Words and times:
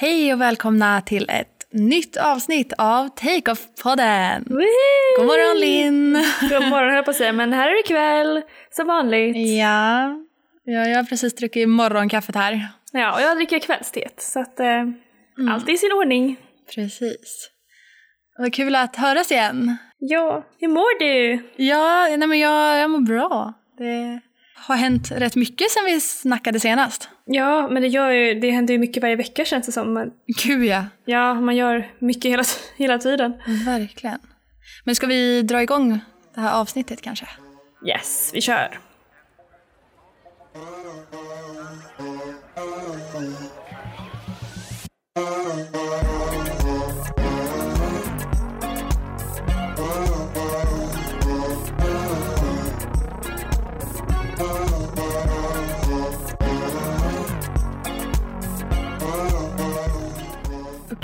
Hej 0.00 0.32
och 0.32 0.40
välkomna 0.40 1.00
till 1.00 1.26
ett 1.28 1.66
nytt 1.72 2.16
avsnitt 2.16 2.72
av 2.78 3.08
Take-Off-podden. 3.08 4.44
God 5.18 5.26
morgon 5.26 5.60
Linn! 5.60 6.12
God 6.40 6.68
morgon 6.68 6.88
höll 6.88 6.96
jag 6.96 7.04
på 7.04 7.10
att 7.10 7.16
säga, 7.16 7.32
men 7.32 7.52
här 7.52 7.68
är 7.68 7.76
det 7.76 7.82
kväll 7.82 8.42
som 8.70 8.86
vanligt. 8.86 9.36
Ja, 9.36 10.16
ja 10.64 10.88
jag 10.88 10.96
har 10.96 11.04
precis 11.04 11.34
druckit 11.34 11.68
morgonkaffet 11.68 12.34
här. 12.34 12.68
Ja, 12.92 13.14
och 13.14 13.20
jag 13.20 13.36
dricker 13.36 13.58
kvällsteet 13.58 14.22
så 14.22 14.40
att 14.40 14.60
eh, 14.60 14.84
allt 15.50 15.68
är 15.68 15.72
i 15.72 15.78
sin 15.78 15.92
ordning. 15.92 16.36
Precis. 16.74 17.50
Vad 18.38 18.54
kul 18.54 18.76
att 18.76 18.96
höras 18.96 19.32
igen. 19.32 19.76
Ja, 19.98 20.46
hur 20.58 20.68
mår 20.68 20.98
du? 20.98 21.42
Ja, 21.56 22.06
nej 22.16 22.28
men 22.28 22.38
jag, 22.38 22.78
jag 22.78 22.90
mår 22.90 23.00
bra. 23.00 23.54
Det 23.78 24.20
har 24.60 24.76
hänt 24.76 25.10
rätt 25.10 25.36
mycket 25.36 25.70
sen 25.70 25.84
vi 25.84 26.00
snackade 26.00 26.60
senast. 26.60 27.08
Ja, 27.24 27.68
men 27.68 27.82
det, 27.82 27.88
gör 27.88 28.10
ju, 28.10 28.40
det 28.40 28.50
händer 28.50 28.74
ju 28.74 28.78
mycket 28.78 29.02
varje 29.02 29.16
vecka 29.16 29.44
känns 29.44 29.66
det 29.66 29.72
som. 29.72 29.92
Men, 29.92 30.10
Gud 30.44 30.64
ja, 30.64 30.84
ja, 31.04 31.34
man 31.34 31.56
gör 31.56 31.90
mycket 31.98 32.30
hela, 32.30 32.44
hela 32.76 32.98
tiden. 32.98 33.32
verkligen. 33.66 34.18
Men 34.84 34.94
ska 34.94 35.06
vi 35.06 35.42
dra 35.42 35.62
igång 35.62 36.00
det 36.34 36.40
här 36.40 36.60
avsnittet 36.60 37.02
kanske? 37.02 37.26
Yes, 37.86 38.30
vi 38.34 38.40
kör. 38.40 38.78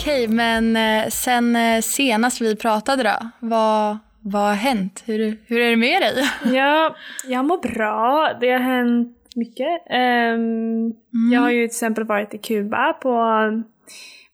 Okej, 0.06 0.28
men 0.28 0.76
eh, 0.76 1.08
sen 1.08 1.56
eh, 1.56 1.80
senast 1.80 2.40
vi 2.40 2.56
pratade 2.56 3.02
då, 3.02 3.28
vad, 3.40 3.98
vad 4.20 4.42
har 4.42 4.54
hänt? 4.54 5.02
Hur, 5.06 5.38
hur 5.46 5.60
är 5.60 5.70
det 5.70 5.76
med 5.76 6.02
dig? 6.02 6.24
Ja, 6.56 6.96
jag 7.24 7.44
mår 7.44 7.58
bra. 7.74 8.32
Det 8.40 8.50
har 8.50 8.58
hänt 8.58 9.18
mycket. 9.34 9.82
Ehm, 9.90 10.92
Jag 11.32 11.40
har 11.40 11.50
ju 11.50 11.66
till 11.68 11.74
exempel 11.74 12.04
varit 12.04 12.34
i 12.34 12.38
Kuba 12.38 12.92
på 12.92 13.22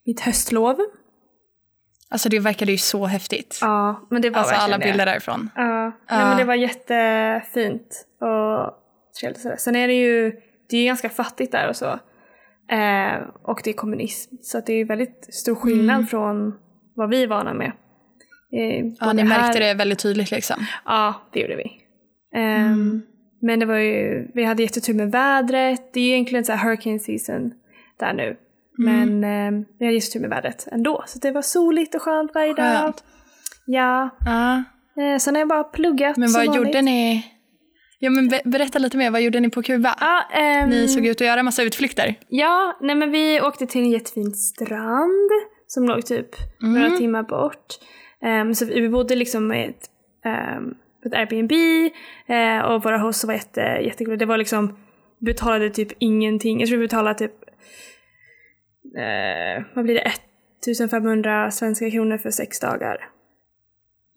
mitt 0.07 0.21
höstlov. 0.21 0.77
Alltså 2.11 2.29
det 2.29 2.39
verkade 2.39 2.73
ju 2.73 2.79
så 2.79 3.07
häftigt. 3.07 3.59
Ja, 3.61 4.07
men 4.11 4.23
det 4.23 4.31
var 4.31 4.39
Alltså 4.39 4.55
alla 4.55 4.79
det. 4.79 4.85
bilder 4.85 5.07
därifrån. 5.07 5.51
Ja, 5.57 5.93
Ja. 6.09 6.29
Men 6.29 6.37
det 6.39 6.45
var 6.45 6.55
jättefint 6.55 8.07
och 8.21 8.75
trevligt. 9.21 9.61
Sen 9.61 9.77
är 9.77 9.89
det 9.89 9.95
ju, 9.95 10.33
det 10.71 10.77
är 10.77 10.81
ju 10.81 10.87
ganska 10.87 11.09
fattigt 11.09 11.53
där 11.53 11.69
och 11.69 11.77
så. 11.77 11.99
Eh, 12.73 13.23
och 13.43 13.61
det 13.65 13.71
är 13.71 13.75
kommunism. 13.75 14.35
Så 14.43 14.61
det 14.67 14.73
är 14.73 14.85
väldigt 14.85 15.35
stor 15.35 15.55
skillnad 15.55 15.97
Mm. 15.97 16.07
från 16.07 16.55
vad 16.95 17.09
vi 17.11 17.23
är 17.23 17.27
vana 17.27 17.55
med. 17.55 17.73
Eh, 18.53 18.87
Ja, 19.01 19.13
ni 19.13 19.25
märkte 19.25 19.43
här- 19.45 19.61
det 19.61 19.75
väldigt 19.75 19.99
tydligt 19.99 20.31
liksom. 20.31 20.57
Ja, 20.85 21.15
det 21.33 21.41
gjorde 21.41 21.57
vi. 21.57 21.71
Ehm, 22.35 22.65
Mm. 22.73 23.03
Men 23.45 23.59
det 23.61 23.67
var 23.67 23.77
ju, 23.79 24.31
vi 24.35 24.45
hade 24.45 24.63
jättetur 24.63 24.95
med 24.95 25.11
vädret. 25.13 25.93
Det 25.93 26.01
är 26.01 26.05
ju 26.05 26.11
egentligen 26.11 26.45
så 26.45 26.53
här 26.53 26.65
hurricane 26.69 26.99
season 26.99 27.51
där 27.99 28.13
nu. 28.13 28.37
Mm. 28.79 29.21
Men 29.21 29.25
ehm, 29.55 29.65
vi 29.79 29.85
hade 29.85 29.95
jättetur 29.95 30.21
med 30.21 30.31
vädret 30.31 30.69
ändå. 30.73 31.05
Så 31.07 31.19
det 31.19 31.31
var 31.31 31.43
soligt 31.43 31.95
och 31.95 32.03
skönt 32.03 32.35
varje 32.35 32.55
dag. 32.55 32.83
Skönt. 32.83 33.05
Ja. 33.67 34.09
Ja. 34.27 34.63
Eh, 35.03 35.19
sen 35.19 35.35
har 35.35 35.41
jag 35.41 35.49
bara 35.49 35.65
pluggat 35.65 36.17
Men 36.17 36.29
som 36.29 36.41
vad 36.41 36.47
vanligt. 36.47 36.67
gjorde 36.75 36.83
ni? 36.83 37.27
Ja, 38.05 38.11
men 38.11 38.29
be- 38.29 38.43
berätta 38.45 38.79
lite 38.79 38.97
mer, 38.97 39.11
vad 39.11 39.23
gjorde 39.23 39.41
ni 39.41 39.51
på 39.51 39.63
Kuba? 39.63 39.97
Ja, 40.01 40.23
ehm, 40.39 40.69
Ni 40.71 40.89
såg 40.89 41.07
ut 41.07 41.21
att 41.21 41.27
göra 41.27 41.43
massa 41.43 41.63
utflykter. 41.63 42.15
ja, 42.29 42.79
nej 42.81 42.97
men 42.97 43.11
vi 43.11 43.41
åkte 43.41 43.67
till 43.67 43.81
en 43.81 43.91
jättefin 43.91 44.33
strand 44.35 45.31
som 45.67 45.85
låg 45.85 46.07
typ 46.07 46.29
Mm. 46.63 46.75
några 46.83 46.97
timmar 46.97 47.23
bort. 47.23 47.67
Ehm, 48.25 48.55
så 48.55 48.65
vi 48.65 48.89
bodde 48.89 49.15
liksom 49.15 49.47
med 49.47 49.69
ett, 49.71 49.87
um, 50.59 50.75
ett 51.07 51.15
Airbnb 51.15 51.53
eh, 52.27 52.65
och 52.65 52.85
våra 52.85 52.99
hosts 52.99 53.25
var 53.25 53.35
jätte, 53.35 53.61
jättegulliga. 53.61 54.19
Det 54.19 54.27
var 54.27 54.37
liksom, 54.39 54.79
betalade 55.21 55.71
typ 55.71 55.89
ingenting. 55.99 56.61
Jag 56.61 56.69
tror 56.69 56.79
vi 56.79 56.85
betalade 56.87 57.19
typ, 57.19 57.35
eh, 58.97 59.65
vad 59.75 59.85
blir 59.85 59.95
det, 59.95 60.13
1500 60.67 61.51
svenska 61.51 61.91
kronor 61.91 62.19
för 62.19 62.31
sex 62.31 62.61
dagar. 62.61 62.97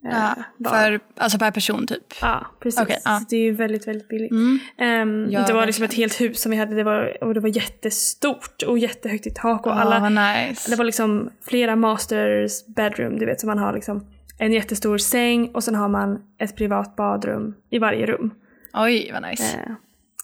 Eh, 0.04 0.10
Ja, 0.12 0.34
var. 0.58 0.70
för, 0.70 1.00
alltså 1.16 1.38
per 1.38 1.50
person 1.50 1.86
typ. 1.86 2.14
Ja, 2.20 2.46
precis. 2.60 2.80
Okej, 2.80 2.98
ja. 3.04 3.20
Det 3.28 3.36
är 3.36 3.40
ju 3.40 3.52
väldigt, 3.52 3.88
väldigt 3.88 4.08
billigt. 4.08 4.30
Mm. 4.30 4.58
Ehm, 4.78 5.30
Ja, 5.30 5.44
det 5.46 5.52
var 5.52 5.66
liksom 5.66 5.84
ett 5.84 5.94
helt 5.94 6.20
hus 6.20 6.40
som 6.42 6.50
vi 6.50 6.56
hade 6.56 6.74
det 6.74 6.84
var, 6.84 7.24
och 7.24 7.34
det 7.34 7.40
var 7.40 7.48
jättestort 7.48 8.62
och 8.66 8.78
jättehögt 8.78 9.26
i 9.26 9.30
tak 9.30 9.66
och 9.66 9.72
Ja, 9.72 9.76
alla, 9.76 10.08
nice. 10.08 10.70
det 10.70 10.76
var 10.76 10.84
liksom 10.84 11.30
flera 11.42 11.76
masters 11.76 12.66
bedroom, 12.66 13.18
du 13.18 13.26
vet, 13.26 13.40
så 13.40 13.46
man 13.46 13.58
har 13.58 13.72
liksom 13.72 14.06
en 14.38 14.52
jättestor 14.52 14.98
säng 14.98 15.48
och 15.54 15.64
sen 15.64 15.74
har 15.74 15.88
man 15.88 16.18
ett 16.38 16.56
privat 16.56 16.96
badrum 16.96 17.54
i 17.70 17.78
varje 17.78 18.06
rum. 18.06 18.30
Oj, 18.72 19.10
vad 19.12 19.22
nice. 19.22 19.56
Eh, 19.56 19.72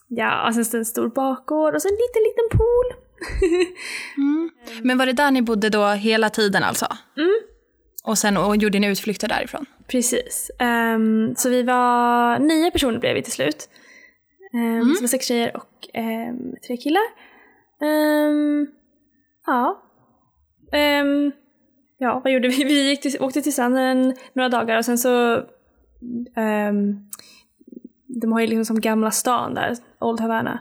ja, 0.09 0.47
och 0.49 0.55
sen 0.55 0.81
en 0.81 0.85
stor 0.85 1.09
bakgård 1.09 1.75
och 1.75 1.83
sen 1.83 1.91
en 1.91 1.95
liten, 1.95 2.23
liten 2.23 2.59
pool. 2.59 3.03
Mm. 4.17 4.51
Men 4.83 4.99
var 4.99 5.07
det 5.07 5.13
där 5.13 5.31
ni 5.31 5.43
bodde 5.43 5.69
då 5.69 5.87
hela 5.89 6.31
tiden 6.31 6.63
alltså? 6.63 6.87
Mm. 7.17 7.33
Och 8.03 8.19
sen 8.19 8.37
och 8.37 8.57
gjorde 8.57 8.79
ni 8.79 8.87
utflykter 8.87 9.29
därifrån? 9.29 9.67
Precis. 9.87 10.51
Ehm, 10.59 11.35
så 11.37 11.49
vi 11.51 11.63
var 11.63 12.39
nio 12.39 12.71
personer 12.71 12.99
blev 12.99 13.15
vi 13.15 13.23
till 13.23 13.33
slut. 13.33 13.69
Um, 14.55 14.81
Så 14.89 14.95
det 14.95 15.01
var 15.01 15.09
sex 15.09 15.27
tjejer 15.27 15.57
och 15.57 15.89
ehm, 15.95 16.55
tre 16.67 16.77
killar. 16.77 17.03
Ja. 19.47 19.83
Ja, 21.99 22.21
vad 22.25 22.33
gjorde 22.33 22.49
vi? 22.49 22.65
Vi 22.65 22.89
gick 22.89 23.01
till, 23.01 23.17
åkte 23.21 23.43
till 23.43 23.53
stranden 23.53 24.15
några 24.33 24.49
dagar 24.49 24.79
och 24.79 24.85
sen 24.85 24.99
så 24.99 25.43
de 28.21 28.33
har 28.33 28.41
ju 28.41 28.47
liksom 28.47 28.65
som 28.65 28.81
gamla 28.81 29.11
stan 29.11 29.55
där, 29.55 29.77
Old 30.01 30.21
Havana, 30.21 30.61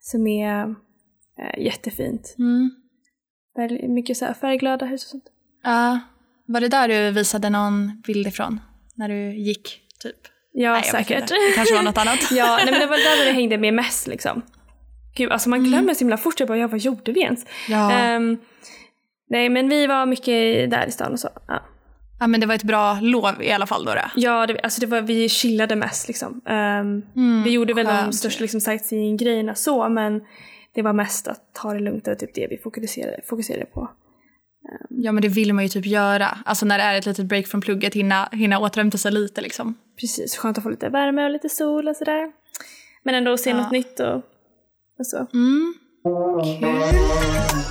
som 0.00 0.26
är 0.26 0.74
eh, 1.38 1.64
jättefint. 1.64 2.34
Mm. 2.38 2.70
Väldigt 3.56 3.90
mycket 3.90 4.16
så 4.16 4.24
här 4.24 4.34
färgglada 4.34 4.86
hus 4.86 5.04
och 5.04 5.10
sånt. 5.10 5.24
Ja. 5.62 6.00
Var 6.46 6.60
det 6.60 6.68
där 6.68 6.88
du 6.88 7.10
visade 7.10 7.50
någon 7.50 8.02
bild 8.06 8.26
ifrån? 8.26 8.60
När 8.94 9.08
du 9.08 9.34
gick, 9.36 9.80
typ? 10.02 10.16
Ja, 10.52 10.72
Nej, 10.72 10.82
säkert. 10.82 11.28
Det 11.28 11.34
kanske 11.54 11.74
var 11.74 11.82
något 11.82 11.98
annat. 11.98 12.18
Ja, 12.30 12.56
nej 12.56 12.70
men 12.70 12.80
det 12.80 12.86
var 12.86 12.96
där 13.18 13.26
det 13.26 13.32
hängde 13.32 13.58
med 13.58 13.74
mest 13.74 14.06
liksom. 14.06 14.42
Gud, 15.16 15.30
alltså 15.32 15.48
man 15.48 15.64
glömmer 15.64 15.94
så 15.94 15.98
himla 15.98 16.16
fort. 16.16 16.40
Jag 16.40 16.48
bara, 16.48 16.58
ja 16.58 16.66
vad 16.68 16.80
gjorde 16.80 17.12
vi 17.12 17.20
ens? 17.20 17.46
Ja. 17.68 17.92
Ehm, 17.92 18.38
nej 19.30 19.48
men 19.48 19.68
vi 19.68 19.86
var 19.86 20.06
mycket 20.06 20.70
där 20.70 20.86
i 20.86 20.90
stan 20.90 21.12
och 21.12 21.20
så. 21.20 21.28
Ja, 21.48 21.62
ja, 22.20 22.26
men 22.26 22.40
det 22.40 22.46
var 22.46 22.54
ett 22.54 22.62
bra 22.62 22.98
lov 23.00 23.42
i 23.42 23.52
alla 23.52 23.66
fall 23.66 23.84
då. 23.84 23.94
då. 23.94 24.00
ja 24.16 24.46
det, 24.46 24.60
alltså 24.60 24.80
det 24.80 24.86
var, 24.86 25.00
vi 25.00 25.28
chillade 25.28 25.76
mest 25.76 26.08
liksom. 26.08 26.40
Ehm, 26.46 27.02
Mm, 27.16 27.42
vi 27.44 27.50
gjorde 27.50 27.74
väl 27.74 27.86
de 27.86 27.92
skönt. 27.92 28.14
största 28.14 28.40
liksom, 28.42 28.60
sightseeing-grejerna 28.60 29.54
så, 29.54 29.88
men 29.88 30.20
det 30.74 30.82
var 30.82 30.92
mest 30.92 31.28
att 31.28 31.40
ta 31.54 31.72
det 31.72 31.80
lugnt 31.80 32.08
och 32.08 32.18
typ 32.18 32.34
det 32.34 32.46
vi 32.50 32.58
fokuserade, 32.58 33.20
fokuserade 33.26 33.64
på. 33.66 33.90
Ja, 34.88 35.12
men 35.12 35.22
det 35.22 35.28
vill 35.28 35.52
man 35.52 35.64
ju 35.64 35.68
typ 35.68 35.86
göra. 35.86 36.38
Alltså 36.44 36.66
när 36.66 36.78
det 36.78 36.84
är 36.84 36.98
ett 36.98 37.06
litet 37.06 37.26
break 37.26 37.46
från 37.46 37.60
plugget, 37.60 37.94
hinna, 37.94 38.28
hinna 38.32 38.58
återhämta 38.58 38.98
sig 38.98 39.12
lite 39.12 39.40
liksom. 39.40 39.74
Precis, 40.00 40.36
skönt 40.36 40.58
att 40.58 40.64
få 40.64 40.70
lite 40.70 40.88
värme 40.88 41.24
och 41.24 41.30
lite 41.30 41.48
sol 41.48 41.88
och 41.88 41.96
sådär. 41.96 42.32
Men 43.02 43.14
ändå 43.14 43.36
se 43.36 43.50
Ja. 43.50 43.56
något 43.56 43.72
nytt 43.72 44.00
och, 44.00 44.16
och 44.98 45.06
så. 45.06 45.26
Mm. 45.34 45.74
Kul. 46.60 47.66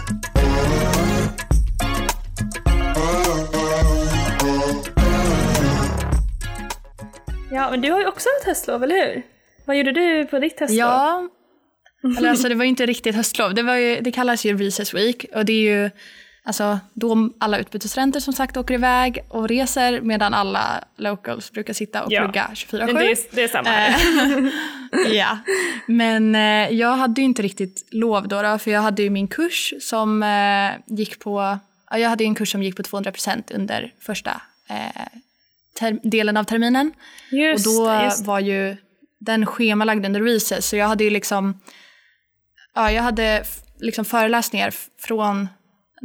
Ja, 7.51 7.71
men 7.71 7.81
du 7.81 7.91
har 7.91 7.99
ju 7.99 8.07
också 8.07 8.29
ett 8.41 8.47
höstlov, 8.47 8.83
eller 8.83 8.95
hur? 8.95 9.21
Vad 9.65 9.77
gjorde 9.77 9.91
du 9.91 10.25
på 10.25 10.39
ditt 10.39 10.59
höstlov? 10.59 10.77
Ja, 10.79 11.29
eller 12.17 12.29
alltså 12.29 12.49
det 12.49 12.55
var 12.55 12.63
ju 12.63 12.69
inte 12.69 12.85
riktigt 12.85 13.15
höstlov. 13.15 13.53
Det, 13.53 13.63
var 13.63 13.75
ju, 13.75 14.01
det 14.01 14.11
kallas 14.11 14.45
ju 14.45 14.57
Recess 14.57 14.93
Week 14.93 15.25
och 15.35 15.45
det 15.45 15.53
är 15.53 15.83
ju 15.83 15.89
alltså, 16.45 16.79
då 16.93 17.29
alla 17.39 17.57
utbytesstudenter 17.57 18.19
som 18.19 18.33
sagt 18.33 18.57
åker 18.57 18.73
iväg 18.73 19.19
och 19.29 19.47
reser 19.47 20.01
medan 20.01 20.33
alla 20.33 20.83
locals 20.97 21.51
brukar 21.51 21.73
sitta 21.73 22.03
och 22.03 22.11
Ja. 22.11 22.21
plugga 22.23 22.49
24-7. 22.53 22.85
Men 22.85 22.95
det, 22.95 23.11
är, 23.11 23.17
det 23.31 23.43
är 23.43 23.47
samma 23.47 23.69
här. 23.69 23.89
Eh, 25.05 25.11
ja, 25.15 25.37
men 25.87 26.35
eh, 26.35 26.69
jag 26.75 26.95
hade 26.95 27.21
ju 27.21 27.25
inte 27.25 27.41
riktigt 27.41 27.87
lov 27.91 28.27
då, 28.27 28.41
då 28.41 28.57
för 28.57 28.71
jag 28.71 28.81
hade 28.81 29.03
ju 29.03 29.09
min 29.09 29.27
kurs 29.27 29.73
som 29.81 30.23
eh, 30.23 30.97
gick 30.97 31.19
på, 31.19 31.59
ja, 31.91 31.97
jag 31.97 32.09
hade 32.09 32.23
ju 32.23 32.27
en 32.27 32.35
kurs 32.35 32.51
som 32.51 32.63
gick 32.63 32.75
på 32.75 32.81
200% 32.83 33.55
under 33.55 33.93
första 33.99 34.41
eh, 34.69 35.93
delen 36.03 36.37
av 36.37 36.43
terminen. 36.43 36.93
Just 37.31 37.67
och 37.67 37.73
då 37.73 38.03
just 38.03 38.25
var 38.25 38.39
ju 38.39 38.77
den 39.19 39.45
schemalagd 39.45 40.05
under 40.05 40.21
recess 40.21 40.67
så 40.67 40.75
jag 40.75 40.87
hade 40.87 41.03
ju 41.03 41.09
liksom, 41.09 41.61
ja 42.75 42.91
jag 42.91 43.03
hade 43.03 43.43
liksom 43.79 44.05
föreläsningar 44.05 44.73
från 44.99 45.47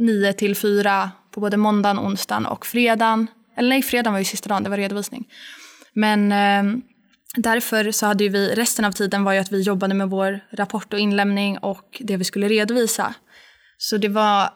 9 0.01 0.33
till 0.33 0.55
4 0.55 1.11
på 1.31 1.39
både 1.39 1.57
måndagen, 1.57 1.99
onsdagen 1.99 2.45
och 2.45 2.65
fredagen. 2.65 3.27
Eller 3.57 3.69
nej, 3.69 3.81
fredagen 3.81 4.13
var 4.13 4.19
ju 4.19 4.25
sista 4.25 4.49
dagen, 4.49 4.63
det 4.63 4.69
var 4.69 4.77
redovisning. 4.77 5.27
Men 5.93 6.31
eh, 6.31 6.77
därför 7.35 7.91
så 7.91 8.05
hade 8.05 8.23
ju 8.23 8.29
vi, 8.29 8.55
resten 8.55 8.85
av 8.85 8.91
tiden 8.91 9.23
var 9.23 9.33
ju 9.33 9.39
att 9.39 9.51
vi 9.51 9.61
jobbade 9.61 9.93
med 9.93 10.09
vår 10.09 10.39
rapport 10.51 10.93
och 10.93 10.99
inlämning 10.99 11.57
och 11.57 12.01
det 12.03 12.17
vi 12.17 12.23
skulle 12.23 12.47
redovisa. 12.47 13.13
Så 13.77 13.97
det 13.97 14.09
var 14.09 14.49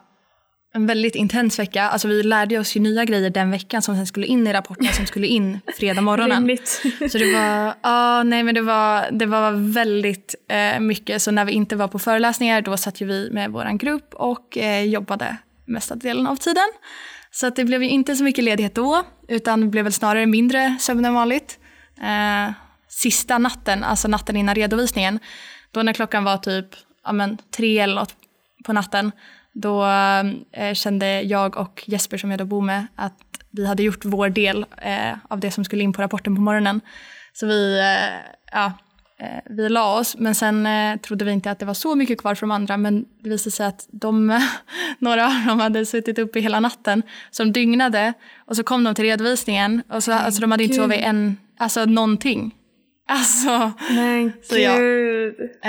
en 0.76 0.86
väldigt 0.86 1.14
intens 1.14 1.58
vecka. 1.58 1.82
Alltså 1.82 2.08
vi 2.08 2.22
lärde 2.22 2.58
oss 2.58 2.76
ju 2.76 2.80
nya 2.80 3.04
grejer 3.04 3.30
den 3.30 3.50
veckan 3.50 3.82
som 3.82 3.96
sen 3.96 4.06
skulle 4.06 4.26
in 4.26 4.46
i 4.46 4.52
rapporten 4.52 4.92
som 4.92 5.06
skulle 5.06 5.26
in 5.26 5.60
fredag 5.78 6.00
morgonen. 6.00 6.58
Så 7.10 7.18
det 7.18 7.32
var, 7.32 7.74
ja, 7.82 8.22
nej 8.22 8.42
men 8.42 8.54
det 8.54 8.60
var, 8.60 9.10
det 9.10 9.26
var 9.26 9.72
väldigt 9.72 10.34
eh, 10.48 10.80
mycket. 10.80 11.22
Så 11.22 11.30
när 11.30 11.44
vi 11.44 11.52
inte 11.52 11.76
var 11.76 11.88
på 11.88 11.98
föreläsningar 11.98 12.60
då 12.60 12.76
satt 12.76 13.00
ju 13.00 13.06
vi 13.06 13.30
med 13.30 13.50
vår 13.50 13.78
grupp 13.78 14.14
och 14.14 14.58
eh, 14.58 14.84
jobbade 14.84 15.36
mesta 15.64 15.94
delen 15.94 16.26
av 16.26 16.36
tiden. 16.36 16.68
Så 17.30 17.46
att 17.46 17.56
det 17.56 17.64
blev 17.64 17.82
ju 17.82 17.88
inte 17.88 18.16
så 18.16 18.24
mycket 18.24 18.44
ledighet 18.44 18.74
då, 18.74 19.02
utan 19.28 19.60
det 19.60 19.66
blev 19.66 19.84
väl 19.84 19.92
snarare 19.92 20.26
mindre 20.26 20.76
sömn 20.80 21.04
än 21.04 21.14
vanligt. 21.14 21.58
Eh, 22.02 22.52
sista 22.88 23.38
natten, 23.38 23.84
alltså 23.84 24.08
natten 24.08 24.36
innan 24.36 24.54
redovisningen, 24.54 25.18
då 25.70 25.82
när 25.82 25.92
klockan 25.92 26.24
var 26.24 26.36
typ 26.36 26.66
ja, 27.04 27.12
men, 27.12 27.38
tre 27.56 27.78
eller 27.78 27.94
något 27.94 28.14
på 28.64 28.72
natten, 28.72 29.12
då 29.56 29.84
eh, 30.52 30.74
kände 30.74 31.22
jag 31.22 31.56
och 31.56 31.84
Jesper 31.86 32.18
som 32.18 32.30
jag 32.30 32.38
då 32.38 32.44
bor 32.44 32.62
med 32.62 32.86
att 32.96 33.14
vi 33.50 33.66
hade 33.66 33.82
gjort 33.82 34.04
vår 34.04 34.28
del 34.28 34.66
eh, 34.82 35.18
av 35.28 35.40
det 35.40 35.50
som 35.50 35.64
skulle 35.64 35.82
in 35.82 35.92
på 35.92 36.02
rapporten 36.02 36.34
på 36.34 36.40
morgonen. 36.40 36.80
Så 37.32 37.46
vi, 37.46 37.78
eh, 37.78 38.32
ja, 38.52 38.72
vi 39.50 39.68
la 39.68 39.98
oss, 39.98 40.16
men 40.18 40.34
sen 40.34 40.68
trodde 41.02 41.24
vi 41.24 41.32
inte 41.32 41.50
att 41.50 41.58
det 41.58 41.66
var 41.66 41.74
så 41.74 41.94
mycket 41.94 42.20
kvar 42.20 42.34
för 42.34 42.46
de 42.46 42.50
andra, 42.50 42.76
men 42.76 43.04
det 43.22 43.30
visade 43.30 43.50
sig 43.50 43.66
att 43.66 43.86
de, 43.90 44.40
några 44.98 45.26
av 45.26 45.32
dem 45.46 45.60
hade 45.60 45.86
suttit 45.86 46.18
uppe 46.18 46.40
hela 46.40 46.60
natten, 46.60 47.02
som 47.30 47.52
dygnade, 47.52 48.12
och 48.46 48.56
så 48.56 48.62
kom 48.62 48.84
de 48.84 48.94
till 48.94 49.04
redovisningen, 49.04 49.82
och 49.88 50.04
så, 50.04 50.12
alltså, 50.12 50.40
de 50.40 50.50
hade 50.50 50.64
inte 50.64 50.76
sovit 50.76 51.00
en, 51.00 51.36
alltså 51.58 51.84
någonting. 51.84 52.54
Alltså, 53.08 53.72
Men 53.90 54.32
Så 54.42 54.58
ja. 54.58 54.72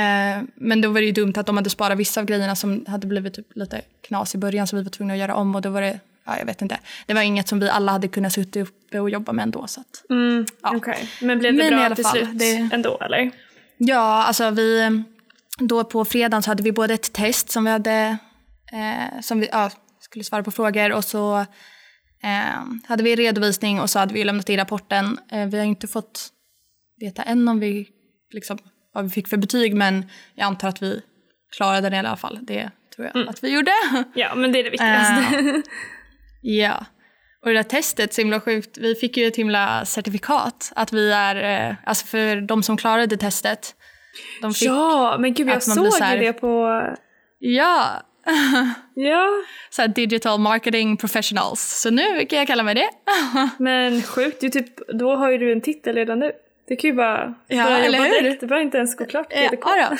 Eh, 0.02 0.44
men 0.56 0.82
då 0.82 0.90
var 0.90 1.00
det 1.00 1.06
ju 1.06 1.12
dumt 1.12 1.34
att 1.38 1.46
de 1.46 1.58
hade 1.58 1.70
sparat 1.70 1.98
vissa 1.98 2.20
av 2.22 2.26
grejerna 2.26 2.56
som 2.56 2.86
hade 2.88 3.08
blivit 3.08 3.34
typ 3.34 3.56
lite 3.56 3.82
knas 4.08 4.36
i 4.36 4.38
början 4.38 4.68
som 4.68 4.78
vi 4.78 4.84
var 4.84 4.90
tvungna 4.92 5.14
att 5.14 5.20
göra 5.20 5.36
om 5.36 5.56
och 5.56 5.62
då 5.62 5.70
var 5.70 5.82
det, 5.82 6.00
ja 6.26 6.38
jag 6.40 6.46
vet 6.46 6.62
inte. 6.62 6.80
Det 7.06 7.14
var 7.14 7.22
inget 7.22 7.48
som 7.48 7.60
vi 7.60 7.70
alla 7.70 7.92
hade 7.92 8.08
kunnat 8.08 8.34
sitta 8.34 8.60
uppe 8.60 9.00
och 9.00 9.10
jobba 9.10 9.32
med 9.32 9.44
ändå 9.44 9.68
så 9.68 9.82
att. 9.82 10.10
Mm, 10.10 10.46
Ja. 10.62 10.74
Okej, 10.76 11.10
men 11.22 11.40
blev 11.40 11.54
det 11.54 11.58
Men 11.58 11.68
i 11.68 11.76
bra 11.76 11.86
alla 11.86 11.96
till 11.96 12.04
fall, 12.06 12.18
slut 12.18 12.30
det- 12.40 12.70
ändå 12.74 12.98
eller? 13.02 13.32
Ja, 13.78 14.24
alltså 14.24 14.50
vi, 14.50 15.04
då 15.60 15.84
på 15.84 16.06
fredagen 16.06 16.44
så 16.44 16.52
hade 16.52 16.64
vi 16.64 16.72
både 16.72 16.94
ett 16.94 17.14
test 17.14 17.50
som 17.52 17.64
vi 17.66 17.72
hade, 17.72 18.18
eh, 18.72 19.22
som 19.22 19.40
vi 19.40 19.50
ja, 19.52 19.72
skulle 20.00 20.24
svara 20.24 20.44
på 20.44 20.52
frågor 20.52 20.92
och 20.92 21.04
så 21.04 21.40
eh, 22.24 22.62
hade 22.88 23.04
vi 23.04 23.16
redovisning 23.16 23.80
och 23.82 23.90
så 23.90 24.00
hade 24.00 24.14
vi 24.14 24.24
lämnat 24.24 24.50
in 24.50 24.58
rapporten. 24.58 25.18
Eh, 25.32 25.46
vi 25.46 25.58
har 25.58 25.66
inte 25.66 25.88
fått 25.88 26.28
veta 27.00 27.24
än 27.24 27.48
om 27.48 27.60
vi, 27.60 27.88
liksom, 28.34 28.58
vad 28.94 29.04
vi 29.04 29.10
fick 29.10 29.28
för 29.28 29.38
betyg 29.38 29.76
men 29.76 30.06
jag 30.36 30.46
antar 30.46 30.68
att 30.68 30.82
vi 30.82 31.02
klarade 31.58 31.90
det 31.90 31.96
i 31.96 32.00
alla 32.00 32.18
fall. 32.18 32.40
Det 32.42 32.72
tror 32.96 33.12
jag 33.14 33.30
att 33.30 33.44
vi 33.44 33.54
gjorde. 33.54 33.72
Ja, 34.14 34.36
men 34.36 34.52
det 34.52 34.60
är 34.60 34.64
det 34.64 34.70
viktigaste. 34.70 35.62
Ja. 36.42 36.86
Och 37.42 37.48
det 37.48 37.54
där 37.54 37.64
testet, 37.64 38.14
så 38.14 38.22
himla 38.22 38.40
sjukt. 38.40 38.78
Vi 38.78 38.96
fick 38.96 39.18
ju 39.18 39.28
ett 39.28 39.36
himla 39.36 39.86
certifikat 39.86 40.72
att 40.76 40.94
vi 40.94 41.12
är, 41.12 41.70
eh, 41.70 41.76
alltså 41.86 42.06
för 42.06 42.42
de 42.42 42.64
som 42.64 42.78
klarade 42.78 43.18
testet. 43.18 43.76
Ja, 44.62 45.18
men 45.20 45.34
gud 45.34 45.50
jag 45.50 45.64
såg 45.64 45.94
så 45.94 46.04
här- 46.04 46.18
det 46.18 46.34
på... 46.34 46.82
ja, 47.40 48.02
Ja, 48.96 49.30
så 49.70 49.82
här 49.82 49.88
digital 49.88 50.40
marketing 50.40 50.98
professionals. 50.98 51.82
Så 51.82 51.90
nu 51.90 52.26
kan 52.26 52.40
jag 52.40 52.48
kalla 52.48 52.64
mig 52.64 52.76
det. 52.76 52.90
men 53.64 54.02
sjukt. 54.02 54.42
Du 54.42 54.50
typ, 54.50 54.90
då 55.00 55.16
har 55.16 55.32
ju 55.32 55.38
du 55.38 55.52
en 55.52 55.62
titel 55.62 55.96
redan 55.96 56.20
nu. 56.20 56.32
Det 56.68 56.76
kan 56.76 56.90
ju 56.90 56.96
bara 56.96 57.34
Ja, 57.48 57.64
börja 57.64 57.78
eller 57.78 57.98
jobba 57.98 58.10
hur? 58.10 58.22
direkt. 58.24 58.42
Det 58.42 58.48
behöver 58.48 58.66
inte 58.66 58.78
ens 58.78 58.96
gå 58.98 59.06
klart 59.06 59.28
Ja, 59.30 59.50
PDK. 59.50 59.64
då. 59.66 59.98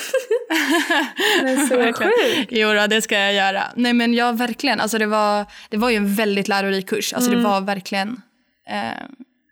Men 1.42 1.66
så 1.66 1.74
sjukt. 1.92 2.48
Jo, 2.50 2.72
då, 2.72 2.86
det 2.86 3.02
ska 3.02 3.18
jag 3.18 3.34
göra. 3.34 3.62
Nej 3.76 3.92
men 3.92 4.14
ja, 4.14 4.32
verkligen. 4.32 4.80
Alltså, 4.80 4.98
det, 4.98 5.06
var, 5.06 5.46
det 5.68 5.76
var 5.76 5.90
ju 5.90 5.96
en 5.96 6.14
väldigt 6.14 6.48
lärorik 6.48 6.88
kurs. 6.88 7.12
Alltså, 7.12 7.30
Mm. 7.30 7.42
Det 7.42 7.48
var 7.48 7.60
verkligen 7.60 8.20
eh, 8.68 9.02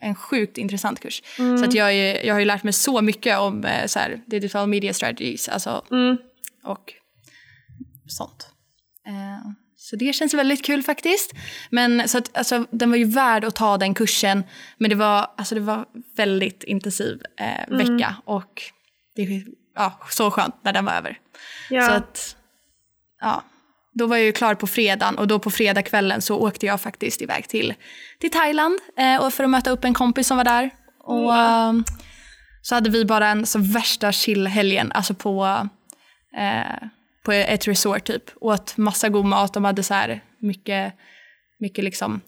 en 0.01 0.15
sjukt 0.15 0.59
intressant 0.59 1.01
kurs. 1.01 1.23
Mm. 1.39 1.59
Så 1.59 1.65
att 1.65 1.75
jag, 1.75 1.93
är, 1.95 2.27
jag 2.27 2.35
har 2.35 2.39
ju 2.39 2.45
lärt 2.47 2.63
mig 2.63 2.73
så 2.73 3.01
mycket 3.03 3.39
om 3.39 3.65
eh, 3.65 3.87
så 3.87 3.99
här, 3.99 4.21
digital 4.27 4.69
media 4.69 4.95
strategies 4.95 5.49
alltså, 5.49 5.85
Mm. 5.91 6.17
och 6.65 6.93
sånt. 8.09 8.49
Eh, 9.07 9.51
så 9.87 9.97
det 9.97 10.12
känns 10.12 10.35
väldigt 10.35 10.65
kul 10.65 10.83
faktiskt. 10.83 11.33
Men 11.71 12.09
så 12.09 12.19
att, 12.19 12.37
alltså, 12.37 12.67
den 12.71 12.91
var 12.91 12.97
ju 12.97 13.05
värd 13.05 13.44
att 13.44 13.55
ta 13.55 13.79
den 13.79 13.94
kursen. 13.94 14.44
Men 14.79 14.91
det 14.91 14.97
var, 14.97 15.31
alltså, 15.37 15.55
det 15.55 15.61
var 15.61 15.85
väldigt 16.17 16.65
intensiv 16.65 17.21
eh, 17.41 17.65
Mm. 17.69 17.79
vecka. 17.79 18.17
Och 18.25 18.62
det 19.17 19.23
är 19.23 19.43
ja, 19.75 20.00
så 20.11 20.31
skönt 20.31 20.55
när 20.62 20.73
den 20.73 20.85
var 20.85 20.93
över. 20.93 21.19
Ja. 21.71 21.87
Så 21.87 21.93
att, 21.93 22.37
ja. 23.21 23.43
Då 23.94 24.06
var 24.06 24.17
jag 24.17 24.27
ju 24.27 24.33
klar 24.33 24.55
på 24.55 24.67
fredagen 24.67 25.19
och 25.19 25.27
då 25.29 25.38
på 25.38 25.50
fredagskvällen 25.50 26.23
så 26.23 26.37
åkte 26.39 26.67
jag 26.67 26.81
faktiskt 26.81 27.23
iväg 27.23 27.49
till, 27.49 27.75
till 28.21 28.31
Thailand 28.31 28.79
eh, 28.99 29.25
och 29.25 29.35
för 29.35 29.44
att 29.44 29.50
möta 29.50 29.71
upp 29.71 29.85
en 29.85 29.94
kompis 29.94 30.27
som 30.27 30.37
var 30.37 30.44
där. 30.44 30.71
Och 31.00 31.37
eh, 31.37 31.73
så 32.62 32.75
hade 32.75 32.91
vi 32.91 33.05
bara 33.05 33.29
en 33.29 33.47
så 33.47 33.59
värsta 33.59 34.12
chill-helgen, 34.12 34.93
alltså 34.93 35.15
på, 35.15 35.69
eh, 36.39 36.89
på 37.26 37.32
ett 37.32 37.69
resort 37.69 38.05
typ. 38.05 38.23
Åt 38.40 38.76
massa 38.76 39.08
god 39.08 39.25
mat, 39.25 39.55
de 39.55 39.64
hade 39.64 39.82
så 39.82 39.94
här 39.94 40.20
mycket, 40.38 40.93
mycket 41.58 41.84
liksom 41.84 42.20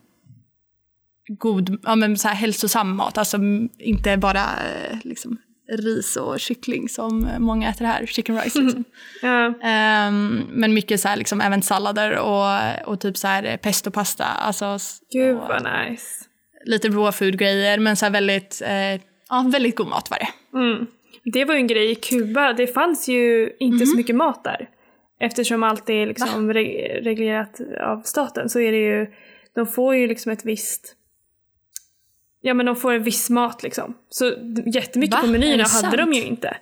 god, 1.39 1.79
ja 1.83 1.97
men 1.97 2.19
så 2.19 2.29
här 2.29 2.35
hälsosam 2.35 2.97
mat, 2.97 3.19
alltså 3.19 3.39
inte 3.79 4.17
bara 4.17 4.41
eh, 4.41 4.99
liksom 5.05 5.37
ris 5.79 6.17
och 6.17 6.41
kyckling 6.41 6.89
som 6.89 7.29
många 7.39 7.69
äter 7.71 7.85
här, 7.85 8.07
chicken 8.07 8.41
rice 8.41 8.59
liksom. 8.61 8.85
ja. 9.23 9.55
Ehm, 9.63 10.43
men 10.51 10.75
mycket 10.75 11.01
så 11.01 11.09
här 11.09 11.17
liksom 11.17 11.41
även 11.41 11.63
sallader 11.63 12.17
och, 12.19 12.89
och 12.89 13.01
typ 13.01 13.17
så 13.17 13.27
här 13.27 13.57
pestopasta, 13.57 14.25
alltså 14.25 14.65
s- 14.65 14.99
Gud 15.13 15.37
och 15.37 15.49
vad 15.49 15.63
nice. 15.91 16.25
lite 16.65 16.89
raw 16.89 17.13
food 17.13 17.39
grejer 17.39 17.79
men 17.79 17.97
så 17.97 18.05
här 18.07 18.13
väldigt, 18.13 18.63
eh, 18.65 19.01
ja 19.29 19.45
väldigt 19.53 19.77
god 19.77 19.89
mat 19.89 20.11
var 20.11 20.19
det. 20.19 20.59
Mm. 20.59 20.87
Det 21.25 21.45
var 21.45 21.55
ju 21.55 21.61
en 21.61 21.67
grej 21.67 21.91
i 21.91 21.95
Kuba. 21.95 22.53
Det 22.53 22.67
fanns 22.67 23.09
ju 23.09 23.51
inte 23.61 23.87
så 23.87 23.97
mycket 23.97 24.17
mat 24.17 24.45
där. 24.45 24.69
Eftersom 25.21 25.63
allt 25.63 25.91
är 25.91 26.07
liksom 26.07 26.53
re- 26.53 27.03
reglerat 27.03 27.61
av 27.81 28.03
staten 28.05 28.49
så 28.49 28.61
är 28.61 28.73
det 28.73 28.79
ju, 28.79 29.07
de 29.55 29.67
får 29.67 29.95
ju 29.97 30.07
liksom 30.07 30.33
ett 30.33 30.45
visst 30.45 30.95
Ja 32.41 32.55
men 32.55 32.67
de 32.67 32.77
får 32.77 32.93
en 32.93 33.03
viss 33.03 33.31
mat 33.31 33.63
liksom. 33.63 33.95
Så 34.09 34.33
jättemycket 34.67 35.17
Va? 35.17 35.21
på 35.23 35.27
menyerna 35.27 35.65
hade 35.65 35.97
de 35.97 36.03
sant? 36.03 36.17
ju 36.17 36.23
inte. 36.23 36.57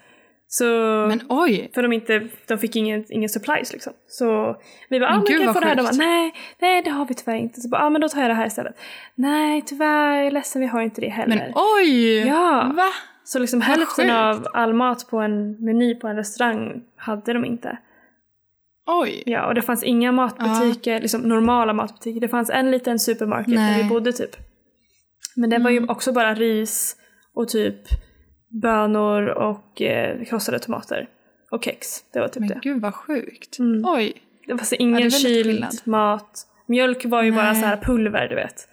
Så, 0.48 0.64
Men 1.08 1.20
oj, 1.28 1.70
för 1.74 1.82
de, 1.82 1.92
inte, 1.92 2.28
de 2.48 2.58
fick 2.58 2.76
ingen, 2.76 3.04
ingen 3.08 3.28
supplies 3.28 3.72
liksom. 3.72 3.92
Så 4.08 4.56
vi 4.88 5.00
bara, 5.00 5.10
Men 5.10 5.18
ah, 5.18 5.22
men 5.22 5.26
kan 5.26 5.42
jag 5.42 5.54
få 5.54 5.60
det 5.60 5.66
här? 5.66 5.74
De 5.74 5.82
bara, 5.82 5.88
sjukt. 5.88 5.98
nej, 5.98 6.32
nej 6.58 6.82
det 6.82 6.90
har 6.90 7.06
vi 7.06 7.14
tyvärr 7.14 7.36
inte. 7.36 7.60
Så 7.60 7.68
bara, 7.68 7.82
ah, 7.82 7.90
men 7.90 8.00
då 8.00 8.08
tar 8.08 8.20
jag 8.20 8.30
det 8.30 8.34
här 8.34 8.46
istället. 8.46 8.76
Nej 9.14 9.62
tyvärr, 9.66 10.16
jag 10.16 10.26
är 10.26 10.30
ledsen 10.30 10.60
vi 10.60 10.66
har 10.66 10.82
inte 10.82 11.00
det 11.00 11.08
heller. 11.08 11.36
men 11.36 11.52
oj! 11.54 12.18
Ja. 12.26 12.72
Va? 12.76 12.88
Så 13.24 13.38
liksom 13.38 13.60
hälften 13.60 14.04
sjukt. 14.04 14.12
av 14.12 14.46
all 14.52 14.74
mat 14.74 15.06
på 15.10 15.18
en 15.18 15.64
meny 15.64 15.94
på 15.94 16.08
en 16.08 16.16
restaurang 16.16 16.82
hade 16.96 17.32
de 17.32 17.44
inte. 17.44 17.78
Oj. 18.86 19.22
Ja, 19.26 19.46
och 19.46 19.54
det 19.54 19.62
fanns 19.62 19.82
inga 19.84 20.12
matbutiker, 20.12 21.00
liksom 21.00 21.20
normala 21.20 21.72
matbutiker. 21.72 22.20
Det 22.20 22.28
fanns 22.28 22.50
en 22.50 22.70
liten 22.70 22.98
supermarket 22.98 23.52
där 23.54 23.60
Nej. 23.60 23.82
vi 23.82 23.88
bodde 23.88 24.12
typ. 24.12 24.36
Men 25.36 25.50
det 25.50 25.58
var 25.58 25.70
ju 25.70 25.76
Mm. 25.76 25.90
också 25.90 26.12
bara 26.12 26.34
ris 26.34 26.96
och 27.34 27.48
typ 27.48 27.76
bönor 28.62 29.26
och 29.26 29.82
eh, 29.82 30.24
krossade 30.24 30.58
tomater. 30.58 31.08
Och 31.50 31.64
kex. 31.64 31.88
Det 32.12 32.20
var 32.20 32.28
typ 32.28 32.40
Men 32.40 32.48
det. 32.48 32.58
gud 32.62 32.82
vad 32.82 32.94
sjukt. 32.94 33.58
Mm. 33.58 33.82
Oj. 33.86 34.12
Det 34.46 34.52
Ja, 34.52 34.56
det 34.70 34.76
ingen 34.76 34.94
väldigt 34.94 35.20
kyld 35.22 35.66
mat. 35.84 36.46
Mjölk 36.66 37.04
var 37.04 37.22
ju 37.22 37.32
bara 37.32 37.52
Nej. 37.52 37.60
så 37.60 37.66
här 37.66 37.76
pulver, 37.76 38.28
du 38.28 38.34
vet. 38.34 38.68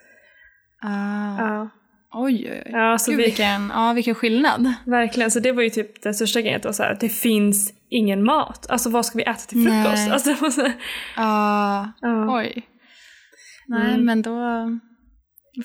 Ah. 0.82 1.38
Ja, 1.38 1.68
Oj, 2.14 2.48
oj, 2.50 2.62
oj. 2.66 2.72
ja 2.72 2.98
så 2.98 3.10
Gud, 3.10 3.18
vi, 3.18 3.24
vilken, 3.24 3.70
ja, 3.74 3.92
vilken 3.92 4.14
skillnad. 4.14 4.74
verkligen. 4.86 5.30
Så 5.30 5.40
det 5.40 5.52
var 5.52 5.62
ju 5.62 5.70
typ 5.70 6.02
den 6.02 6.14
största 6.14 6.40
grejen. 6.40 6.56
Att 6.56 6.62
det 6.62 6.68
var 6.68 6.72
så 6.72 6.82
här, 6.82 6.96
det 7.00 7.08
finns 7.08 7.72
ingen 7.88 8.24
mat. 8.24 8.66
Alltså 8.70 8.90
vad 8.90 9.06
ska 9.06 9.18
vi 9.18 9.24
äta 9.24 9.34
till 9.48 9.58
frukost? 9.64 9.94
Nej. 9.96 10.10
Alltså, 10.10 10.30
det 10.30 10.40
var 10.42 10.50
så 10.50 10.60
här, 10.62 10.72
Ah, 11.16 11.86
ja. 12.00 12.36
oj. 12.38 12.62
Nej, 13.66 13.88
Mm. 13.94 14.04
men 14.04 14.22
då 14.22 14.68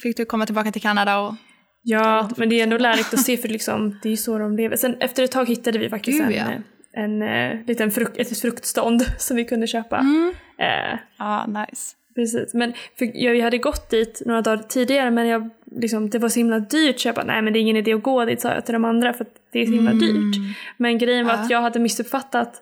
fick 0.02 0.18
du 0.18 0.26
komma 0.26 0.46
tillbaka 0.46 0.72
till 0.72 0.82
Kanada 0.82 1.20
och... 1.20 1.36
Ja, 1.84 2.30
men 2.38 2.50
det 2.50 2.60
är 2.60 2.64
ändå 2.64 2.78
lärorikt 2.78 3.14
att 3.14 3.20
se 3.20 3.38
för 3.38 3.48
liksom, 3.48 4.00
det 4.04 4.10
är 4.10 4.12
ju 4.12 4.18
så 4.18 4.38
de 4.40 4.56
lever. 4.58 4.76
Sen 4.76 4.96
efter 5.00 5.24
ett 5.24 5.32
tag 5.32 5.48
hittade 5.50 5.80
vi 5.80 5.90
faktiskt 5.90 6.20
Gud, 6.20 6.28
en, 6.28 6.34
ja. 6.34 6.52
eh, 6.52 7.04
en, 7.04 7.22
eh, 7.22 7.66
liten 7.68 7.92
frukt, 7.92 8.18
ett 8.18 8.40
fruktstånd 8.42 9.06
som 9.18 9.38
vi 9.38 9.46
kunde 9.46 9.68
köpa. 9.68 9.98
Mm. 9.98 10.34
Eh, 10.60 11.00
Ja, 11.18 11.46
nice. 11.48 11.96
precis. 12.16 12.54
Men 12.54 12.74
för 12.98 13.12
jag, 13.24 13.36
jag 13.36 13.44
hade 13.44 13.58
gått 13.58 13.90
dit 13.90 14.22
några 14.26 14.42
dagar 14.42 14.64
tidigare 14.70 15.12
men 15.12 15.28
jag, 15.28 15.50
liksom, 15.72 16.10
det 16.10 16.20
var 16.20 16.30
så 16.30 16.40
himla 16.40 16.60
dyrt 16.60 17.00
så 17.00 17.08
jag 17.08 17.16
bara, 17.16 17.26
nej 17.26 17.42
men 17.42 17.54
det 17.54 17.60
är 17.60 17.62
ingen 17.62 17.76
idé 17.78 17.94
att 17.94 18.04
gå 18.04 18.26
dit 18.26 18.42
sa 18.42 18.54
jag 18.54 18.66
till 18.66 18.74
de 18.74 18.86
andra 18.86 19.14
för 19.14 19.24
att 19.26 19.34
det 19.52 19.60
är 19.60 19.66
så 19.66 19.72
himla 19.72 19.92
dyrt. 19.94 20.36
Men 20.78 20.98
grejen 20.98 21.26
var 21.26 21.34
Mm. 21.34 21.40
Ja. 21.42 21.46
att 21.46 21.52
jag 21.52 21.62
hade 21.62 21.80
missuppfattat, 21.80 22.62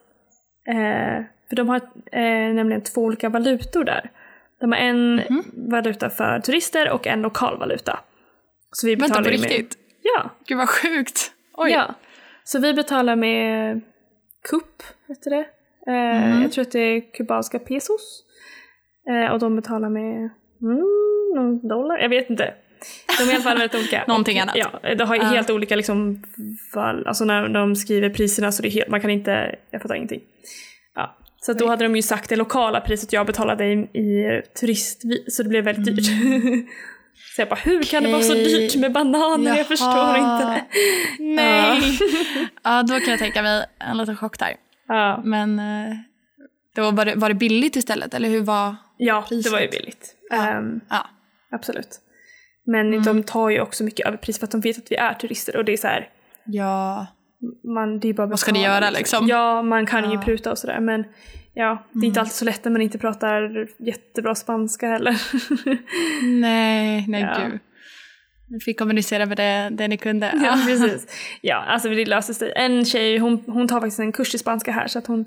eh, 0.67 1.23
för 1.49 1.55
de 1.55 1.69
har 1.69 1.75
eh, 2.11 2.53
nämligen 2.53 2.81
två 2.81 3.01
olika 3.01 3.29
valutor 3.29 3.83
där. 3.83 4.09
De 4.59 4.71
har 4.71 4.79
en 4.79 5.15
Mhm. 5.15 5.43
valuta 5.53 6.09
för 6.09 6.39
turister 6.39 6.91
och 6.91 7.07
en 7.07 7.21
lokal 7.21 7.57
valuta. 7.59 7.99
Så 8.71 8.87
vi 8.87 8.95
Vänta, 8.95 9.07
betalar 9.07 9.23
på 9.29 9.35
ju 9.35 9.41
med- 9.41 9.49
riktigt? 9.51 9.77
Ja, 10.01 10.29
Gud 10.47 10.57
vad 10.57 10.69
sjukt. 10.69 11.31
Oj. 11.57 11.71
Ja. 11.71 11.93
Så 12.43 12.59
vi 12.59 12.73
betalar 12.73 13.15
med 13.15 13.81
kupp, 14.49 14.83
heter 15.07 15.29
det. 15.29 15.45
Eh, 15.91 16.29
Mhm. 16.31 16.41
Jag 16.41 16.51
tror 16.51 16.61
att 16.61 16.71
det 16.71 16.79
är 16.79 17.13
kubanska 17.13 17.59
pesos. 17.59 18.23
Eh, 19.09 19.31
och 19.33 19.39
de 19.39 19.55
betalar 19.55 19.89
med 19.89 20.29
mm, 20.61 20.83
någon 21.35 21.67
dollar, 21.67 21.97
jag 21.97 22.09
vet 22.09 22.29
inte. 22.29 22.53
De 23.17 23.24
är 23.24 23.27
i 23.31 23.34
alla 23.34 23.43
fall 23.43 23.57
väldigt 23.57 23.75
olika. 23.79 24.03
Någonting 24.07 24.39
annat. 24.39 24.55
Ja, 24.57 24.96
de 24.96 25.03
har 25.03 25.15
Ja. 25.15 25.24
helt 25.24 25.50
olika 25.50 25.75
liksom, 25.75 26.24
val, 26.75 27.07
alltså 27.07 27.25
när 27.25 27.50
de 27.50 27.75
skriver 27.75 28.10
priserna 28.10 28.51
så 28.51 28.62
det 28.62 28.67
är 28.67 28.72
helt, 28.72 28.88
man 28.89 29.01
kan 29.01 29.10
inte, 29.10 29.55
jag 29.72 29.81
fattar 29.81 29.96
ingenting. 29.96 30.22
Ja. 30.96 31.15
Så 31.41 31.53
då 31.53 31.67
hade 31.67 31.86
de 31.86 31.96
ju 31.96 32.01
sagt 32.01 32.29
det 32.29 32.36
lokala 32.36 32.81
priset 32.81 33.13
jag 33.13 33.25
betalade 33.25 33.65
i, 33.65 33.74
i 33.77 34.41
turist, 34.60 35.01
så 35.27 35.43
det 35.43 35.50
blev 35.50 35.63
väldigt 35.63 35.86
dyrt. 35.96 36.05
så 37.36 37.41
jag 37.41 37.50
bara, 37.50 37.60
hur 37.63 37.84
kan 37.84 38.03
det 38.03 38.12
vara 38.12 38.22
så 38.22 38.34
Mm. 38.34 38.43
Dyrt 38.43 38.75
med 38.75 38.91
bananer? 38.91 39.57
Jag 39.57 39.67
förstår 39.67 39.88
Jaha. 39.89 40.17
inte. 40.57 40.65
Nej. 41.19 41.81
Ja, 42.63 42.84
då 42.84 43.00
kan 43.00 43.10
jag 43.10 43.19
tänka 43.19 43.41
mig 43.41 43.65
en 43.79 43.98
liten 43.98 44.15
chock 44.17 44.39
där. 44.39 44.55
Ja, 44.88 45.22
Men 45.25 45.60
eh, 45.60 45.96
då 46.75 46.91
var, 46.91 47.05
det, 47.05 47.15
var 47.15 47.29
det 47.29 47.36
billigt 47.36 47.75
istället, 47.75 48.13
eller 48.13 48.29
hur 48.29 48.41
var... 48.41 48.75
ja 48.98 49.24
det 49.29 49.36
Priset. 49.36 49.51
var 49.51 49.60
ju 49.60 49.67
billigt. 49.69 50.15
Ja. 50.29 50.48
Ehm, 50.50 50.79
Ja. 50.89 51.07
absolut. 51.51 51.88
Men 52.67 52.88
Mm. 52.88 53.03
de 53.03 53.24
tar 53.24 53.50
ju 53.50 53.62
också 53.62 53.83
mycket 53.83 54.07
överpris 54.07 54.39
för 54.39 54.45
att 54.45 54.51
de 54.51 54.62
vet 54.62 54.77
att 54.77 54.91
vi 54.91 54.95
är 54.95 55.13
turister 55.13 55.57
och 55.57 55.65
det 55.65 55.74
är 55.74 55.77
så 55.77 55.88
här, 55.88 56.09
Ja. 56.45 57.07
man, 57.63 58.00
det 58.00 58.07
är 58.09 58.13
bara 58.13 58.27
Vad 58.27 58.39
ska 58.39 58.51
ni 58.51 58.63
göra, 58.63 58.89
liksom? 58.89 59.27
Ja, 59.27 59.62
man 59.62 59.86
kan 59.86 60.00
ju 60.03 60.07
Ja. 60.09 60.13
Mm. 60.13 60.25
pruta 60.25 60.51
och 60.51 60.57
sådär 60.57 60.79
men 60.79 61.03
ja, 61.53 61.83
det 61.91 62.05
är 62.05 62.07
inte 62.07 62.19
alltid 62.19 62.33
så 62.33 62.45
lätt 62.45 62.63
när 62.65 62.71
man 62.71 62.81
inte 62.81 62.97
pratar 62.97 63.67
jättebra 63.86 64.36
spanska 64.36 64.88
heller. 64.88 65.21
Nej, 66.39 67.05
nej 67.07 67.21
Ja. 67.21 67.43
gud. 67.50 67.59
Ni 68.50 68.59
fick 68.59 68.79
kommunicera 68.79 69.25
med 69.25 69.38
det, 69.38 69.69
det 69.71 69.88
ni 69.88 69.97
kunde. 69.97 70.31
ja, 70.43 70.59
precis. 70.67 71.07
Ja, 71.41 71.55
alltså 71.55 71.89
det 71.89 72.05
löser 72.05 72.33
sig. 72.33 72.53
En 72.55 72.86
tjej, 72.86 73.17
hon, 73.17 73.43
hon 73.47 73.67
tar 73.67 73.79
faktiskt 73.79 74.00
en 74.00 74.12
kurs 74.12 74.36
i 74.36 74.38
spanska 74.38 74.71
här 74.71 74.88
så 74.88 75.00
att 75.00 75.07
hon, 75.07 75.25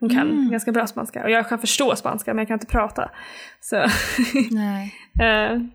hon 0.00 0.10
kan 0.10 0.30
Mm. 0.30 0.50
ganska 0.50 0.72
bra 0.72 0.86
spanska. 0.86 1.24
Och 1.24 1.30
jag 1.30 1.48
kan 1.48 1.58
förstå 1.58 1.96
spanska 1.96 2.34
men 2.34 2.38
jag 2.38 2.48
kan 2.48 2.54
inte 2.54 2.66
prata. 2.66 3.10
Så 3.60 3.76
eh, 3.76 3.86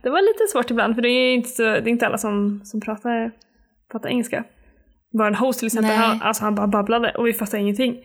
det 0.01 0.09
var 0.09 0.21
lite 0.33 0.47
svårt 0.51 0.71
ibland 0.71 0.95
för 0.95 1.01
det 1.01 1.09
är 1.09 1.33
inte, 1.33 1.49
så, 1.49 1.63
det 1.63 1.69
är 1.69 1.88
inte 1.88 2.07
alla 2.07 2.17
som, 2.17 2.61
som 2.63 2.81
pratar, 2.81 3.31
pratar 3.91 4.09
engelska. 4.09 4.43
Vår 5.13 5.31
host 5.31 5.59
till 5.59 5.65
exempel, 5.67 5.95
han, 5.95 6.21
alltså 6.21 6.43
han 6.43 6.55
bara 6.55 6.67
babblade 6.67 7.11
och 7.11 7.27
vi 7.27 7.33
fattade 7.33 7.61
ingenting. 7.61 7.97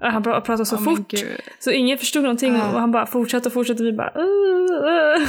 Han 0.00 0.22
bara 0.22 0.40
pratade 0.40 0.66
så 0.66 0.80
men 0.80 0.96
fort. 0.96 1.12
Så 1.58 1.70
ingen 1.70 1.98
förstod 1.98 2.22
någonting 2.22 2.56
Ah. 2.56 2.72
och 2.72 2.80
han 2.80 2.92
bara 2.92 3.06
fortsatte 3.06 3.48
och 3.48 3.52
fortsatte 3.52 3.82
och 3.82 3.86
vi 3.86 3.92
bara 3.92 4.12
uh, 4.16 4.22
uh. 4.22 5.26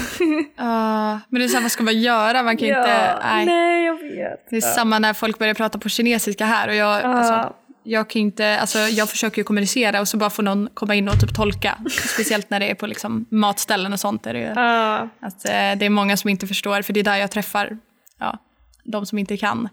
Men 1.29 1.39
det 1.39 1.43
är 1.43 1.47
så 1.47 1.55
här, 1.55 1.61
vad 1.61 1.71
ska 1.71 1.83
man 1.83 1.99
göra? 1.99 2.43
Man 2.43 2.57
kan 2.57 2.67
ja, 2.67 2.77
inte... 2.77 3.19
Nej. 3.23 3.45
nej 3.45 3.85
jag 3.85 3.95
vet. 3.95 4.49
Det 4.49 4.55
är 4.55 4.61
samma 4.61 4.99
när 4.99 5.13
folk 5.13 5.39
börjar 5.39 5.53
prata 5.53 5.79
på 5.79 5.89
kinesiska 5.89 6.45
här 6.45 6.67
och 6.67 6.75
jag, 6.75 7.01
Ja. 7.01 7.07
alltså, 7.07 7.55
jag 7.83 8.09
kan 8.09 8.21
inte, 8.21 8.59
alltså 8.59 8.79
jag 8.79 9.09
försöker 9.09 9.37
ju 9.37 9.43
kommunicera 9.43 10.01
och 10.01 10.07
så 10.07 10.17
bara 10.17 10.29
får 10.29 10.43
någon 10.43 10.69
komma 10.73 10.95
in 10.95 11.07
och 11.09 11.19
typ 11.19 11.35
tolka. 11.35 11.77
Speciellt 12.13 12.49
när 12.49 12.59
det 12.59 12.69
är 12.69 12.75
på 12.75 12.87
liksom 12.87 13.25
matställen 13.29 13.93
och 13.93 13.99
sånt. 13.99 14.27
Är 14.27 14.33
det, 14.33 14.39
ju, 14.39 14.45
Ja, 14.45 15.09
att, 15.19 15.45
eh, 15.45 15.51
det 15.51 15.85
är 15.85 15.89
många 15.89 16.17
som 16.17 16.29
inte 16.29 16.47
förstår 16.47 16.81
för 16.81 16.93
det 16.93 16.99
är 16.99 17.03
där 17.03 17.17
jag 17.17 17.31
träffar 17.31 17.77
ja, 18.19 18.37
de 18.83 19.05
som 19.05 19.17
inte 19.17 19.37
kan 19.37 19.69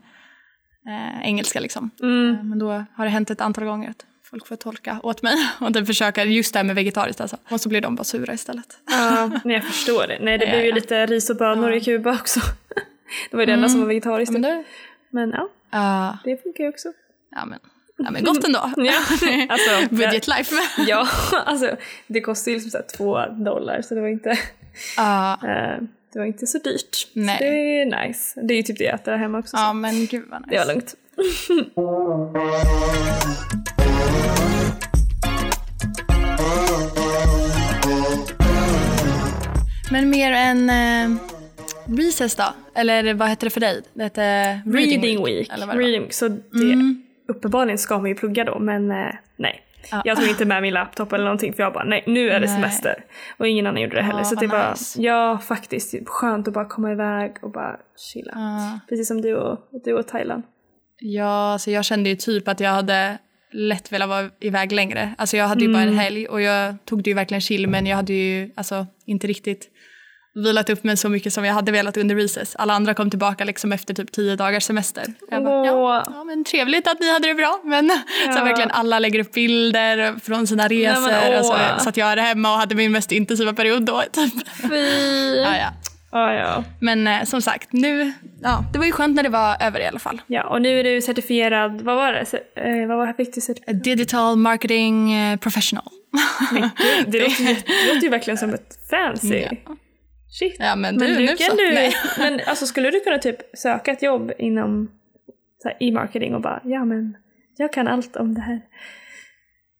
eh, 0.88 1.22
engelska 1.28 1.60
liksom. 1.60 1.90
mm. 2.02 2.34
Eh, 2.36 2.42
Men 2.44 2.58
då 2.58 2.70
har 2.96 3.04
det 3.04 3.10
hänt 3.10 3.30
ett 3.30 3.40
antal 3.40 3.64
gånger 3.64 3.90
att 3.90 4.06
folk 4.30 4.46
får 4.46 4.56
tolka 4.56 5.00
åt 5.02 5.22
mig 5.22 5.34
och 5.60 5.74
typ 5.74 5.86
försöka 5.86 6.24
just 6.24 6.52
det 6.52 6.58
här 6.58 6.64
med 6.64 6.74
vegetariskt 6.76 7.20
alltså. 7.20 7.36
Och 7.50 7.60
så 7.60 7.68
blir 7.68 7.80
de 7.80 7.94
bara 7.94 8.04
sura 8.04 8.32
istället. 8.34 8.66
ja, 8.90 9.30
nej 9.44 9.54
jag 9.56 9.64
förstår 9.64 10.06
det. 10.06 10.18
Nej 10.20 10.38
det 10.38 10.46
blev 10.46 10.64
ju 10.64 10.72
lite 10.72 11.06
ris 11.06 11.30
och 11.30 11.36
bönor 11.36 11.70
Ja. 11.70 11.76
i 11.76 11.80
Kuba 11.80 12.10
också. 12.14 12.40
Det 13.30 13.36
var 13.36 13.42
ju 13.42 13.46
det 13.46 13.52
enda 13.52 13.68
som 13.68 13.80
var 13.80 13.86
vegetariskt. 13.86 14.34
Ja, 14.34 14.40
men, 14.40 14.64
Men, 15.10 15.30
det, 15.30 15.36
ja, 15.36 15.48
ja, 15.70 16.18
det 16.24 16.42
funkar 16.42 16.64
ju 16.64 16.70
också. 16.70 16.88
ja, 17.30 17.44
men, 17.44 17.58
ja, 18.04 18.10
men 18.10 18.24
gott 18.24 18.44
ändå. 18.44 18.70
Ja, 18.76 18.92
alltså, 19.48 19.70
Budget 19.94 20.28
life. 20.28 20.54
Ja, 20.88 21.08
alltså 21.46 21.76
det 22.06 22.20
kostade 22.20 22.50
ju 22.56 22.62
liksom 22.62 22.80
så 22.80 22.96
två 22.96 23.26
dollar 23.44 23.82
så 23.82 23.94
det 23.94 24.00
var 24.00 24.08
inte, 24.08 24.38
Ja, 24.96 25.32
eh, 25.32 25.82
det 26.12 26.18
var 26.18 26.26
inte 26.26 26.46
så 26.46 26.58
dyrt. 26.58 27.08
Nej. 27.12 27.38
Så 27.38 27.44
det 27.44 27.80
är 27.80 28.06
nice. 28.06 28.40
Det 28.42 28.54
är 28.54 28.56
ju 28.56 28.62
typ 28.62 28.78
det 28.78 28.84
jag 28.84 28.94
äter 28.94 29.16
hemma 29.16 29.38
också. 29.38 29.56
ja, 29.56 29.72
men 29.72 30.06
gud 30.06 30.24
vad 30.30 30.48
det 30.48 30.58
var 30.58 30.64
nice. 30.64 30.72
lugnt. 30.72 30.94
Men 39.90 40.10
mer 40.10 40.32
än 40.32 40.70
eh, 40.70 41.18
recess 41.98 42.34
då? 42.34 42.44
Eller 42.74 43.14
vad 43.14 43.28
heter 43.28 43.46
det 43.46 43.50
för 43.50 43.60
dig? 43.60 43.82
Det 43.94 44.02
heter 44.04 44.60
Reading 44.66 45.24
week. 45.24 45.50
Eller 45.52 45.66
vad 45.66 45.76
det 45.76 45.82
var. 45.82 45.88
Reading, 45.88 46.12
så 46.12 46.28
det, 46.28 46.42
Mm. 46.54 47.02
Uppenbarligen 47.30 47.78
ska 47.78 47.98
man 47.98 48.08
ju 48.08 48.14
plugga 48.14 48.44
då 48.44 48.58
men 48.58 48.90
eh, 48.90 49.14
nej. 49.36 49.60
Ja. 49.90 50.02
Jag 50.04 50.16
tog 50.16 50.28
inte 50.28 50.44
med 50.44 50.62
min 50.62 50.74
laptop 50.74 51.12
eller 51.12 51.24
någonting 51.24 51.52
för 51.52 51.62
jag 51.62 51.72
bara 51.72 51.84
nej 51.84 52.04
nu 52.06 52.30
är 52.30 52.40
det 52.40 52.46
Nej. 52.46 52.54
semester. 52.54 53.04
Och 53.36 53.48
ingen 53.48 53.66
annan 53.66 53.82
gjorde 53.82 53.96
det 53.96 54.02
heller 54.02 54.18
Ja, 54.18 54.24
så 54.24 54.34
det 54.34 54.46
vad 54.46 54.60
var 54.60 54.70
nice. 54.70 55.02
ja 55.02 55.38
faktiskt 55.38 55.94
skönt 56.06 56.48
att 56.48 56.54
bara 56.54 56.64
komma 56.64 56.92
iväg 56.92 57.36
och 57.42 57.52
bara 57.52 57.76
chilla. 58.12 58.32
Ja. 58.34 58.80
Precis 58.88 59.08
som 59.08 59.20
du 59.22 59.36
och, 59.36 59.58
du 59.84 59.92
och 59.92 60.08
Thailand. 60.08 60.42
Ja, 60.98 61.56
så 61.60 61.70
jag 61.70 61.84
kände 61.84 62.08
ju 62.08 62.16
typ 62.16 62.48
att 62.48 62.60
jag 62.60 62.70
hade 62.70 63.18
lätt 63.52 63.92
velat 63.92 64.08
vara 64.08 64.30
iväg 64.40 64.72
längre. 64.72 65.14
Alltså 65.18 65.36
jag 65.36 65.48
hade 65.48 65.64
ju 65.64 65.72
bara 65.72 65.82
en 65.82 65.98
helg 65.98 66.28
och 66.28 66.40
jag 66.40 66.74
tog 66.84 67.02
det 67.02 67.10
ju 67.10 67.14
verkligen 67.14 67.40
chill 67.40 67.66
men 67.66 67.86
jag 67.86 67.96
hade 67.96 68.12
ju 68.12 68.50
alltså 68.54 68.86
inte 69.06 69.26
riktigt 69.26 69.68
vilat 70.34 70.70
upp 70.70 70.84
mig 70.84 70.96
så 70.96 71.08
mycket 71.08 71.32
som 71.32 71.44
jag 71.44 71.54
hade 71.54 71.72
velat 71.72 71.96
under 71.96 72.16
recess. 72.16 72.56
Alla 72.56 72.74
andra 72.74 72.94
kom 72.94 73.10
tillbaka 73.10 73.44
liksom 73.44 73.72
efter 73.72 73.94
typ 73.94 74.12
tio 74.12 74.36
dagars 74.36 74.62
semester. 74.64 75.04
Jag 75.30 75.44
bara, 75.44 75.66
ja, 75.66 76.04
ja, 76.14 76.24
men 76.24 76.44
trevligt 76.44 76.88
att 76.88 77.00
ni 77.00 77.12
hade 77.12 77.28
det 77.28 77.34
bra. 77.34 77.60
Men 77.64 77.88
så 77.88 78.38
Ja. 78.38 78.44
verkligen 78.44 78.70
alla 78.70 78.98
lägger 78.98 79.20
upp 79.20 79.32
bilder 79.32 80.14
från 80.24 80.46
sina 80.46 80.68
resor. 80.68 81.00
men, 81.10 81.30
åh. 81.32 81.38
alltså, 81.38 81.82
så 81.84 81.88
att 81.88 81.96
jag 81.96 82.12
är 82.12 82.16
hemma 82.16 82.52
och 82.52 82.58
hade 82.58 82.74
min 82.74 82.92
mest 82.92 83.12
intensiva 83.12 83.52
period 83.52 83.82
då. 83.82 84.02
Typ. 84.12 84.32
Fy! 84.62 85.36
Ja, 85.44 85.56
ja. 85.56 85.72
Ja, 86.12 86.34
ja. 86.34 86.64
Men 86.80 87.06
eh, 87.06 87.24
som 87.24 87.42
sagt, 87.42 87.72
nu, 87.72 88.12
ja, 88.42 88.64
det 88.72 88.78
var 88.78 88.86
ju 88.86 88.92
skönt 88.92 89.16
när 89.16 89.22
det 89.22 89.28
var 89.28 89.56
över 89.62 89.80
i 89.80 89.86
alla 89.86 89.98
fall. 89.98 90.22
Ja, 90.26 90.44
och 90.48 90.62
nu 90.62 90.80
är 90.80 90.84
du 90.84 91.02
certifierad, 91.02 91.80
vad 91.82 91.96
var 91.96 92.12
det? 92.12 92.22
Ce- 92.24 92.80
eh, 92.82 92.88
vad 92.88 92.96
var 92.98 93.12
fick 93.12 93.34
du 93.34 93.40
certifierad? 93.40 93.82
Digital 93.82 94.36
marketing 94.36 95.12
eh, 95.12 95.36
professional. 95.36 95.84
Det 97.06 97.18
låter, 97.20 97.42
ju- 97.42 97.54
det 97.66 97.94
låter 97.94 98.02
ju 98.02 98.08
verkligen 98.08 98.38
som 98.38 98.54
ett 98.54 98.78
fancy. 98.90 99.36
Ja. 99.50 99.56
Shit. 100.30 100.56
Ja 100.58 100.76
men 100.76 100.98
du, 100.98 101.04
Men 101.04 101.16
du 101.16 101.20
nu 101.20 101.36
kan 101.36 101.50
så. 101.50 101.56
du, 101.56 101.72
Nej. 101.72 101.94
men 102.18 102.40
alltså 102.46 102.66
skulle 102.66 102.90
du 102.90 103.00
kunna 103.00 103.18
typ 103.18 103.36
söka 103.56 103.92
ett 103.92 104.02
jobb 104.02 104.32
inom 104.38 104.90
e-marketing 105.80 106.34
och 106.34 106.40
bara, 106.40 106.60
ja 106.64 106.84
men 106.84 107.16
jag 107.56 107.72
kan 107.72 107.88
allt 107.88 108.16
om 108.16 108.34
det 108.34 108.40
här. 108.40 108.60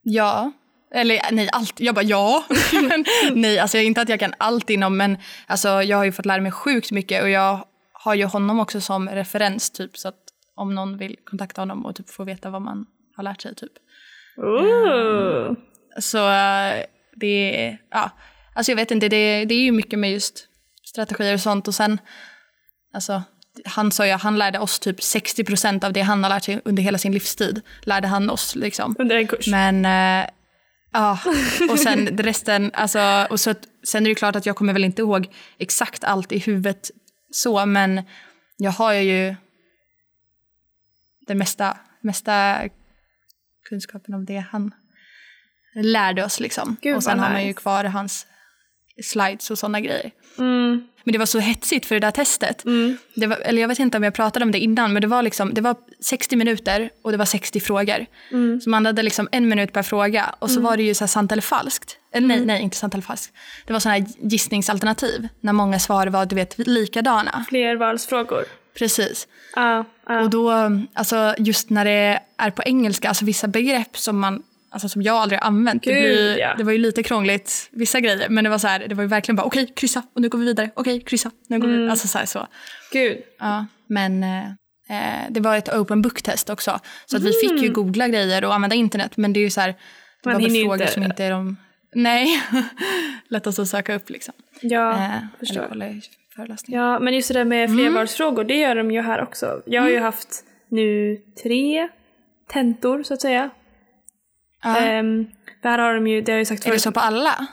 Ja. 0.03 0.51
Eller 0.93 1.19
nej, 1.31 1.49
allt. 1.53 1.79
Jag 1.79 1.95
bara 1.95 2.05
ja. 2.05 2.43
men, 2.89 3.05
nej, 3.33 3.59
alltså 3.59 3.77
inte 3.77 4.01
att 4.01 4.09
jag 4.09 4.19
kan 4.19 4.33
allt 4.37 4.69
inom 4.69 4.97
men 4.97 5.17
alltså, 5.47 5.67
jag 5.69 5.97
har 5.97 6.05
ju 6.05 6.11
fått 6.11 6.25
lära 6.25 6.41
mig 6.41 6.51
sjukt 6.51 6.91
mycket 6.91 7.23
och 7.23 7.29
jag 7.29 7.65
har 7.93 8.15
ju 8.15 8.25
honom 8.25 8.59
också 8.59 8.81
som 8.81 9.09
referens 9.09 9.71
typ 9.71 9.97
så 9.97 10.07
att 10.07 10.19
om 10.55 10.75
någon 10.75 10.97
vill 10.97 11.15
kontakta 11.23 11.61
honom 11.61 11.85
och 11.85 11.95
typ 11.95 12.09
få 12.09 12.23
veta 12.23 12.49
vad 12.49 12.61
man 12.61 12.85
har 13.15 13.23
lärt 13.23 13.41
sig 13.41 13.55
typ. 13.55 13.71
Ooh. 14.37 15.53
Så 15.99 16.17
eh, 16.17 16.83
det 17.15 17.65
är, 17.65 17.77
ja, 17.89 18.11
alltså 18.53 18.71
jag 18.71 18.75
vet 18.75 18.91
inte, 18.91 19.09
det, 19.09 19.45
det 19.45 19.53
är 19.53 19.63
ju 19.63 19.71
mycket 19.71 19.99
med 19.99 20.11
just 20.11 20.47
strategier 20.83 21.33
och 21.33 21.39
sånt 21.39 21.67
och 21.67 21.75
sen, 21.75 21.99
alltså 22.93 23.23
han 23.65 23.91
sa 23.91 24.07
ju 24.07 24.11
han 24.11 24.37
lärde 24.37 24.59
oss 24.59 24.79
typ 24.79 24.99
60% 24.99 25.85
av 25.85 25.93
det 25.93 26.01
han 26.01 26.23
har 26.23 26.29
lärt 26.29 26.43
sig 26.43 26.61
under 26.65 26.83
hela 26.83 26.97
sin 26.97 27.11
livstid, 27.11 27.61
lärde 27.81 28.07
han 28.07 28.29
oss 28.29 28.55
liksom. 28.55 28.95
Under 28.99 29.15
en 29.15 29.27
kurs. 29.27 29.47
Men 29.47 29.85
eh, 29.85 30.29
ja, 30.91 31.19
och 31.69 31.79
sen 31.79 32.07
resten, 32.17 32.71
alltså, 32.73 33.27
och 33.29 33.39
så, 33.39 33.53
sen 33.83 34.03
är 34.03 34.05
det 34.05 34.09
ju 34.09 34.15
klart 34.15 34.35
att 34.35 34.45
jag 34.45 34.55
kommer 34.55 34.73
väl 34.73 34.83
inte 34.83 35.01
ihåg 35.01 35.27
exakt 35.57 36.03
allt 36.03 36.31
i 36.31 36.39
huvudet 36.39 36.91
så, 37.31 37.65
men 37.65 38.01
jag 38.57 38.71
har 38.71 38.93
ju 38.93 39.35
den 41.27 41.37
mesta, 41.37 41.77
mesta 42.01 42.61
kunskapen 43.69 44.13
om 44.13 44.25
det 44.25 44.45
han 44.51 44.71
lärde 45.73 46.25
oss 46.25 46.39
liksom. 46.39 46.77
Gud, 46.81 46.95
och 46.95 47.03
sen 47.03 47.19
har 47.19 47.29
man 47.29 47.47
ju 47.47 47.53
kvar 47.53 47.83
hans 47.83 48.27
slides 49.03 49.51
och 49.51 49.57
sådana 49.57 49.79
grejer. 49.79 50.11
Mm, 50.37 50.87
Men 51.03 51.11
det 51.13 51.17
var 51.19 51.25
så 51.25 51.39
hetsigt 51.39 51.85
för 51.85 51.95
det 51.95 51.99
där 51.99 52.11
testet. 52.11 52.65
mm. 52.65 52.97
Det 53.15 53.27
var, 53.27 53.37
eller 53.37 53.61
jag 53.61 53.67
vet 53.67 53.79
inte 53.79 53.97
om 53.97 54.03
jag 54.03 54.13
pratade 54.13 54.45
om 54.45 54.51
det 54.51 54.59
innan, 54.59 54.93
men 54.93 55.01
det 55.01 55.07
var, 55.07 55.21
liksom, 55.21 55.53
det 55.53 55.61
var 55.61 55.75
60 55.99 56.35
minuter 56.35 56.89
och 57.01 57.11
det 57.11 57.17
var 57.17 57.25
60 57.25 57.59
frågor. 57.59 58.05
Mm. 58.31 58.61
Så 58.61 58.69
man 58.69 58.85
hade 58.85 59.03
liksom 59.03 59.29
en 59.31 59.49
minut 59.49 59.73
per 59.73 59.83
fråga 59.83 60.35
och 60.39 60.51
så 60.51 60.61
var 60.61 60.77
det 60.77 60.83
ju 60.83 60.93
så 60.93 61.03
här 61.03 61.07
sant 61.07 61.31
eller 61.31 61.41
falskt. 61.41 61.97
Eller 62.13 62.25
Mm. 62.25 62.37
nej, 62.37 62.45
nej, 62.45 62.61
inte 62.63 62.77
sant 62.77 62.93
eller 62.93 63.03
falskt. 63.03 63.33
Det 63.67 63.73
var 63.73 63.79
sådana 63.79 63.97
här 63.99 64.05
gissningsalternativ 64.21 65.27
när 65.41 65.53
många 65.53 65.79
svar 65.79 66.07
var 66.07 66.25
du 66.25 66.35
vet 66.35 66.57
likadana. 66.57 67.45
Flervalsfrågor. 67.49 68.43
Precis. 68.77 69.27
Ja, 69.55 69.85
ja. 70.07 70.21
Och 70.21 70.29
då, 70.29 70.51
alltså 70.93 71.35
just 71.37 71.69
när 71.69 71.85
det 71.85 72.19
är 72.37 72.51
på 72.51 72.63
engelska, 72.65 73.07
alltså 73.09 73.25
vissa 73.25 73.47
begrepp 73.47 73.97
som 73.97 74.19
man 74.19 74.43
Alltså 74.73 74.89
som 74.89 75.01
jag 75.01 75.15
aldrig 75.15 75.39
har 75.39 75.47
använt. 75.47 75.83
Det, 75.83 75.93
Gud, 75.93 76.01
blir, 76.03 76.39
ja. 76.39 76.55
det 76.57 76.63
var 76.63 76.71
ju 76.71 76.77
lite 76.77 77.03
krångligt, 77.03 77.69
vissa 77.71 77.99
grejer. 77.99 78.29
Men 78.29 78.43
det 78.43 78.49
var 78.49 78.57
så 78.57 78.67
här, 78.67 78.87
det 78.87 78.95
var 78.95 79.03
ju 79.03 79.07
verkligen 79.07 79.35
bara 79.35 79.43
okej, 79.43 79.73
kryssa 79.75 80.03
och 80.15 80.21
nu 80.21 80.29
går 80.29 80.39
vi 80.39 80.45
vidare. 80.45 80.69
Okej, 80.75 80.99
kryssa, 81.01 81.31
nu 81.47 81.59
går 81.59 81.67
vi 81.67 81.73
Mm. 81.73 81.79
vidare. 81.81 81.91
Alltså 81.91 82.07
så 82.07 82.17
här 82.17 82.25
så. 82.25 82.47
Gud. 82.93 83.17
Ja, 83.39 83.65
men 83.87 84.23
eh, 84.23 84.45
eh, 84.89 85.25
det 85.29 85.39
var 85.39 85.57
ett 85.57 85.69
open 85.73 86.01
book-test 86.01 86.49
också. 86.49 86.79
Så 87.05 87.17
att 87.17 87.23
vi 87.23 87.31
fick 87.33 87.61
ju 87.61 87.69
googla 87.73 88.07
grejer 88.07 88.45
och 88.45 88.53
använda 88.53 88.75
internet. 88.75 89.17
Men 89.17 89.33
det 89.33 89.39
är 89.39 89.41
ju 89.41 89.49
så 89.49 89.61
här, 89.61 89.67
det 89.67 89.75
Man 90.25 90.33
var 90.33 90.41
väl 90.41 90.51
frågor 90.61 90.81
inte- 90.81 90.93
som 90.93 91.03
inte 91.03 91.23
är 91.23 91.31
de 91.31 91.57
Nej, 91.95 92.41
lättast 93.29 93.59
att 93.59 93.67
söka 93.67 93.95
upp 93.95 94.09
liksom. 94.09 94.33
Ja, 94.61 94.91
Eh, 94.91 95.11
förstår. 95.39 95.91
Ja, 96.67 96.99
men 96.99 97.13
just 97.13 97.27
det 97.27 97.33
där 97.33 97.45
med 97.45 97.65
Mm. 97.69 97.77
flervalsfrågor, 97.77 98.43
det 98.43 98.55
gör 98.55 98.75
de 98.75 98.91
ju 98.91 99.01
här 99.01 99.21
också. 99.23 99.61
Jag 99.65 99.81
har 99.81 99.89
ju 99.89 99.99
haft 99.99 100.43
nu 100.69 101.17
tre 101.43 101.87
tentor 102.53 103.03
så 103.03 103.13
att 103.13 103.21
säga. 103.21 103.49
Ja. 104.63 104.77
Ehm, 104.77 105.25
för 105.61 105.69
här 105.69 105.79
har 105.79 105.93
de 105.93 106.07
ju, 106.07 106.21
det 106.21 106.31
har 106.31 106.35
jag 106.37 106.41
ju 106.41 106.45
sagt 106.45 106.61
är 106.61 106.65
det 106.65 106.69
förut, 106.71 106.81
så 106.81 106.91
på 106.91 106.99
alla? 106.99 107.47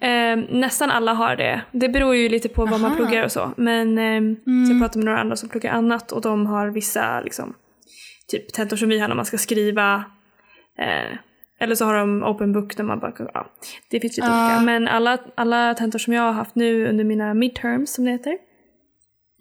ehm, 0.00 0.40
nästan 0.40 0.90
alla 0.90 1.12
har 1.12 1.36
det. 1.36 1.60
Det 1.72 1.88
beror 1.88 2.14
ju 2.16 2.28
lite 2.28 2.48
på 2.48 2.66
vad 2.66 2.80
man 2.80 2.90
Aha. 2.90 2.96
pluggar 2.96 3.24
och 3.24 3.32
så. 3.32 3.52
Men 3.56 3.98
ehm, 3.98 4.36
Mm. 4.46 4.66
så 4.66 4.72
jag 4.72 4.80
pratar 4.80 4.98
med 4.98 5.04
några 5.04 5.18
andra 5.20 5.36
som 5.36 5.48
pluggar 5.48 5.72
annat 5.72 6.12
och 6.12 6.20
de 6.22 6.46
har 6.46 6.68
vissa 6.68 7.20
liksom, 7.20 7.54
typ 8.28 8.52
tentor 8.52 8.76
som 8.76 8.88
vi 8.88 8.98
har 8.98 9.08
när 9.08 9.14
man 9.16 9.24
ska 9.24 9.38
skriva. 9.38 10.04
Eh, 10.78 11.16
eller 11.60 11.74
så 11.74 11.84
har 11.84 11.94
de 11.94 12.22
open 12.22 12.52
book 12.52 12.78
när 12.78 12.84
man 12.84 12.98
bara, 12.98 13.12
ja, 13.34 13.46
det 13.90 14.00
finns 14.00 14.16
lite 14.16 14.28
Ja. 14.30 14.44
olika. 14.46 14.60
Men 14.60 14.88
alla, 14.88 15.18
alla 15.34 15.74
tentor 15.74 15.98
som 15.98 16.12
jag 16.12 16.22
har 16.22 16.32
haft 16.32 16.54
nu 16.54 16.88
under 16.88 17.04
mina 17.04 17.34
midterms 17.34 17.94
som 17.94 18.04
det 18.04 18.10
heter, 18.10 18.38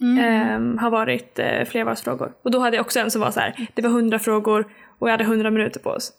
Mm. 0.01 0.17
ehm, 0.25 0.77
har 0.77 0.89
varit 0.89 1.39
eh, 1.39 1.65
flervalsfrågor. 1.65 2.31
Och 2.43 2.51
då 2.51 2.59
hade 2.59 2.75
jag 2.77 2.85
också 2.85 2.99
en 2.99 3.11
som 3.11 3.21
var 3.21 3.31
så 3.31 3.39
här, 3.39 3.67
det 3.73 3.81
var 3.81 3.89
100 3.89 4.19
frågor 4.19 4.65
och 4.99 5.07
jag 5.07 5.11
hade 5.13 5.23
100 5.23 5.51
minuter 5.51 5.79
på 5.79 5.89
oss. 5.89 6.11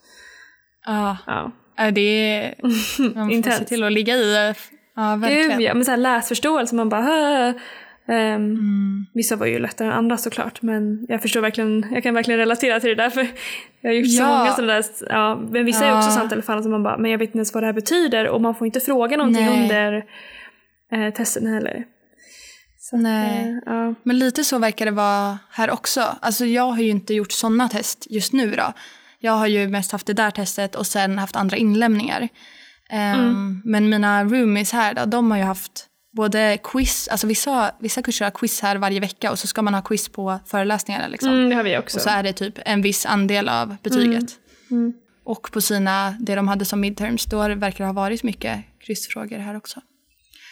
Ja, 0.89 1.17
Ja. 1.27 1.53
Ja, 1.77 1.91
det 1.91 2.01
är... 2.01 2.55
Man 3.15 3.43
får 3.43 3.51
se 3.51 3.65
till 3.65 3.85
att 3.85 3.93
ligga 3.93 4.15
i. 4.15 4.55
Ja, 4.97 5.17
verkligen. 5.17 5.51
Gud 5.51 5.61
ja, 5.61 5.75
men 5.75 5.85
så 5.85 5.91
här 5.91 5.99
läsförståelse, 5.99 6.75
man 6.75 6.89
bara. 6.89 7.47
Ehm, 7.47 7.55
Mm. 8.09 9.07
Vissa 9.15 9.37
var 9.37 9.47
ju 9.47 9.59
lättare 9.59 9.89
än 9.89 9.95
andra 9.95 10.17
såklart, 10.17 10.63
men 10.63 11.07
jag 11.09 11.23
förstår 11.23 11.41
verkligen, 11.41 11.87
jag 11.91 12.03
kan 12.03 12.15
verkligen 12.15 12.39
relatera 12.41 12.81
till 12.81 12.89
det 12.89 12.95
där 12.95 13.11
för 13.11 13.27
jag 13.81 13.91
har 13.91 13.95
gjort 13.95 14.11
så 14.11 14.23
Ja. 14.23 14.39
många 14.39 14.53
sådana 14.53 14.73
där, 14.73 14.85
ja, 15.11 15.41
men 15.51 15.65
vissa 15.65 15.85
är 15.85 15.89
Ja. 15.89 15.99
också 15.99 16.11
sant 16.11 16.33
eller 16.33 16.43
falskt 16.43 16.63
som 16.63 16.73
man 16.73 16.83
bara, 16.83 16.99
men 16.99 17.11
jag 17.11 17.19
vet 17.19 17.29
inte 17.29 17.39
ens 17.39 17.55
vad 17.55 17.63
det 17.63 17.67
här 17.67 17.73
betyder 17.73 18.29
och 18.29 18.41
man 18.41 18.55
får 18.55 18.67
inte 18.67 18.81
fråga 18.81 19.17
någonting 19.17 19.45
Nej. 19.47 19.63
under 19.63 20.05
eh, 20.93 21.15
testen 21.15 21.47
heller. 21.47 21.85
Så 22.79 22.97
att, 22.97 23.03
Nej. 23.03 23.49
eh, 23.49 23.59
ja. 23.75 23.95
Men 24.03 24.19
lite 24.19 24.45
så 24.45 24.59
verkar 24.59 24.85
det 24.85 24.91
vara 24.93 25.39
här 25.51 25.71
också. 25.71 26.03
Alltså 26.21 26.45
jag 26.45 26.71
har 26.71 26.83
ju 26.83 26.89
inte 26.91 27.15
gjort 27.15 27.33
sådana 27.33 27.69
test 27.69 28.07
just 28.11 28.33
nu 28.33 28.51
då. 28.51 28.73
Jag 29.21 29.33
har 29.33 29.47
ju 29.47 29.69
mest 29.69 29.93
haft 29.93 30.07
det 30.07 30.13
där 30.13 30.31
testet 30.31 30.75
och 30.75 30.87
sen 30.87 31.19
haft 31.19 31.37
andra 31.37 31.57
inlämningar. 31.57 32.29
Ehm, 32.91 33.21
Mm. 33.21 33.63
Men 33.65 33.89
mina 33.89 34.25
roomies 34.25 34.73
här 34.73 34.95
då, 34.95 35.05
de 35.05 35.31
har 35.31 35.39
ju 35.39 35.45
haft 35.45 35.87
både 36.17 36.59
quiz, 36.65 37.09
alltså 37.09 37.27
vissa, 37.27 37.73
vissa 37.81 38.03
kurser 38.03 38.25
har 38.25 38.31
quiz 38.31 38.61
här 38.63 38.77
varje 38.77 39.01
vecka 39.01 39.31
och 39.31 39.39
så 39.39 39.47
ska 39.47 39.63
man 39.63 39.75
ha 39.75 39.83
quiz 39.83 40.09
på 40.09 40.39
föreläsningarna 40.47 41.09
liksom. 41.09 41.29
Mm, 41.33 41.49
det 41.49 41.55
har 41.57 41.63
vi 41.63 41.79
också. 41.79 41.97
Och 41.99 42.03
så 42.03 42.09
är 42.11 42.23
det 42.23 42.33
typ 42.33 42.55
en 42.65 42.83
viss 42.83 43.07
andel 43.07 43.49
av 43.49 43.77
betyget. 43.83 44.31
Mm. 44.71 44.93
Och 45.25 45.51
på 45.53 45.61
sina, 45.61 46.17
det 46.21 46.35
de 46.35 46.49
hade 46.49 46.65
som 46.65 46.81
midterms, 46.81 47.25
då 47.25 47.39
verkar 47.39 47.79
det 47.79 47.85
ha 47.85 47.93
varit 47.93 48.23
mycket 48.23 48.65
kryssfrågor 48.81 49.39
här 49.39 49.57
också. 49.57 49.81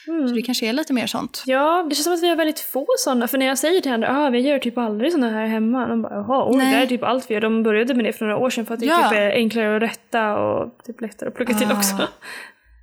Mm. 0.09 0.29
Så 0.29 0.35
det 0.35 0.43
kanske 0.43 0.67
är 0.69 0.73
lite 0.73 0.93
mer 0.93 1.07
sånt. 1.07 1.43
Ja, 1.47 1.87
det 1.89 1.95
känns 1.95 2.05
som 2.05 2.15
att 2.15 2.23
vi 2.23 2.29
har 2.29 2.37
väldigt 2.37 2.61
få 2.61 2.87
sådana. 2.99 3.29
För 3.29 3.39
när 3.39 3.47
jag 3.47 3.59
säger 3.59 3.81
till 3.81 3.93
andra 3.93 4.27
ah, 4.27 4.31
vi 4.31 4.39
gör 4.41 4.59
typ 4.59 4.79
aldrig 4.79 5.13
sådana 5.13 5.33
här 5.33 5.47
hemma. 5.47 5.87
De 5.87 6.03
bara 6.03 6.15
jaha, 6.15 6.47
oj, 6.47 6.53
det 6.53 6.59
Nej. 6.65 6.67
här 6.75 6.83
är 6.83 6.87
typ 6.87 7.03
allt 7.03 7.31
vi 7.31 7.35
gör. 7.35 7.41
De 7.41 7.63
började 7.63 7.95
med 7.95 8.05
det 8.05 8.13
för 8.13 8.25
några 8.25 8.39
år 8.39 8.51
sedan 8.51 8.67
för 8.67 8.75
att 8.75 8.81
det 8.81 8.87
Ja. 8.87 9.09
typ 9.11 9.19
är 9.19 9.31
enklare 9.31 9.77
att 9.77 9.83
rätta 9.83 10.37
och 10.39 10.79
typ 10.85 11.01
lättare 11.01 11.29
att 11.29 11.35
plugga 11.35 11.55
till 11.55 11.69
Ah. 11.71 11.77
också. 11.77 12.09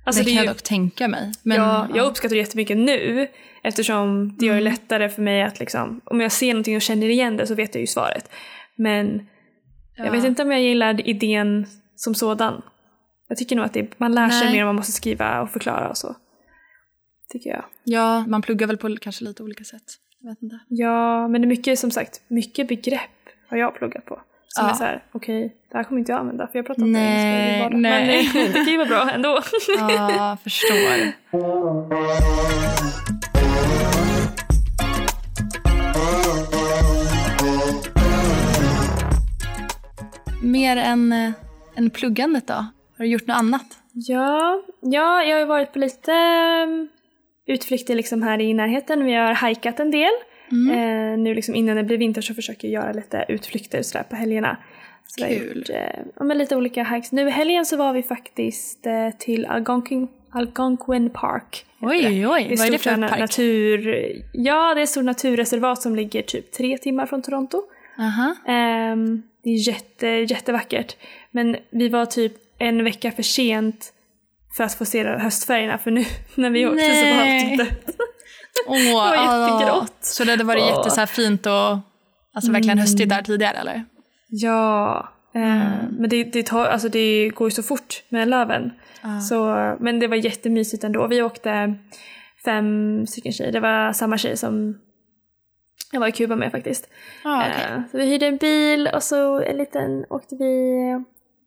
Alltså, 0.06 0.22
det 0.22 0.28
det 0.30 0.34
kan 0.34 0.42
ju, 0.42 0.46
jag 0.46 0.54
dock 0.56 0.62
tänka 0.62 1.08
mig. 1.08 1.32
Men, 1.42 1.56
ja, 1.56 1.86
jag 1.88 1.96
ja. 1.98 2.02
uppskattar 2.02 2.34
det 2.34 2.40
jättemycket 2.40 2.76
nu 2.76 3.28
eftersom 3.62 4.36
det 4.38 4.46
gör 4.46 4.54
det 4.54 4.60
Mm. 4.60 4.72
lättare 4.72 5.08
för 5.08 5.22
mig 5.22 5.42
att 5.42 5.60
liksom, 5.60 6.00
om 6.04 6.20
jag 6.20 6.32
ser 6.32 6.52
någonting 6.52 6.76
och 6.76 6.82
känner 6.82 7.06
igen 7.08 7.36
det 7.36 7.46
så 7.46 7.54
vet 7.54 7.74
jag 7.74 7.80
ju 7.80 7.86
svaret. 7.86 8.30
Men 8.76 9.26
jag 9.96 10.06
Ja. 10.06 10.10
vet 10.12 10.24
inte 10.24 10.42
om 10.42 10.50
jag 10.52 10.60
gillar 10.60 11.08
idén 11.08 11.66
som 11.96 12.14
sådan. 12.14 12.62
Jag 13.28 13.38
tycker 13.38 13.56
nog 13.56 13.64
att 13.64 13.72
det, 13.72 13.98
man 14.00 14.14
lär 14.14 14.28
sig 14.28 14.44
Nej. 14.44 14.52
mer 14.54 14.62
om 14.62 14.66
man 14.66 14.74
måste 14.76 14.92
skriva 14.92 15.40
och 15.40 15.50
förklara 15.50 15.88
och 15.88 15.96
så. 15.96 16.14
Tycker 17.34 17.50
jag. 17.50 17.64
ja, 17.84 18.24
man 18.26 18.42
pluggar 18.42 18.66
väl 18.66 18.76
på 18.76 18.96
kanske 19.00 19.24
lite 19.24 19.42
olika 19.42 19.64
sätt. 19.64 19.82
Jag 20.20 20.28
vet 20.30 20.42
inte. 20.42 20.58
Ja, 20.68 21.28
men 21.28 21.40
det 21.40 21.44
är 21.46 21.48
mycket 21.48 21.78
som 21.78 21.90
sagt, 21.90 22.20
mycket 22.28 22.68
begrepp 22.68 23.00
har 23.48 23.56
jag 23.56 23.74
pluggat 23.74 24.04
på. 24.04 24.20
Som 24.48 24.64
Ja. 24.66 24.70
är 24.70 24.74
så 24.74 24.84
här, 24.84 25.04
okej, 25.12 25.56
det 25.70 25.76
här 25.76 25.84
kommer 25.84 25.98
inte 25.98 26.12
jag 26.12 26.18
använda 26.20 26.46
för 26.46 26.58
jag 26.58 26.66
pratar 26.66 26.82
inte 26.82 27.00
engelska 27.00 27.76
i 27.76 27.80
nej. 27.80 28.30
Men 28.34 28.46
det 28.52 28.52
kan 28.52 28.64
ju 28.66 28.76
vara 28.76 28.88
bra 28.88 29.10
ändå. 29.10 29.40
Ja, 29.78 30.38
förstår. 30.44 31.12
Mer 40.42 40.76
än, 40.76 41.12
eh, 41.12 41.30
än 41.76 41.90
pluggandet 41.90 42.46
då? 42.46 42.54
Har 42.54 43.04
du 43.04 43.06
gjort 43.06 43.26
något 43.26 43.36
annat? 43.36 43.66
ja, 43.92 44.62
ja, 44.80 45.22
jag 45.22 45.34
har 45.34 45.40
ju 45.40 45.44
varit 45.46 45.72
på 45.72 45.78
lite 45.78 46.12
um, 46.66 46.88
utflykter 47.46 47.94
liksom 47.94 48.22
här 48.22 48.40
i 48.40 48.54
närheten. 48.54 49.04
Vi 49.04 49.14
har 49.14 49.34
hajkat 49.34 49.80
en 49.80 49.90
del. 49.90 50.12
Mm. 50.52 50.70
Eh, 50.70 51.18
nu 51.18 51.34
liksom 51.34 51.54
innan 51.54 51.76
det 51.76 51.82
blir 51.82 51.98
vinter 51.98 52.22
så 52.22 52.34
försöker 52.34 52.68
jag 52.68 52.82
göra 52.82 52.92
lite 52.92 53.24
utflykter 53.28 53.82
sådär 53.82 54.04
på 54.10 54.16
helgerna. 54.16 54.56
Så 55.06 55.24
Kul. 55.24 55.56
Gjort, 55.56 55.70
eh, 55.70 56.24
men 56.24 56.38
lite 56.38 56.56
olika 56.56 56.84
hikes. 56.84 57.12
Nu 57.12 57.28
i 57.28 57.30
helgen 57.30 57.66
så 57.66 57.76
var 57.76 57.92
vi 57.92 58.02
faktiskt 58.02 58.86
eh, 58.86 59.10
till 59.18 59.46
Algonquin, 59.46 60.08
Algonquin 60.30 61.10
Park. 61.10 61.66
Oj, 61.80 62.26
oj, 62.26 62.46
Det 62.48 62.54
är 62.54 62.58
vad 62.58 62.66
är 62.66 62.70
det 62.70 62.78
för 62.78 63.08
park? 63.08 63.18
Natur, 63.18 64.22
ja, 64.32 64.74
det 64.74 64.80
är 64.80 64.82
ett 64.82 64.88
stort 64.88 65.04
naturreservat 65.04 65.82
som 65.82 65.96
ligger 65.96 66.22
typ 66.22 66.52
tre 66.52 66.78
timmar 66.78 67.06
från 67.06 67.22
Toronto. 67.22 67.62
Aha. 67.98 68.34
Ehm, 68.46 69.22
det 69.42 69.50
är 69.50 69.68
jätte, 69.68 70.06
jättevackert. 70.08 70.96
Men 71.30 71.56
vi 71.70 71.88
var 71.88 72.06
typ 72.06 72.32
en 72.58 72.84
vecka 72.84 73.12
för 73.12 73.22
sent 73.22 73.93
för 74.56 74.64
att 74.64 74.74
få 74.74 74.84
se 74.84 75.04
höstfärgerna 75.04 75.78
för 75.78 75.90
nu 75.90 76.04
när 76.34 76.50
vi 76.50 76.66
åkte 76.66 76.84
så 76.84 77.04
var 77.04 77.12
allt 77.12 77.18
Nej. 77.20 77.56
dött. 77.56 77.96
Åh, 78.66 78.94
var 78.94 79.14
ah. 79.16 79.48
jättegrått. 79.48 79.96
Så 80.00 80.24
det 80.24 80.30
hade 80.30 80.44
varit 80.44 80.62
Åh. 80.62 80.68
jätte 80.68 80.90
så 80.90 81.00
här 81.00 81.06
fint 81.06 81.46
och 81.46 81.52
alltså 82.34 82.52
verkligen 82.52 82.78
Mm. 82.78 82.82
höstigt 82.82 83.08
där 83.08 83.22
tidigare 83.22 83.56
eller? 83.56 83.84
Ja, 84.28 85.08
eh, 85.34 85.40
men 85.90 86.08
det, 86.08 86.24
det, 86.24 86.46
tar, 86.46 86.66
alltså 86.66 86.88
det 86.88 87.28
går 87.34 87.46
ju 87.46 87.50
så 87.50 87.62
fort 87.62 88.02
med 88.08 88.28
löven. 88.28 88.72
Ja. 89.02 89.20
Så, 89.20 89.36
men 89.80 90.00
det 90.00 90.06
var 90.06 90.16
jättemysigt 90.16 90.84
ändå. 90.84 91.06
Vi 91.06 91.22
åkte 91.22 91.74
fem 92.44 93.06
stycken 93.06 93.32
tjejer. 93.32 93.52
Det 93.52 93.60
var 93.60 93.92
samma 93.92 94.18
tjej 94.18 94.36
som 94.36 94.78
jag 95.92 96.00
var 96.00 96.08
i 96.08 96.12
Kuba 96.12 96.36
med 96.36 96.50
faktiskt. 96.52 96.88
Ah, 97.24 97.40
okej. 97.40 97.64
Eh, 97.70 97.80
Så 97.90 97.96
vi 97.96 98.06
hyrde 98.06 98.26
en 98.26 98.36
bil 98.36 98.88
och 98.94 99.02
så 99.02 99.40
en 99.40 99.56
liten 99.56 100.04
åkte 100.10 100.36
vi 100.36 101.04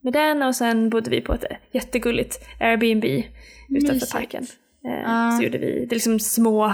med 0.08 0.14
den 0.14 0.44
och 0.44 0.56
sen 0.56 0.90
bodde 0.90 1.10
vi 1.10 1.22
på 1.22 1.34
ett 1.34 1.44
jättegulligt 1.72 2.40
Airbnb 2.60 3.06
utanför 3.06 3.94
Mysigt. 3.94 4.12
parken. 4.12 4.46
Ah. 5.06 5.32
Så 5.38 5.44
gjorde 5.44 5.58
vi, 5.58 5.86
det 5.86 5.94
är 5.94 5.96
liksom 5.96 6.20
små 6.20 6.74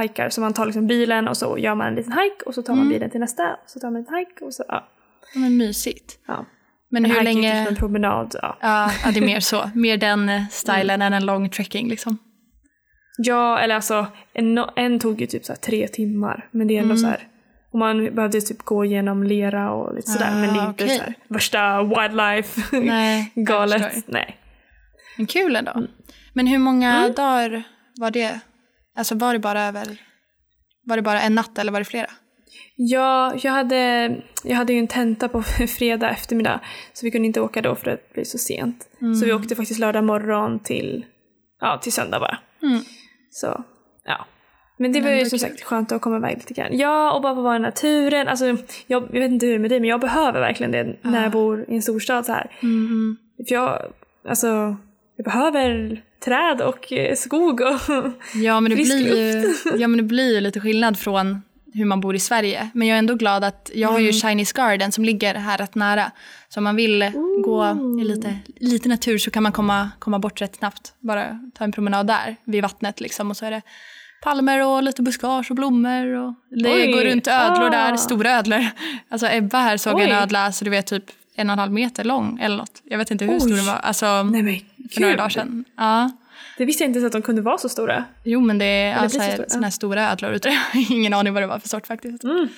hikar 0.00 0.28
så 0.28 0.40
man 0.40 0.52
tar 0.52 0.66
liksom 0.66 0.86
bilen 0.86 1.28
och 1.28 1.36
så 1.36 1.58
gör 1.58 1.74
man 1.74 1.86
en 1.86 1.94
liten 1.94 2.12
hike 2.12 2.44
och 2.46 2.54
så 2.54 2.62
tar 2.62 2.74
man 2.74 2.82
Mm. 2.82 2.92
bilen 2.92 3.10
till 3.10 3.20
nästa 3.20 3.42
och 3.52 3.70
så 3.70 3.80
tar 3.80 3.90
man 3.90 4.06
en 4.08 4.14
hike 4.18 4.44
och 4.44 4.54
så, 4.54 4.64
ja. 4.68 4.88
Ja, 5.34 5.40
Men 5.40 5.56
mysigt. 5.56 6.18
ja. 6.26 6.46
Men 6.88 7.04
en 7.04 7.10
hur 7.10 7.22
länge... 7.22 7.60
typ 7.62 7.68
en 7.70 7.76
promenad, 7.76 8.34
ja. 8.42 8.58
Ja, 8.60 8.90
ja, 9.04 9.10
det 9.12 9.18
är 9.20 9.26
mer 9.26 9.40
så. 9.40 9.70
Mer 9.74 9.96
den 9.96 10.28
eh, 10.28 10.42
stilen 10.50 10.90
Mm. 10.90 11.02
än 11.02 11.12
en 11.12 11.26
lång 11.26 11.48
trekking 11.50 11.88
liksom. 11.88 12.18
Ja, 13.18 13.58
eller 13.58 13.74
alltså 13.74 14.06
en, 14.32 14.58
en 14.76 14.98
tog 14.98 15.20
ju 15.20 15.26
typ 15.26 15.44
så 15.44 15.54
tre 15.54 15.88
timmar 15.88 16.48
men 16.50 16.66
det 16.68 16.74
är 16.74 16.78
ändå 16.82 16.94
Mm. 16.94 16.96
så 16.96 17.06
här 17.06 17.28
och 17.74 17.78
man 17.78 18.14
behövde 18.14 18.40
typ 18.40 18.62
gå 18.62 18.84
igenom 18.84 19.22
lera 19.22 19.72
och 19.72 19.94
lite 19.94 20.10
sådär 20.10 20.30
men 20.30 20.54
det 20.54 20.60
är 20.60 20.64
Ah, 20.64 20.68
inte 20.68 20.84
okej. 20.84 20.98
så 20.98 21.04
här 21.04 21.14
värsta 21.28 21.82
wildlife 21.82 22.76
Nej. 22.80 23.32
Nej. 24.06 24.36
Men 25.16 25.26
kul 25.26 25.56
ändå. 25.56 25.72
Mm. 25.72 25.86
Men 26.32 26.46
hur 26.46 26.58
många 26.58 27.08
dagar 27.08 27.62
var 28.00 28.10
det? 28.10 28.40
Alltså 28.96 29.14
var 29.14 29.32
det 29.32 29.38
bara 29.38 29.62
över... 29.62 30.00
Var 30.86 30.96
det 30.96 31.02
bara 31.02 31.20
en 31.20 31.34
natt 31.34 31.58
eller 31.58 31.72
var 31.72 31.78
det 31.80 31.84
flera? 31.84 32.10
Ja, 32.76 33.34
jag 33.42 33.52
hade, 33.52 34.10
jag 34.44 34.56
hade 34.56 34.72
ju 34.72 34.78
en 34.78 34.88
tenta 34.88 35.28
på 35.28 35.42
fredag 35.78 36.10
eftermiddag 36.10 36.60
så 36.92 37.06
vi 37.06 37.10
kunde 37.10 37.26
inte 37.26 37.40
åka 37.40 37.62
då 37.62 37.74
för 37.74 37.84
det 37.90 38.12
blev 38.12 38.24
så 38.24 38.38
sent. 38.38 38.88
Så 39.20 39.26
vi 39.26 39.32
åkte 39.32 39.56
faktiskt 39.56 39.80
lördag 39.80 40.04
morgon 40.04 40.58
till, 40.58 41.04
ja, 41.60 41.78
till 41.82 41.92
söndag 41.92 42.20
bara. 42.20 42.38
Mm. 42.62 42.80
Så, 43.30 43.64
ja. 44.04 44.26
Men 44.76 44.92
det 44.92 45.00
var 45.00 45.10
ju 45.10 45.24
som 45.24 45.38
sagt 45.38 45.62
skönt 45.62 45.92
att 45.92 46.02
komma 46.02 46.16
iväg 46.16 46.36
lite 46.36 46.54
grann. 46.54 46.78
Ja, 46.78 47.12
och 47.12 47.22
bara 47.22 47.34
få 47.34 47.42
vara 47.42 47.56
i 47.56 47.58
naturen. 47.58 48.28
Alltså, 48.28 48.46
jag, 48.46 48.58
jag 48.86 49.00
vet 49.12 49.30
inte 49.30 49.46
hur 49.46 49.52
det 49.52 49.56
är 49.56 49.58
med 49.58 49.70
dig, 49.70 49.80
men 49.80 49.90
jag 49.90 50.00
behöver 50.00 50.40
verkligen 50.40 50.72
det 50.72 50.96
när 51.02 51.22
jag 51.22 51.32
bor 51.32 51.64
i 51.68 51.74
en 51.74 51.82
storstad 51.82 52.26
så 52.26 52.32
här. 52.32 52.50
Mm. 52.62 53.16
För 53.48 53.54
jag, 53.54 53.82
alltså, 54.28 54.76
jag 55.16 55.24
behöver 55.24 56.02
träd 56.24 56.60
och 56.60 56.92
eh, 56.92 57.14
skog 57.14 57.60
och... 57.60 57.80
Ja, 58.34 58.60
men 58.60 58.70
det 58.70 58.76
Frisk 58.76 58.96
blir 58.96 59.42
ju, 59.42 59.54
ja, 59.78 59.88
men 59.88 59.96
det 59.96 60.02
blir 60.02 60.34
ju 60.34 60.40
lite 60.40 60.60
skillnad 60.60 60.98
från 60.98 61.42
hur 61.74 61.84
man 61.84 62.00
bor 62.00 62.14
i 62.14 62.18
Sverige. 62.18 62.70
Men 62.74 62.88
jag 62.88 62.94
är 62.94 62.98
ändå 62.98 63.14
glad 63.14 63.44
att 63.44 63.70
jag 63.74 63.88
har 63.88 63.98
ju 63.98 64.12
Chinese 64.12 64.52
Garden 64.56 64.92
som 64.92 65.04
ligger 65.04 65.34
här 65.34 65.58
rätt 65.58 65.74
nära. 65.74 66.12
Så 66.48 66.60
om 66.60 66.64
man 66.64 66.76
vill 66.76 67.12
gå 67.44 67.76
i 68.00 68.04
lite, 68.04 68.38
lite 68.56 68.88
natur 68.88 69.18
så 69.18 69.30
kan 69.30 69.42
man 69.42 69.52
komma, 69.52 69.90
komma 69.98 70.18
bort 70.18 70.40
rätt 70.40 70.56
snabbt. 70.56 70.94
Bara 71.00 71.40
ta 71.54 71.64
en 71.64 71.72
promenad 71.72 72.06
där 72.06 72.36
vid 72.44 72.62
vattnet 72.62 73.00
liksom. 73.00 73.30
Och 73.30 73.36
så 73.36 73.46
är 73.46 73.50
det 73.50 73.62
palmer 74.24 74.66
och 74.66 74.82
lite 74.82 75.02
buskage 75.02 75.46
och 75.50 75.56
blommor. 75.56 76.06
Och 76.06 76.34
det 76.50 76.74
Oj, 76.74 76.92
går 76.92 77.04
runt 77.04 77.26
ödlor 77.26 77.66
ah. 77.66 77.70
där, 77.70 77.96
stora 77.96 78.30
ödlor. 78.30 78.66
Alltså 79.08 79.26
Ebba 79.30 79.58
här 79.58 79.76
såg 79.76 80.00
en 80.00 80.08
Oj. 80.08 80.14
ödla, 80.14 80.52
så 80.52 80.64
du 80.64 80.70
vet 80.70 80.86
typ 80.86 81.04
en 81.36 81.48
och 81.50 81.52
en 81.52 81.58
halv 81.58 81.72
meter 81.72 82.04
lång 82.04 82.38
eller 82.40 82.56
något. 82.56 82.82
Jag 82.84 82.98
vet 82.98 83.10
inte 83.10 83.24
hur 83.24 83.34
Oj. 83.34 83.40
stor 83.40 83.56
den 83.56 83.66
var. 83.66 83.74
Alltså, 83.74 84.22
Nej 84.22 84.42
men 84.42 84.58
för 84.90 85.00
några 85.00 85.16
dagar 85.16 85.28
sedan. 85.28 85.64
Ja. 85.76 86.10
Det 86.58 86.64
visste 86.64 86.84
jag 86.84 86.88
inte 86.88 86.98
ens 86.98 87.06
att 87.06 87.12
de 87.12 87.22
kunde 87.22 87.42
vara 87.42 87.58
så 87.58 87.68
stora. 87.68 88.04
Jo, 88.24 88.40
men 88.40 88.58
det 88.58 88.64
är 88.64 88.94
alltså, 88.96 89.20
så 89.20 89.30
stora, 89.32 89.48
såna 89.48 89.66
här 89.66 89.70
stora 89.70 90.10
ödlor 90.10 90.38
ingen 90.90 91.14
aning 91.14 91.34
vad 91.34 91.42
det 91.42 91.46
var 91.46 91.58
för 91.58 91.68
sort 91.68 91.86
faktiskt. 91.86 92.24
Mm. 92.24 92.48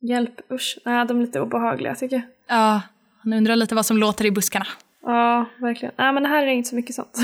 Hjälp, 0.00 0.52
usch. 0.52 0.78
Nej, 0.84 1.06
de 1.06 1.16
är 1.16 1.20
lite 1.20 1.40
obehagliga 1.40 1.94
tycker 1.94 2.16
jag. 2.16 2.24
Ja, 2.58 2.82
han 3.22 3.32
undrar 3.32 3.56
lite 3.56 3.74
vad 3.74 3.86
som 3.86 3.98
låter 3.98 4.24
i 4.24 4.30
buskarna. 4.30 4.66
Ja, 5.06 5.44
verkligen. 5.60 5.94
Nej, 5.98 6.12
men 6.12 6.26
här 6.26 6.42
är 6.42 6.46
det 6.46 6.52
inte 6.52 6.68
så 6.68 6.76
mycket 6.76 6.94
sånt. 6.94 7.18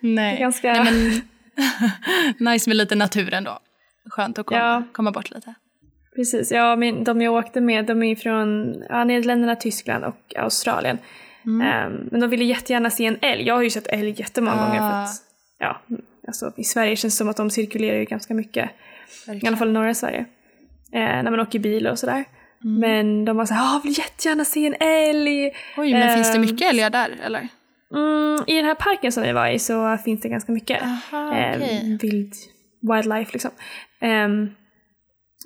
Nej, 0.00 0.32
Det 0.32 0.36
är 0.36 0.38
ganska- 0.40 0.72
Nej 0.72 0.84
men, 0.84 1.22
nice 2.38 2.70
med 2.70 2.76
lite 2.76 2.94
natur 2.94 3.34
ändå. 3.34 3.58
Skönt 4.10 4.38
att 4.38 4.46
komma, 4.46 4.60
Ja. 4.60 4.82
komma 4.92 5.10
bort 5.12 5.30
lite. 5.30 5.54
Precis, 6.16 6.50
ja, 6.52 6.76
men 6.76 7.04
de 7.04 7.20
jag 7.22 7.34
åkte 7.34 7.60
med 7.60 7.86
de 7.86 8.02
är 8.02 8.16
från 8.16 8.74
ja, 8.88 9.04
Nederländerna, 9.04 9.56
Tyskland 9.56 10.04
och 10.04 10.34
Australien. 10.36 10.98
Mm. 11.46 11.66
Ehm, 11.66 12.08
men 12.10 12.20
de 12.20 12.30
ville 12.30 12.44
jättegärna 12.44 12.90
se 12.90 13.06
en 13.06 13.18
älg. 13.22 13.42
Jag 13.46 13.54
har 13.54 13.62
ju 13.62 13.70
sett 13.70 13.86
älg 13.86 14.14
jättemånga 14.18 14.56
gånger 14.66 14.78
för 14.78 14.86
Ah. 14.86 15.02
att 15.02 15.10
ja, 15.58 15.80
alltså, 16.26 16.52
i 16.56 16.64
Sverige 16.64 16.96
känns 16.96 17.14
det 17.14 17.18
som 17.18 17.28
att 17.28 17.36
de 17.36 17.50
cirkulerar 17.50 17.96
ju 17.98 18.04
ganska 18.04 18.34
mycket. 18.34 18.70
I 18.70 18.70
Verkligen. 19.30 19.48
alla 19.48 19.56
fall 19.56 19.68
i 19.68 19.72
norra 19.72 19.94
Sverige. 19.94 20.24
Eh, 20.92 21.00
när 21.00 21.30
man 21.30 21.40
åker 21.40 21.58
bil 21.58 21.86
och 21.86 21.98
sådär. 21.98 22.24
Mm. 22.64 22.80
Men 22.80 23.24
de 23.24 23.36
var 23.36 23.46
såhär, 23.46 23.74
jag 23.74 23.82
vill 23.82 23.98
jättegärna 23.98 24.44
se 24.44 24.66
en 24.66 24.74
älg. 24.80 25.52
Oj, 25.76 25.92
men 25.92 26.14
finns 26.14 26.28
det 26.32 26.34
Ehm, 26.38 26.40
mycket 26.40 26.70
älgar 26.70 26.90
där 26.90 27.10
eller? 27.24 27.48
Mm, 27.94 28.44
I 28.46 28.56
den 28.56 28.64
här 28.64 28.74
parken 28.74 29.12
som 29.12 29.22
vi 29.22 29.32
var 29.32 29.48
i 29.48 29.58
så 29.58 29.98
finns 30.04 30.20
det 30.20 30.28
ganska 30.28 30.52
mycket. 30.52 30.82
Aha, 30.82 31.36
eh, 31.36 31.56
okej. 31.56 31.98
vild 32.02 32.34
wildlife 32.80 33.32
liksom. 33.32 33.50
Ehm, 34.00 34.50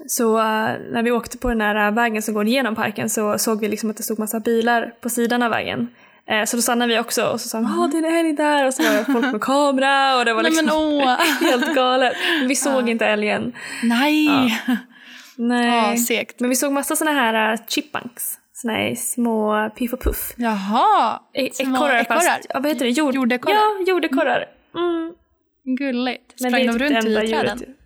så 0.07 0.38
eh, 0.38 0.74
när 0.92 1.02
vi 1.02 1.11
åkte 1.11 1.38
på 1.38 1.48
den 1.48 1.61
här 1.61 1.87
eh, 1.87 1.94
vägen 1.94 2.22
som 2.22 2.35
går 2.35 2.46
igenom 2.46 2.74
parken 2.74 3.11
så 3.11 3.38
såg 3.38 3.61
vi 3.61 3.68
liksom 3.68 3.90
att 3.90 3.96
det 3.96 4.02
stod 4.02 4.18
massa 4.18 4.40
bilar 4.40 4.94
på 5.00 5.09
sidan 5.09 5.42
av 5.42 5.50
vägen. 5.50 5.88
Eh, 6.26 6.44
så 6.44 6.57
då 6.57 6.62
stannade 6.62 6.94
vi 6.94 7.00
också 7.00 7.24
och 7.26 7.40
så 7.40 7.48
sa 7.48 7.59
de 7.59 7.78
åh 7.78 7.88
det 7.90 7.96
är 7.96 8.02
en 8.02 8.26
älg 8.26 8.33
där 8.33 8.66
och 8.66 8.74
så 8.74 8.83
var 8.83 8.92
det 8.92 9.05
folk 9.05 9.33
med 9.33 9.40
kamera 9.40 10.18
och 10.18 10.24
det 10.24 10.35
var 10.35 10.42
Nej 10.42 10.52
liksom 10.52 10.66
men 10.66 10.74
åh! 10.74 11.20
helt 11.40 11.74
galet. 11.74 12.12
Men 12.38 12.48
vi 12.48 12.55
såg 12.57 12.88
inte 12.88 13.07
älgen. 13.07 13.52
Nej! 13.83 14.26
Ja. 14.66 14.76
Nej. 15.37 15.90
Ja, 15.90 15.96
segt. 15.96 16.40
Men 16.40 16.50
vi 16.50 16.57
såg 16.57 16.72
massa 16.72 16.96
såna 16.96 17.11
här 17.11 17.52
uh, 17.52 17.61
chipmunks. 17.68 18.38
Såna 18.62 18.75
här 18.75 18.94
små 18.94 19.70
Piff 19.77 19.92
och 19.92 20.01
Puff. 20.03 20.33
Jaha! 20.37 21.22
E- 21.35 21.46
Ekorrar 21.59 21.96
ekorrar? 21.96 22.05
fast, 22.05 22.46
ja, 22.48 22.61
vad 22.61 22.66
heter 22.66 22.85
det? 22.85 22.90
Jord, 22.90 23.14
Jordekorrar? 23.14 23.55
Ja, 23.55 23.85
jordekorrar. 23.87 24.46
Mm. 24.75 25.14
Gulligt. 25.79 26.35
Men 26.40 26.51
Sprang 26.51 26.66
det 26.66 26.68
är 26.68 26.79
de 26.79 26.88
typ 26.88 27.05
runt 27.05 27.05
i 27.07 27.31
träden? 27.31 27.59
djuret. 27.59 27.77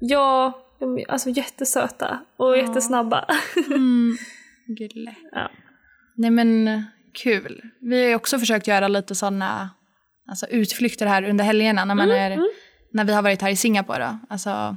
Ja, 0.00 0.58
de 0.80 0.98
är 0.98 1.10
alltså 1.10 1.30
jättesöta 1.30 2.20
och 2.36 2.56
jättesnabba. 2.58 3.24
Mm. 3.66 4.16
Gulligt. 4.66 5.18
Ja. 5.32 5.50
Nej 6.16 6.30
men 6.30 6.82
kul. 7.14 7.62
Vi 7.80 8.02
har 8.02 8.08
ju 8.08 8.14
också 8.14 8.38
försökt 8.38 8.66
göra 8.66 8.88
lite 8.88 9.14
sådana 9.14 9.70
alltså, 10.28 10.46
utflykter 10.46 11.06
här 11.06 11.22
under 11.30 11.44
helgerna 11.44 11.84
när, 11.84 11.94
man 11.94 12.10
är, 12.10 12.38
när 12.92 13.04
vi 13.04 13.12
har 13.12 13.22
varit 13.22 13.42
här 13.42 13.50
i 13.50 13.56
Singapore. 13.56 13.98
Då. 13.98 14.18
Alltså, 14.30 14.76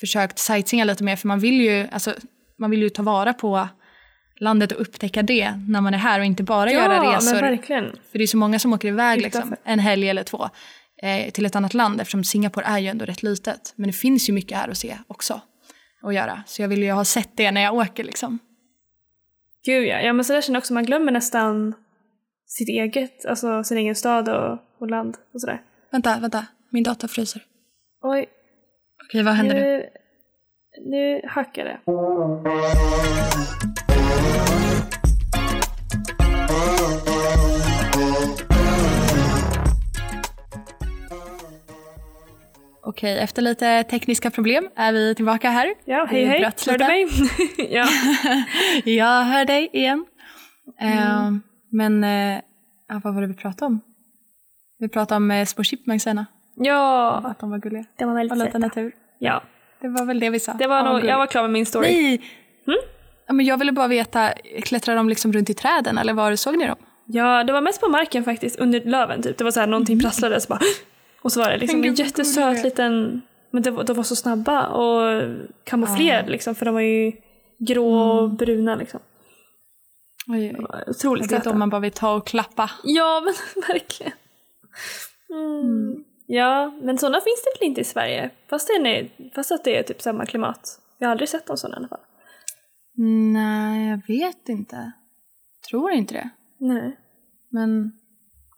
försökt 0.00 0.38
sightseeing 0.38 0.84
lite 0.86 1.04
mer 1.04 1.16
för 1.16 1.28
man 1.28 1.38
vill 1.40 1.60
ju, 1.60 1.88
alltså, 1.92 2.14
man 2.58 2.70
vill 2.70 2.82
ju 2.82 2.88
ta 2.88 3.02
vara 3.02 3.32
på 3.32 3.68
landet 4.42 4.72
och 4.72 4.80
upptäcka 4.80 5.22
det 5.22 5.54
när 5.68 5.80
man 5.80 5.94
är 5.94 5.98
här 5.98 6.18
och 6.20 6.24
inte 6.24 6.42
bara 6.42 6.72
göra 6.72 6.96
ja, 6.96 7.16
resor. 7.16 7.34
men 7.34 7.44
verkligen. 7.44 7.84
För 7.84 8.18
det 8.18 8.24
är 8.24 8.26
så 8.26 8.36
många 8.36 8.58
som 8.58 8.72
åker 8.72 8.88
iväg 8.88 9.22
liksom, 9.22 9.56
en 9.64 9.78
helg 9.78 10.08
eller 10.08 10.22
två 10.22 10.48
eh, 11.02 11.30
till 11.30 11.46
ett 11.46 11.56
annat 11.56 11.74
land 11.74 12.00
eftersom 12.00 12.24
Singapore 12.24 12.66
är 12.66 12.78
ju 12.78 12.88
ändå 12.88 13.04
rätt 13.04 13.22
litet. 13.22 13.72
Men 13.76 13.86
det 13.86 13.92
finns 13.92 14.28
ju 14.28 14.32
mycket 14.32 14.58
här 14.58 14.68
att 14.68 14.78
se 14.78 14.98
också 15.06 15.40
och 16.02 16.14
göra. 16.14 16.42
Så 16.46 16.62
jag 16.62 16.68
vill 16.68 16.82
ju 16.82 16.90
ha 16.90 17.04
sett 17.04 17.30
det 17.34 17.50
när 17.50 17.60
jag 17.60 17.74
åker 17.74 18.04
liksom. 18.04 18.38
Gud 19.64 19.86
ja. 19.86 20.00
ja, 20.00 20.12
men 20.12 20.24
så 20.24 20.32
där 20.32 20.40
känner 20.40 20.56
jag 20.56 20.60
också 20.60 20.74
man 20.74 20.84
glömmer 20.84 21.12
nästan 21.12 21.74
sitt 22.46 22.68
eget, 22.68 23.26
alltså 23.26 23.64
sin 23.64 23.78
egen 23.78 23.94
stad 23.94 24.28
och, 24.28 24.58
och 24.78 24.90
land 24.90 25.16
och 25.34 25.40
sådär. 25.40 25.62
Vänta, 25.90 26.18
vänta. 26.20 26.46
Min 26.70 26.82
dator 26.82 27.08
fryser. 27.08 27.42
Oj, 28.02 28.26
Okej, 29.04 29.22
vad 29.22 29.34
händer 29.34 29.54
nu? 29.54 29.60
nu, 29.60 29.90
nu 30.90 31.20
hackar 31.28 31.64
det. 31.64 31.78
Okej, 42.84 43.18
efter 43.18 43.42
lite 43.42 43.82
tekniska 43.84 44.30
problem 44.30 44.68
är 44.76 44.92
vi 44.92 45.14
tillbaka 45.14 45.50
här. 45.50 45.74
Ja, 45.84 46.06
hej 46.10 46.24
hej. 46.24 46.42
Hör 46.42 46.52
du 46.66 46.72
lite. 46.72 46.86
mig? 46.86 47.06
ja. 47.76 47.86
Jag 48.92 49.22
hör 49.24 49.44
dig 49.44 49.70
igen. 49.72 50.04
Mm. 50.80 51.42
men 51.70 52.04
eh, 52.04 52.40
ja, 52.88 53.00
vad 53.04 53.14
var 53.14 53.20
det 53.20 53.26
vi 53.26 53.34
pratade 53.34 53.66
om? 53.66 53.80
Vi 54.78 54.88
pratade 54.88 55.16
om 55.16 55.30
eh, 55.30 55.44
små 55.46 55.64
chipmunksarna. 55.64 56.26
ja, 56.54 57.22
Att 57.24 57.38
de 57.38 57.50
var 57.50 57.58
gulliga. 57.58 57.84
det 57.96 58.04
var 58.04 58.12
Och 58.12 58.18
väldigt 58.18 58.38
lite 58.38 58.46
söta. 58.50 58.58
natur. 58.58 58.92
Ja, 59.18 59.42
Det 59.80 59.88
var 59.88 60.04
väl 60.04 60.20
det 60.20 60.30
vi 60.30 60.40
sa. 60.40 60.52
det 60.52 60.66
var 60.66 60.82
nog, 60.84 61.04
jag 61.04 61.18
var 61.18 61.26
klar 61.26 61.42
med 61.42 61.50
min 61.50 61.66
story. 61.66 61.86
Nej! 61.88 62.22
Mm? 62.66 62.78
Ja, 63.26 63.32
men 63.32 63.46
jag 63.46 63.58
ville 63.58 63.72
bara 63.72 63.88
veta, 63.88 64.32
klättrar 64.62 64.96
de 64.96 65.08
liksom 65.08 65.32
runt 65.32 65.50
i 65.50 65.54
träden 65.54 65.98
eller 65.98 66.12
var 66.12 66.36
såg 66.36 66.58
ni 66.58 66.66
dem? 66.66 66.76
Ja, 67.06 67.44
det 67.44 67.52
var 67.52 67.60
mest 67.60 67.80
på 67.80 67.88
marken 67.88 68.24
faktiskt, 68.24 68.58
under 68.58 68.80
löven 68.80 69.22
typ. 69.22 69.38
Det 69.38 69.44
var 69.44 69.50
så 69.50 69.60
här 69.60 69.66
någonting 69.66 70.00
prasslade 70.00 70.40
så 70.40 70.48
bara 70.48 70.60
och 71.22 71.32
så 71.32 71.40
var 71.40 71.50
det 71.50 71.56
liksom 71.56 71.84
en 71.84 71.94
jättesöt 71.94 72.64
liten, 72.64 73.22
men 73.50 73.62
det, 73.62 73.70
var- 73.70 73.84
de 73.84 73.96
var 73.96 74.04
så 74.04 74.16
snabba 74.16 74.66
och 74.66 75.22
kamouflerade 75.64 76.30
liksom 76.30 76.54
för 76.54 76.64
de 76.64 76.74
var 76.74 76.80
ju 76.80 77.12
grå 77.58 77.94
och 78.10 78.30
bruna 78.30 78.74
liksom. 78.76 79.00
Oj, 80.28 80.56
var 80.58 80.84
Otroligt 80.90 81.30
söta. 81.30 81.50
de 81.50 81.58
man 81.58 81.70
bara 81.70 81.80
vill 81.80 81.92
ta 81.92 82.14
och 82.14 82.26
klappa. 82.26 82.70
Ja, 82.84 83.20
men 83.24 83.34
verkligen. 83.68 84.12
Mm. 85.30 86.04
Ja, 86.26 86.72
men 86.82 86.98
sådana 86.98 87.20
finns 87.20 87.42
det 87.44 87.60
väl 87.60 87.68
inte 87.68 87.80
i 87.80 87.84
Sverige? 87.84 88.30
Fast, 88.50 88.68
det 88.68 88.98
är, 88.98 89.08
fast 89.34 89.52
att 89.52 89.64
det 89.64 89.76
är 89.78 89.82
typ 89.82 90.02
samma 90.02 90.26
klimat. 90.26 90.78
Jag 90.98 91.06
har 91.06 91.10
aldrig 91.10 91.28
sett 91.28 91.48
någon 91.48 91.58
sån 91.58 91.70
i 91.72 91.74
alla 91.76 91.88
fall. 91.88 92.00
Nej, 92.96 93.88
jag 93.88 94.00
vet 94.06 94.48
inte. 94.48 94.92
Tror 95.70 95.90
inte 95.90 96.14
det. 96.14 96.28
Nej. 96.58 96.96
Men, 97.48 97.92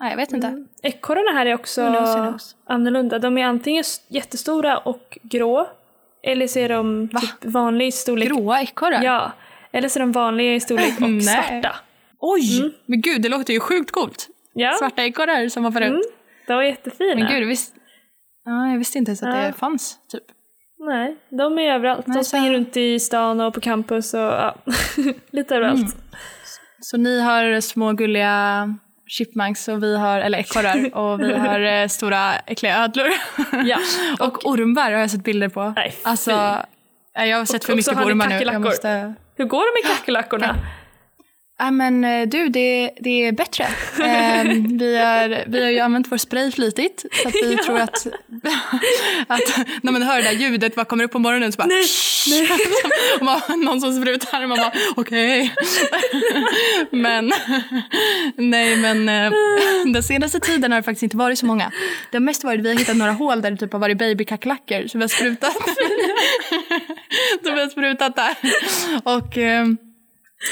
nej 0.00 0.10
jag 0.10 0.16
vet 0.16 0.32
inte. 0.32 0.46
Mm. 0.46 0.68
Ekorrarna 0.82 1.38
här 1.38 1.46
är 1.46 1.54
också 1.54 1.86
knows? 1.88 2.56
annorlunda. 2.66 3.18
De 3.18 3.38
är 3.38 3.44
antingen 3.44 3.84
jättestora 4.08 4.78
och 4.78 5.18
grå, 5.22 5.68
eller 6.22 6.46
så 6.46 6.58
är 6.58 6.68
de 6.68 7.06
Va? 7.06 7.20
typ 7.20 7.44
vanliga 7.52 7.88
i 7.88 7.92
storlek. 7.92 8.28
Gråa 8.28 8.62
ekorrar? 8.62 9.02
Ja, 9.02 9.32
eller 9.72 9.88
så 9.88 9.98
är 9.98 10.00
de 10.00 10.12
vanliga 10.12 10.54
i 10.54 10.60
storlek 10.60 11.00
och 11.00 11.22
svarta. 11.22 11.76
Oj! 12.18 12.74
Men 12.86 13.00
gud, 13.00 13.22
det 13.22 13.28
låter 13.28 13.52
ju 13.52 13.60
sjukt 13.60 13.90
coolt. 13.90 14.28
Ja, 14.54 14.76
Svarta 14.78 15.04
ekorrar 15.04 15.48
som 15.48 15.64
hoppar 15.64 15.80
mm. 15.80 15.92
runt. 15.94 16.06
de 16.46 16.52
var 16.54 16.62
jättefina. 16.62 17.14
Men 17.14 17.26
gud, 17.32 17.48
visst... 17.48 17.74
Ja, 18.44 18.68
jag 18.70 18.78
visste 18.78 18.98
inte 18.98 19.10
ens 19.10 19.22
att 19.22 19.36
Ja. 19.36 19.42
det 19.46 19.52
fanns, 19.52 19.98
typ. 20.08 20.22
Nej, 20.86 21.16
de 21.28 21.58
är 21.58 21.72
överallt. 21.74 22.06
Nej, 22.06 22.16
de 22.16 22.24
så- 22.24 22.28
springer 22.28 22.52
runt 22.52 22.76
i 22.76 23.00
stan 23.00 23.40
och 23.40 23.54
på 23.54 23.60
campus 23.60 24.14
och 24.14 24.20
ja, 24.20 24.54
lite 25.30 25.56
överallt. 25.56 25.78
Mm. 25.80 25.92
Så 26.80 26.96
ni 26.96 27.20
har 27.20 27.60
små 27.60 27.92
gulliga 27.92 28.68
chipmunks 29.06 29.68
och 29.68 29.82
vi 29.82 29.96
har, 29.98 30.20
eller 30.20 30.38
ekorrar, 30.38 30.94
och 30.98 31.20
vi 31.20 31.34
har 31.34 31.60
eh, 31.60 31.88
stora 31.88 32.34
äckliga 32.46 32.84
ödlor. 32.84 33.06
Ja. 33.64 33.78
och 34.20 34.46
ormbar 34.46 34.82
har 34.82 34.90
jag 34.90 35.10
sett 35.10 35.24
bilder 35.24 35.48
på. 35.48 35.72
Nej, 35.76 35.94
alltså, 36.02 36.56
nej, 37.16 37.30
jag 37.30 37.38
har 37.38 37.44
sett 37.44 37.60
Och- 37.60 37.64
för 37.66 37.72
och 37.72 37.76
mycket 37.76 37.92
så 37.92 38.00
på 38.02 38.08
ormar 38.08 38.28
nu. 38.28 38.40
Jag 38.44 38.60
måste... 38.60 39.14
Hur 39.36 39.44
går 39.44 39.58
det 39.82 39.88
med 39.88 39.96
kackerlackorna? 39.96 40.56
Ja 41.58 41.70
men 41.70 42.04
eh, 42.04 42.28
du, 42.28 42.48
det, 42.48 42.90
det 43.00 43.10
är 43.26 43.32
bättre. 43.32 43.66
Ehm, 44.04 44.78
vi, 44.78 44.96
är, 44.96 45.44
vi 45.46 45.62
har 45.64 45.70
ju 45.70 45.78
använt 45.78 46.12
vår 46.12 46.16
spray 46.16 46.50
flitigt 46.52 47.04
så 47.22 47.28
att 47.28 47.34
vi 47.34 47.52
Ja. 47.58 47.64
tror 47.64 47.78
att, 47.78 48.06
att 49.26 49.66
när 49.82 49.92
man 49.92 50.02
hör 50.02 50.16
det 50.16 50.22
där 50.22 50.32
ljudet, 50.32 50.76
vad 50.76 50.88
kommer 50.88 51.04
upp 51.04 51.12
på 51.12 51.18
morgonen 51.18 51.52
så 51.52 51.56
bara 51.56 51.66
Nej, 51.66 51.84
nej. 52.30 52.48
och 53.18 53.24
man, 53.24 53.40
någon 53.64 53.80
som 53.80 54.00
sprutar 54.02 54.42
och 54.42 54.48
man 54.48 54.58
bara 54.58 54.72
okej. 54.96 55.54
men 56.90 57.32
nej 58.36 58.76
men 58.76 59.08
eh, 59.08 59.32
den 59.92 60.02
senaste 60.02 60.40
tiden 60.40 60.72
har 60.72 60.78
det 60.78 60.82
faktiskt 60.84 61.02
inte 61.02 61.16
varit 61.16 61.38
så 61.38 61.46
många. 61.46 61.72
Det 62.10 62.16
har 62.16 62.22
mest 62.22 62.44
varit, 62.44 62.60
vi 62.60 62.68
har 62.68 62.78
hittat 62.78 62.96
några 62.96 63.12
hål 63.12 63.42
där 63.42 63.50
det 63.50 63.56
typ 63.56 63.72
har 63.72 63.80
varit 63.80 63.98
babykackerlackor 63.98 64.86
så 64.88 64.98
vi 64.98 65.04
har 65.04 65.08
sprutat. 65.08 65.56
så 67.44 67.52
vi 67.54 67.60
har 67.60 67.68
sprutat 67.68 68.16
där. 68.16 68.36
Och 69.04 69.38
eh, 69.38 69.66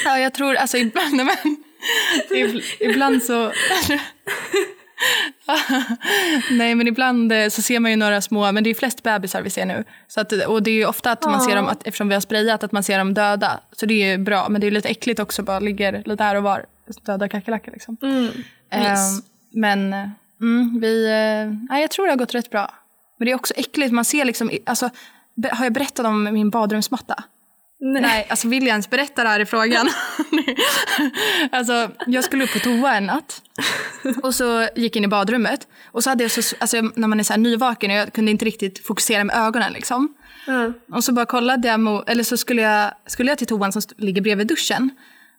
Ja, 0.04 0.18
jag 0.18 0.34
tror, 0.34 0.54
alltså 0.54 0.76
ibland, 0.78 1.14
men, 1.16 1.26
ib- 2.30 2.62
ibland 2.80 3.22
så... 3.22 3.52
nej, 6.50 6.74
men 6.74 6.88
ibland 6.88 7.32
eh, 7.32 7.48
så 7.48 7.62
ser 7.62 7.80
man 7.80 7.90
ju 7.90 7.96
några 7.96 8.20
små, 8.20 8.52
men 8.52 8.64
det 8.64 8.70
är 8.70 8.74
flest 8.74 9.02
bebisar 9.02 9.42
vi 9.42 9.50
ser 9.50 9.66
nu. 9.66 9.84
Så 10.08 10.20
att, 10.20 10.32
och 10.32 10.62
det 10.62 10.70
är 10.70 10.74
ju 10.74 10.86
ofta 10.86 11.12
att 11.12 11.24
man 11.24 11.40
ser 11.40 11.56
dem, 11.56 11.68
att, 11.68 11.86
eftersom 11.86 12.08
vi 12.08 12.14
har 12.14 12.20
sprayat, 12.20 12.64
att 12.64 12.72
man 12.72 12.82
ser 12.82 12.98
dem 12.98 13.14
döda. 13.14 13.60
Så 13.72 13.86
det 13.86 13.94
är 13.94 14.10
ju 14.10 14.18
bra, 14.18 14.48
men 14.48 14.60
det 14.60 14.66
är 14.66 14.70
lite 14.70 14.88
äckligt 14.88 15.20
också, 15.20 15.42
bara 15.42 15.60
ligger 15.60 16.02
lite 16.06 16.24
här 16.24 16.34
och 16.34 16.42
var, 16.42 16.66
döda 17.06 17.28
kackerlackor 17.28 17.72
liksom. 17.72 17.96
Mm. 18.02 18.28
Ehm, 18.70 18.90
Mys. 18.90 19.22
men 19.52 19.92
eh, 19.92 20.08
mm, 20.40 20.80
vi, 20.80 21.04
eh, 21.06 21.68
nej, 21.70 21.80
jag 21.80 21.90
tror 21.90 22.06
det 22.06 22.12
har 22.12 22.18
gått 22.18 22.34
rätt 22.34 22.50
bra. 22.50 22.74
Men 23.18 23.26
det 23.26 23.32
är 23.32 23.36
också 23.36 23.54
äckligt, 23.56 23.92
man 23.92 24.04
ser 24.04 24.24
liksom, 24.24 24.50
alltså, 24.66 24.90
har 25.50 25.64
jag 25.64 25.72
berättat 25.72 26.06
om 26.06 26.24
min 26.24 26.50
badrumsmatta? 26.50 27.24
Nej. 27.84 28.02
Nej, 28.02 28.26
alltså 28.30 28.48
vill 28.48 28.62
jag 28.62 28.70
ens 28.70 28.90
berätta 28.90 29.22
det 29.22 29.28
här 29.28 29.40
i 29.40 29.46
frågan? 29.46 29.88
alltså, 31.52 31.90
jag 32.06 32.24
skulle 32.24 32.44
upp 32.44 32.52
på 32.52 32.58
toa 32.58 32.96
en 32.96 33.06
natt 33.06 33.42
och 34.22 34.34
så 34.34 34.68
gick 34.76 34.96
in 34.96 35.04
i 35.04 35.08
badrummet 35.08 35.68
och 35.86 36.04
så 36.04 36.10
hade 36.10 36.24
jag 36.24 36.30
så, 36.30 36.56
alltså 36.58 36.80
när 36.94 37.08
man 37.08 37.20
är 37.20 37.24
så 37.24 37.32
här 37.32 37.40
nyvaken 37.40 37.90
och 37.90 37.96
jag 37.96 38.12
kunde 38.12 38.30
inte 38.30 38.44
riktigt 38.44 38.86
fokusera 38.86 39.24
med 39.24 39.36
ögonen 39.36 39.72
liksom. 39.72 40.14
Mm. 40.46 40.74
Och 40.92 41.04
så 41.04 41.12
bara 41.12 41.26
kollade 41.26 41.68
jag, 41.68 41.80
mot, 41.80 42.08
eller 42.08 42.24
så 42.24 42.36
skulle 42.36 42.62
jag, 42.62 42.92
skulle 43.06 43.30
jag 43.30 43.38
till 43.38 43.46
toan 43.46 43.72
som 43.72 43.82
ligger 43.96 44.22
bredvid 44.22 44.46
duschen 44.46 44.90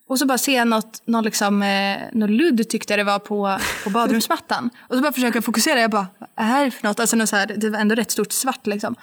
och 0.08 0.20
så 0.20 0.26
bara 0.26 0.38
ser 0.38 0.56
jag 0.56 0.68
något, 0.68 1.02
något, 1.06 1.26
liksom, 1.26 1.62
eh, 1.62 1.98
något 2.14 2.30
ludd 2.30 2.70
tyckte 2.70 2.94
jag 2.94 3.00
det 3.00 3.04
var 3.04 3.20
på, 3.20 3.60
på 3.84 3.90
badrumsmattan. 3.90 4.70
Och 4.80 4.96
så 4.96 5.02
bara 5.02 5.12
försöker 5.12 5.38
jag 5.38 5.46
fokusera. 5.46 5.80
Jag 5.80 5.92
bara, 5.92 6.08
vad 6.36 6.48
är 6.48 6.66
det 6.66 6.72
för 6.72 6.88
något? 6.88 7.00
Alltså, 7.00 7.16
något 7.16 7.30
så 7.30 7.36
här, 7.36 7.56
det 7.58 7.70
var 7.70 7.80
ändå 7.80 7.96
rätt 7.96 8.12
stort 8.12 8.32
svart 8.32 8.68
liksom. 8.68 8.96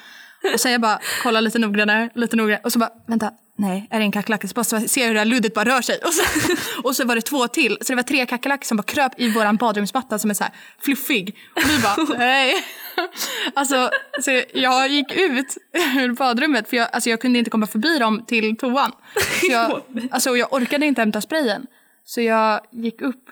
Och 0.54 0.60
sen 0.60 0.72
jag 0.72 0.80
bara 0.80 1.00
kollar 1.22 1.40
lite 1.40 1.58
noggrannare, 1.58 2.10
lite 2.14 2.36
noggrannare. 2.36 2.62
Och 2.64 2.72
så 2.72 2.78
bara, 2.78 2.90
vänta, 3.06 3.32
nej, 3.56 3.88
är 3.90 3.98
det 3.98 4.04
en 4.04 4.12
kackerlacka? 4.12 4.48
Så 4.48 4.54
bara 4.54 4.64
ser 4.64 5.00
jag 5.00 5.08
hur 5.08 5.14
det 5.14 5.20
här 5.20 5.24
luddet 5.24 5.54
bara 5.54 5.64
rör 5.64 5.82
sig. 5.82 5.98
Och 6.04 6.12
så, 6.12 6.22
och 6.88 6.96
så 6.96 7.04
var 7.04 7.14
det 7.14 7.20
två 7.20 7.48
till. 7.48 7.78
Så 7.80 7.92
det 7.92 7.96
var 7.96 8.02
tre 8.02 8.26
kackerlackor 8.26 8.64
som 8.64 8.76
bara 8.76 8.82
kröp 8.82 9.12
i 9.20 9.30
våran 9.30 9.56
badrumsmatta 9.56 10.18
som 10.18 10.30
är 10.30 10.34
så 10.34 10.44
här 10.44 10.52
fluffig. 10.78 11.36
Och 11.56 11.62
vi 11.70 11.82
bara, 11.82 12.18
nej. 12.18 12.54
Alltså, 13.54 13.90
så 14.20 14.42
jag 14.54 14.88
gick 14.88 15.12
ut 15.12 15.56
ur 15.96 16.12
badrummet 16.12 16.68
för 16.68 16.76
jag, 16.76 16.88
alltså 16.92 17.10
jag 17.10 17.20
kunde 17.20 17.38
inte 17.38 17.50
komma 17.50 17.66
förbi 17.66 17.98
dem 17.98 18.24
till 18.26 18.56
toan. 18.56 18.92
Så 19.40 19.46
jag, 19.50 19.82
alltså 20.10 20.36
jag 20.36 20.52
orkade 20.52 20.86
inte 20.86 21.00
hämta 21.00 21.20
sprayen. 21.20 21.66
Så 22.04 22.20
jag 22.20 22.60
gick 22.72 23.02
upp, 23.02 23.24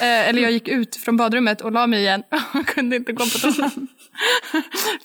eh, 0.00 0.28
eller 0.28 0.42
jag 0.42 0.52
gick 0.52 0.68
ut 0.68 0.96
från 0.96 1.16
badrummet 1.16 1.60
och 1.60 1.72
la 1.72 1.86
mig 1.86 2.00
igen 2.00 2.22
och 2.54 2.66
kunde 2.66 2.96
inte 2.96 3.12
gå 3.12 3.24
på 3.24 3.38
toan. 3.38 3.88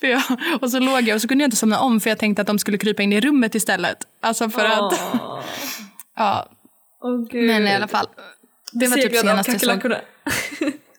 jag, 0.00 0.22
och 0.60 0.70
så 0.70 0.78
låg 0.78 1.00
jag 1.00 1.14
och 1.14 1.22
så 1.22 1.28
kunde 1.28 1.44
jag 1.44 1.46
inte 1.46 1.56
somna 1.56 1.80
om 1.80 2.00
för 2.00 2.10
jag 2.10 2.18
tänkte 2.18 2.40
att 2.42 2.46
de 2.46 2.58
skulle 2.58 2.78
krypa 2.78 3.02
in 3.02 3.12
i 3.12 3.20
rummet 3.20 3.54
istället. 3.54 3.98
Alltså 4.20 4.50
för 4.50 4.64
att... 4.64 5.00
ja. 6.16 6.48
Oh, 7.00 7.26
Men 7.32 7.68
i 7.68 7.74
alla 7.74 7.88
fall. 7.88 8.06
Det 8.72 8.86
var 8.86 8.96
typ 8.96 9.16
senaste 9.16 9.66
jag 9.66 10.00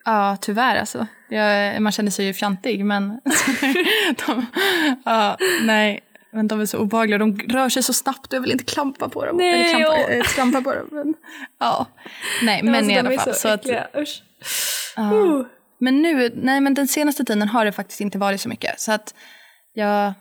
Ja, 0.05 0.37
tyvärr 0.41 0.75
alltså. 0.75 1.07
Jag, 1.29 1.81
man 1.81 1.91
känner 1.91 2.11
sig 2.11 2.25
ju 2.25 2.33
fjantig 2.33 2.85
men... 2.85 3.19
de, 4.25 4.45
ja, 5.05 5.37
nej, 5.61 6.03
men 6.31 6.47
de 6.47 6.61
är 6.61 6.65
så 6.65 6.77
obehagliga. 6.77 7.17
De 7.17 7.39
rör 7.39 7.69
sig 7.69 7.83
så 7.83 7.93
snabbt 7.93 8.27
och 8.27 8.33
jag 8.33 8.41
vill 8.41 8.51
inte 8.51 8.63
klampa 8.63 9.09
på 9.09 9.25
dem. 9.25 9.37
Nej, 9.37 9.71
Eller 9.71 9.83
klampa, 9.83 10.13
äh, 10.13 10.23
trampa 10.23 10.61
på 10.61 10.75
dem. 10.75 10.87
Men, 10.91 11.13
ja. 11.59 11.87
Nej, 12.43 12.63
men 12.63 12.75
alltså, 12.75 12.91
i 12.91 12.97
alla 12.97 13.19
fall. 13.19 13.33
Så, 13.33 13.39
så 13.39 13.47
att, 13.47 13.65
Usch. 13.97 14.23
Uh, 14.99 15.13
uh. 15.13 15.45
Men 15.77 16.01
nu, 16.01 16.31
nej 16.35 16.61
men 16.61 16.73
den 16.73 16.87
senaste 16.87 17.23
tiden 17.25 17.47
har 17.47 17.65
det 17.65 17.71
faktiskt 17.71 18.01
inte 18.01 18.17
varit 18.17 18.41
så 18.41 18.49
mycket. 18.49 18.79
Så 18.79 18.91
att 18.91 19.13
jag 19.73 20.13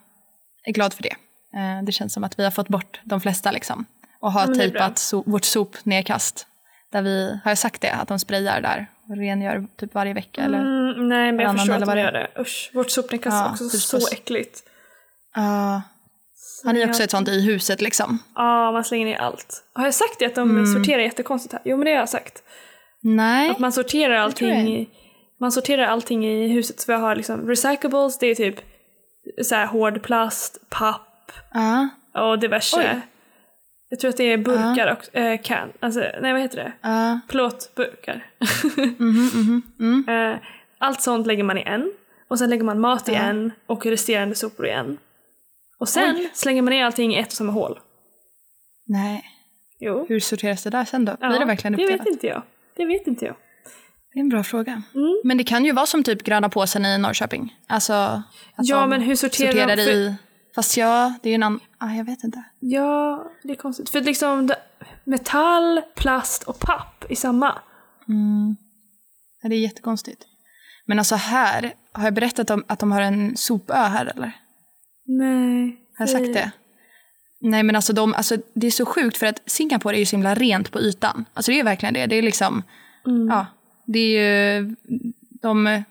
är 0.64 0.72
glad 0.72 0.94
för 0.94 1.02
det. 1.02 1.14
Uh, 1.56 1.84
det 1.84 1.92
känns 1.92 2.12
som 2.12 2.24
att 2.24 2.38
vi 2.38 2.44
har 2.44 2.50
fått 2.50 2.68
bort 2.68 3.00
de 3.04 3.20
flesta 3.20 3.50
liksom. 3.50 3.84
Och 4.20 4.32
har 4.32 4.54
tejpat 4.54 4.98
so 4.98 5.22
vårt 5.26 5.44
sopnedkast. 5.44 6.46
Där 6.92 7.02
vi, 7.02 7.40
har 7.44 7.50
jag 7.50 7.58
sagt 7.58 7.80
det? 7.80 7.92
Att 7.92 8.08
de 8.08 8.18
sprayar 8.18 8.60
där 8.60 8.86
och 9.08 9.16
rengör 9.16 9.66
typ 9.76 9.94
varje 9.94 10.14
vecka? 10.14 10.42
Eller 10.42 10.58
mm, 10.58 11.08
nej, 11.08 11.32
men 11.32 11.46
jag 11.46 11.58
förstår 11.58 11.74
att 11.74 11.86
de 11.86 11.98
gör 11.98 12.12
det. 12.12 12.28
Usch, 12.40 12.70
vårt 12.74 12.90
sopnedkast 12.90 13.34
ja, 13.34 13.46
är 13.46 13.50
också 13.50 13.68
typ 13.68 13.80
så 13.80 14.08
äckligt. 14.12 14.62
Ja. 15.34 15.82
Har 16.64 16.72
ni 16.72 16.86
också 16.86 17.02
ett 17.02 17.10
sånt 17.10 17.28
i 17.28 17.40
huset 17.40 17.80
liksom? 17.80 18.18
Ja, 18.34 18.72
man 18.72 18.84
slänger 18.84 19.06
ner 19.06 19.16
allt. 19.16 19.62
Har 19.72 19.84
jag 19.84 19.94
sagt 19.94 20.18
det 20.18 20.26
att 20.26 20.34
de 20.34 20.50
mm. 20.50 20.66
sorterar 20.66 21.02
jättekonstigt 21.02 21.52
här? 21.52 21.62
Jo, 21.64 21.76
men 21.76 21.84
det 21.84 21.90
har 21.90 21.98
jag 21.98 22.08
sagt. 22.08 22.42
Nej. 23.02 23.50
Att 23.50 23.58
man 23.58 23.72
sorterar 23.72 24.14
allting, 24.14 24.90
man 25.40 25.52
sorterar 25.52 25.86
allting 25.86 26.26
i 26.26 26.48
huset. 26.48 26.80
Så 26.80 26.92
vi 26.92 26.98
har 26.98 27.16
liksom 27.16 27.48
recyclables, 27.48 28.18
det 28.18 28.26
är 28.26 28.34
typ 28.34 28.60
så 29.42 29.54
här 29.54 29.66
hård 29.66 30.02
plast, 30.02 30.58
papp 30.70 31.32
uh. 31.56 32.22
och 32.22 32.38
diverse. 32.38 32.76
Oj. 32.76 33.00
Jag 33.88 34.00
tror 34.00 34.08
att 34.08 34.16
det 34.16 34.32
är 34.32 34.38
burkar 34.38 34.86
uh. 34.86 34.92
och 34.92 35.16
äh, 35.16 35.40
can. 35.40 35.68
Alltså, 35.80 36.00
nej 36.00 36.32
vad 36.32 36.42
heter 36.42 36.56
det? 36.56 36.88
Uh. 36.88 37.18
Plåtburkar. 37.28 38.26
mm 38.76 38.94
-hmm, 38.98 39.62
mm 39.80 40.04
-hmm. 40.06 40.38
allt 40.78 41.00
sånt 41.00 41.26
lägger 41.26 41.44
man 41.44 41.58
i 41.58 41.62
en. 41.66 41.92
Och 42.28 42.38
sen 42.38 42.50
lägger 42.50 42.64
man 42.64 42.80
mat 42.80 43.08
i 43.08 43.14
en 43.14 43.52
och 43.66 43.86
resterande 43.86 44.34
sopor 44.34 44.66
i 44.66 44.70
en. 44.70 44.98
Och 45.80 45.88
sen 45.88 46.16
Oj. 46.16 46.30
slänger 46.34 46.62
man 46.62 46.70
ner 46.70 46.84
allting 46.84 47.14
i 47.14 47.18
ett 47.18 47.26
och 47.26 47.32
samma 47.32 47.52
hål. 47.52 47.80
Nej. 48.86 49.24
Jo. 49.78 50.06
Hur 50.08 50.20
sorteras 50.20 50.62
det 50.62 50.70
där 50.70 50.84
sen 50.84 51.04
då? 51.04 51.16
Ja, 51.20 51.28
Blir 51.28 51.38
det 51.38 51.44
verkligen 51.44 51.74
uppdelat? 51.74 51.98
Det 51.98 52.04
vet 52.04 52.12
inte 52.12 52.26
jag. 52.26 52.42
Det 52.76 52.86
vet 52.86 53.06
inte 53.06 53.24
jag. 53.24 53.36
Det 54.12 54.18
är 54.18 54.20
en 54.20 54.28
bra 54.28 54.42
fråga. 54.42 54.82
Mm. 54.94 55.20
Men 55.24 55.38
det 55.38 55.44
kan 55.44 55.64
ju 55.64 55.72
vara 55.72 55.86
som 55.86 56.04
typ 56.04 56.22
gröna 56.22 56.48
påsen 56.48 56.86
i 56.86 56.98
Norrköping. 56.98 57.56
Alltså, 57.66 57.92
att 57.92 58.68
ja, 58.68 58.86
men 58.86 59.00
hur 59.00 59.16
sorterar, 59.16 59.52
sorterar 59.52 59.76
de? 59.76 59.84
För... 59.84 59.90
i... 59.90 60.14
Fast 60.54 60.76
ja, 60.76 61.14
det 61.22 61.28
är 61.28 61.30
ju 61.30 61.34
en 61.34 61.42
annan... 61.42 61.60
Ah, 61.78 61.92
jag 61.92 62.04
vet 62.04 62.24
inte. 62.24 62.42
Ja, 62.58 63.26
det 63.42 63.52
är 63.52 63.56
konstigt. 63.56 63.90
För 63.90 64.00
liksom 64.00 64.52
metall, 65.04 65.82
plast 65.94 66.42
och 66.42 66.58
papp 66.58 67.04
i 67.08 67.16
samma. 67.16 67.58
Mm. 68.08 68.56
Ja, 69.42 69.48
det 69.48 69.54
är 69.54 69.60
jättekonstigt. 69.60 70.22
Men 70.86 70.98
alltså 70.98 71.14
här, 71.14 71.72
har 71.92 72.04
jag 72.04 72.14
berättat 72.14 72.50
om 72.50 72.64
att 72.66 72.78
de 72.78 72.92
har 72.92 73.00
en 73.00 73.36
sopö 73.36 73.74
här 73.74 74.06
eller? 74.06 74.32
Nej. 75.18 75.76
Har 75.98 76.06
jag 76.06 76.10
sagt 76.10 76.34
det? 76.34 76.50
Nej 77.40 77.62
men 77.62 77.76
alltså, 77.76 77.92
de, 77.92 78.14
alltså 78.14 78.36
det 78.54 78.66
är 78.66 78.70
så 78.70 78.86
sjukt 78.86 79.16
för 79.16 79.26
att 79.26 79.42
Singapore 79.46 79.96
är 79.96 79.98
ju 79.98 80.06
så 80.06 80.16
himla 80.16 80.34
rent 80.34 80.70
på 80.70 80.80
ytan. 80.80 81.24
Alltså 81.34 81.52
det 81.52 81.60
är 81.60 81.64
verkligen 81.64 81.94
det. 81.94 82.06
Det 82.06 82.16
är 82.16 82.22
liksom, 82.22 82.62
mm. 83.06 83.28
ja, 83.28 83.46
det 83.86 83.98
är 83.98 84.60
ju, 84.60 84.76
de, 85.42 85.82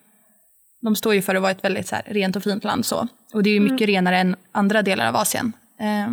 de 0.81 0.95
står 0.95 1.13
ju 1.13 1.21
för 1.21 1.35
att 1.35 1.41
vara 1.41 1.51
ett 1.51 1.63
väldigt 1.63 1.87
så 1.87 1.95
här, 1.95 2.03
rent 2.07 2.35
och 2.35 2.43
fint 2.43 2.63
land 2.63 2.85
så. 2.85 3.07
Och 3.33 3.43
det 3.43 3.49
är 3.49 3.53
ju 3.53 3.59
mycket 3.59 3.81
mm. 3.81 3.87
renare 3.87 4.17
än 4.17 4.35
andra 4.51 4.81
delar 4.81 5.07
av 5.07 5.15
Asien. 5.15 5.53
Eh, 5.79 6.11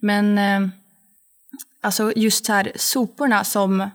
men 0.00 0.38
eh, 0.38 0.68
alltså 1.80 2.12
just 2.16 2.46
så 2.46 2.52
här 2.52 2.72
soporna 2.76 3.44
som 3.44 3.90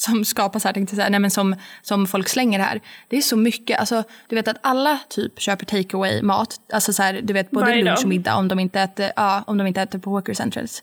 som 0.00 0.24
skapas 0.24 0.64
här, 0.64 0.72
tänkte 0.72 0.94
jag 0.94 0.96
säga, 0.96 1.08
nej 1.08 1.20
men 1.20 1.30
som, 1.30 1.56
som 1.82 2.06
folk 2.06 2.28
slänger 2.28 2.58
här. 2.58 2.80
Det 3.08 3.16
är 3.16 3.20
så 3.20 3.36
mycket, 3.36 3.80
alltså 3.80 4.04
du 4.28 4.36
vet 4.36 4.48
att 4.48 4.56
alla 4.60 4.98
typ 5.08 5.40
köper 5.40 5.66
takeaway 5.66 6.22
mat, 6.22 6.60
alltså 6.72 6.92
så 6.92 7.02
här, 7.02 7.20
du 7.22 7.32
vet 7.32 7.50
både 7.50 7.82
lunch 7.82 8.02
och 8.02 8.08
middag 8.08 8.36
om 8.36 8.48
de 8.48 8.58
inte 8.58 8.80
äter, 8.80 9.12
ja, 9.16 9.44
om 9.46 9.58
de 9.58 9.66
inte 9.66 9.82
äter 9.82 9.98
på 9.98 10.10
Hawker 10.10 10.34
Centers. 10.34 10.82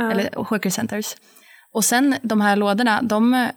Uh. 0.00 0.10
Eller 0.10 0.44
Hawker 0.50 0.70
Centers. 0.70 1.16
Och 1.72 1.84
sen 1.84 2.14
de 2.22 2.40
här 2.40 2.56
lådorna, 2.56 3.02
de 3.02 3.48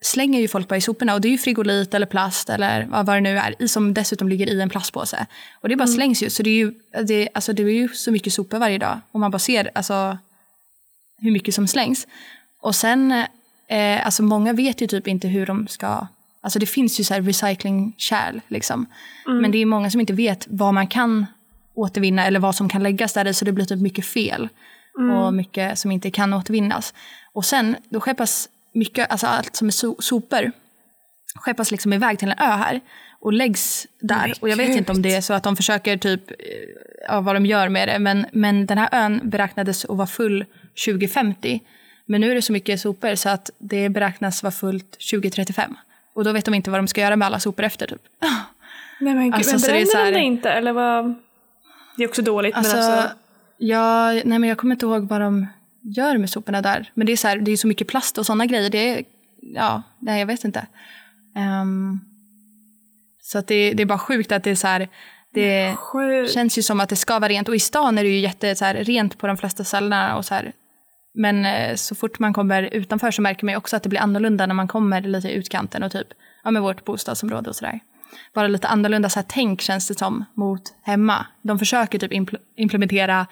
slänger 0.00 0.40
ju 0.40 0.48
folk 0.48 0.68
bara 0.68 0.76
i 0.76 0.80
soporna 0.80 1.14
och 1.14 1.20
det 1.20 1.28
är 1.28 1.32
ju 1.32 1.38
frigolit 1.38 1.94
eller 1.94 2.06
plast 2.06 2.50
eller 2.50 2.86
vad 2.90 3.06
det 3.06 3.20
nu 3.20 3.38
är, 3.38 3.66
som 3.66 3.94
dessutom 3.94 4.28
ligger 4.28 4.46
i 4.46 4.60
en 4.60 4.70
plastpåse. 4.70 5.26
Och 5.60 5.68
det 5.68 5.76
bara 5.76 5.84
mm. 5.84 5.94
slängs 5.94 6.22
ju, 6.22 6.30
så 6.30 6.42
det 6.42 6.50
är 6.50 6.54
ju, 6.54 6.74
det, 7.04 7.28
alltså 7.34 7.52
det 7.52 7.62
är 7.62 7.66
ju 7.66 7.88
så 7.88 8.12
mycket 8.12 8.32
sopor 8.32 8.58
varje 8.58 8.78
dag 8.78 9.00
och 9.12 9.20
man 9.20 9.30
bara 9.30 9.38
ser 9.38 9.70
alltså, 9.74 10.18
hur 11.18 11.30
mycket 11.30 11.54
som 11.54 11.66
slängs. 11.66 12.06
Och 12.62 12.74
sen 12.74 13.24
Eh, 13.70 14.06
alltså 14.06 14.22
många 14.22 14.52
vet 14.52 14.80
ju 14.80 14.86
typ 14.86 15.08
inte 15.08 15.28
hur 15.28 15.46
de 15.46 15.66
ska... 15.68 16.06
Alltså 16.42 16.58
det 16.58 16.66
finns 16.66 17.00
ju 17.00 17.04
så 17.04 17.14
här 17.14 17.22
recyclingkärl 17.22 18.40
liksom. 18.48 18.86
Mm. 19.26 19.42
Men 19.42 19.50
det 19.50 19.58
är 19.58 19.66
många 19.66 19.90
som 19.90 20.00
inte 20.00 20.12
vet 20.12 20.46
vad 20.50 20.74
man 20.74 20.86
kan 20.86 21.26
återvinna 21.74 22.26
eller 22.26 22.40
vad 22.40 22.54
som 22.54 22.68
kan 22.68 22.82
läggas 22.82 23.12
där 23.12 23.26
i 23.26 23.34
så 23.34 23.44
det 23.44 23.52
blir 23.52 23.64
typ 23.64 23.80
mycket 23.80 24.06
fel. 24.06 24.48
Mm. 24.98 25.16
Och 25.16 25.34
mycket 25.34 25.78
som 25.78 25.90
inte 25.90 26.10
kan 26.10 26.34
återvinnas. 26.34 26.94
Och 27.32 27.44
sen 27.44 27.76
då 27.88 28.00
skeppas 28.00 28.48
mycket, 28.74 29.10
alltså 29.10 29.26
allt 29.26 29.56
som 29.56 29.68
är 29.68 29.72
so 29.72 29.96
sopor 29.98 30.52
skeppas 31.34 31.70
liksom 31.70 31.92
iväg 31.92 32.18
till 32.18 32.28
en 32.28 32.38
ö 32.38 32.56
här 32.56 32.80
och 33.20 33.32
läggs 33.32 33.86
där. 34.00 34.34
Och 34.40 34.48
jag 34.48 34.56
vet 34.56 34.76
inte 34.76 34.92
om 34.92 35.02
det 35.02 35.14
är 35.14 35.20
så 35.20 35.32
att 35.32 35.42
de 35.42 35.56
försöker 35.56 35.96
typ, 35.96 36.30
eh, 36.30 36.36
ja, 37.08 37.20
vad 37.20 37.36
de 37.36 37.46
gör 37.46 37.68
med 37.68 37.88
det. 37.88 37.98
Men, 37.98 38.26
men 38.32 38.66
den 38.66 38.78
här 38.78 38.88
ön 38.92 39.20
beräknades 39.24 39.84
att 39.84 39.96
vara 39.96 40.06
full 40.06 40.44
2050. 40.86 41.60
Men 42.10 42.20
nu 42.20 42.30
är 42.30 42.34
det 42.34 42.42
så 42.42 42.52
mycket 42.52 42.80
sopor 42.80 43.14
så 43.14 43.28
att 43.28 43.50
det 43.58 43.88
beräknas 43.88 44.42
vara 44.42 44.50
fullt 44.50 44.90
2035. 44.90 45.76
Och 46.12 46.24
då 46.24 46.32
vet 46.32 46.44
de 46.44 46.54
inte 46.54 46.70
vad 46.70 46.80
de 46.80 46.88
ska 46.88 47.00
göra 47.00 47.16
med 47.16 47.26
alla 47.26 47.40
sopor 47.40 47.64
efter 47.64 47.86
typ. 47.86 48.02
Nej 49.00 49.14
men 49.14 49.24
gud, 49.24 49.34
alltså, 49.34 49.52
men 49.52 49.60
bränner 49.60 49.92
det 49.92 49.98
här... 49.98 50.04
de 50.04 50.18
det 50.18 50.24
inte 50.24 50.50
eller 50.50 50.72
vad? 50.72 51.14
Det 51.96 52.04
är 52.04 52.08
också 52.08 52.22
dåligt 52.22 52.54
alltså, 52.54 52.76
men 52.76 52.84
alltså. 52.84 53.16
Ja, 53.56 54.12
nej 54.12 54.38
men 54.38 54.44
jag 54.44 54.58
kommer 54.58 54.74
inte 54.74 54.86
ihåg 54.86 55.08
vad 55.08 55.20
de 55.20 55.46
gör 55.80 56.18
med 56.18 56.30
soporna 56.30 56.62
där. 56.62 56.90
Men 56.94 57.06
det 57.06 57.12
är 57.12 57.16
så, 57.16 57.28
här, 57.28 57.36
det 57.36 57.50
är 57.50 57.56
så 57.56 57.66
mycket 57.66 57.88
plast 57.88 58.18
och 58.18 58.26
sådana 58.26 58.46
grejer. 58.46 58.70
Det 58.70 58.88
är, 58.88 59.04
ja, 59.40 59.82
nej 59.98 60.20
jag 60.20 60.26
vet 60.26 60.44
inte. 60.44 60.66
Um, 61.62 62.00
så 63.22 63.38
att 63.38 63.46
det, 63.46 63.72
det 63.72 63.82
är 63.82 63.86
bara 63.86 63.98
sjukt 63.98 64.32
att 64.32 64.44
det 64.44 64.50
är 64.50 64.54
så 64.54 64.66
här, 64.66 64.88
det 65.34 65.74
Sjukt. 65.76 66.32
känns 66.32 66.58
ju 66.58 66.62
som 66.62 66.80
att 66.80 66.88
det 66.88 66.96
ska 66.96 67.18
vara 67.18 67.28
rent. 67.28 67.48
Och 67.48 67.56
i 67.56 67.60
stan 67.60 67.98
är 67.98 68.02
det 68.02 68.10
ju 68.10 68.18
jätte 68.18 68.54
så 68.54 68.64
här, 68.64 68.74
rent 68.74 69.18
på 69.18 69.26
de 69.26 69.36
flesta 69.36 69.64
ställena. 69.64 70.16
Och 70.16 70.24
så 70.24 70.34
här, 70.34 70.52
men 71.14 71.46
eh, 71.46 71.74
så 71.74 71.94
fort 71.94 72.18
man 72.18 72.32
kommer 72.32 72.62
utanför 72.62 73.10
så 73.10 73.22
märker 73.22 73.46
man 73.46 73.56
också 73.56 73.76
att 73.76 73.82
det 73.82 73.88
blir 73.88 74.00
annorlunda 74.00 74.46
när 74.46 74.54
man 74.54 74.68
kommer 74.68 75.00
lite 75.00 75.28
i 75.28 75.32
utkanten 75.32 75.82
och 75.82 75.92
typ, 75.92 76.08
ja 76.44 76.50
med 76.50 76.62
vårt 76.62 76.84
bostadsområde 76.84 77.50
och 77.50 77.56
sådär. 77.56 77.80
Bara 78.34 78.48
lite 78.48 78.68
annorlunda 78.68 79.08
så 79.08 79.18
här, 79.18 79.26
tänk 79.28 79.60
känns 79.60 79.88
det 79.88 79.98
som 79.98 80.24
mot 80.34 80.62
hemma. 80.82 81.26
De 81.42 81.58
försöker 81.58 81.98
typ 81.98 82.12
impl 82.12 82.36
implementera 82.56 83.26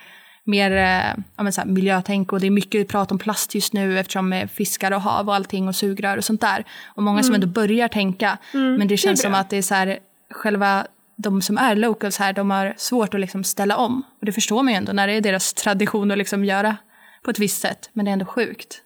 mer 0.44 0.70
eh, 0.70 1.24
ja, 1.36 1.42
men 1.42 1.52
så 1.52 1.60
här, 1.60 1.68
miljötänk 1.68 2.32
och 2.32 2.40
det 2.40 2.46
är 2.46 2.50
mycket 2.50 2.88
prat 2.88 3.12
om 3.12 3.18
plast 3.18 3.54
just 3.54 3.72
nu 3.72 3.98
eftersom 3.98 4.28
med 4.28 4.50
fiskar 4.50 4.92
och 4.92 5.00
hav 5.00 5.28
och 5.28 5.34
allting 5.34 5.68
och 5.68 5.76
sugrör 5.76 6.16
och 6.16 6.24
sånt 6.24 6.40
där. 6.40 6.64
Och 6.86 7.02
många 7.02 7.18
mm. 7.18 7.24
som 7.24 7.34
ändå 7.34 7.46
börjar 7.46 7.88
tänka. 7.88 8.38
Mm, 8.54 8.74
men 8.74 8.88
det 8.88 8.96
känns 8.96 9.20
det 9.20 9.22
som 9.22 9.34
att 9.34 9.50
det 9.50 9.56
är 9.56 9.62
så 9.62 9.74
här, 9.74 9.98
själva 10.30 10.86
de 11.16 11.42
som 11.42 11.58
är 11.58 11.76
locals 11.76 12.18
här, 12.18 12.32
de 12.32 12.50
har 12.50 12.74
svårt 12.76 13.14
att 13.14 13.20
liksom 13.20 13.44
ställa 13.44 13.76
om. 13.76 14.02
Och 14.20 14.26
det 14.26 14.32
förstår 14.32 14.62
man 14.62 14.72
ju 14.72 14.76
ändå 14.76 14.92
när 14.92 15.06
det 15.06 15.12
är 15.12 15.20
deras 15.20 15.54
tradition 15.54 16.10
att 16.10 16.18
liksom 16.18 16.44
göra 16.44 16.76
på 17.22 17.30
ett 17.30 17.38
visst 17.38 17.60
sätt, 17.60 17.90
men 17.92 18.04
det 18.04 18.10
är 18.10 18.12
ändå 18.12 18.24
sjukt. 18.24 18.82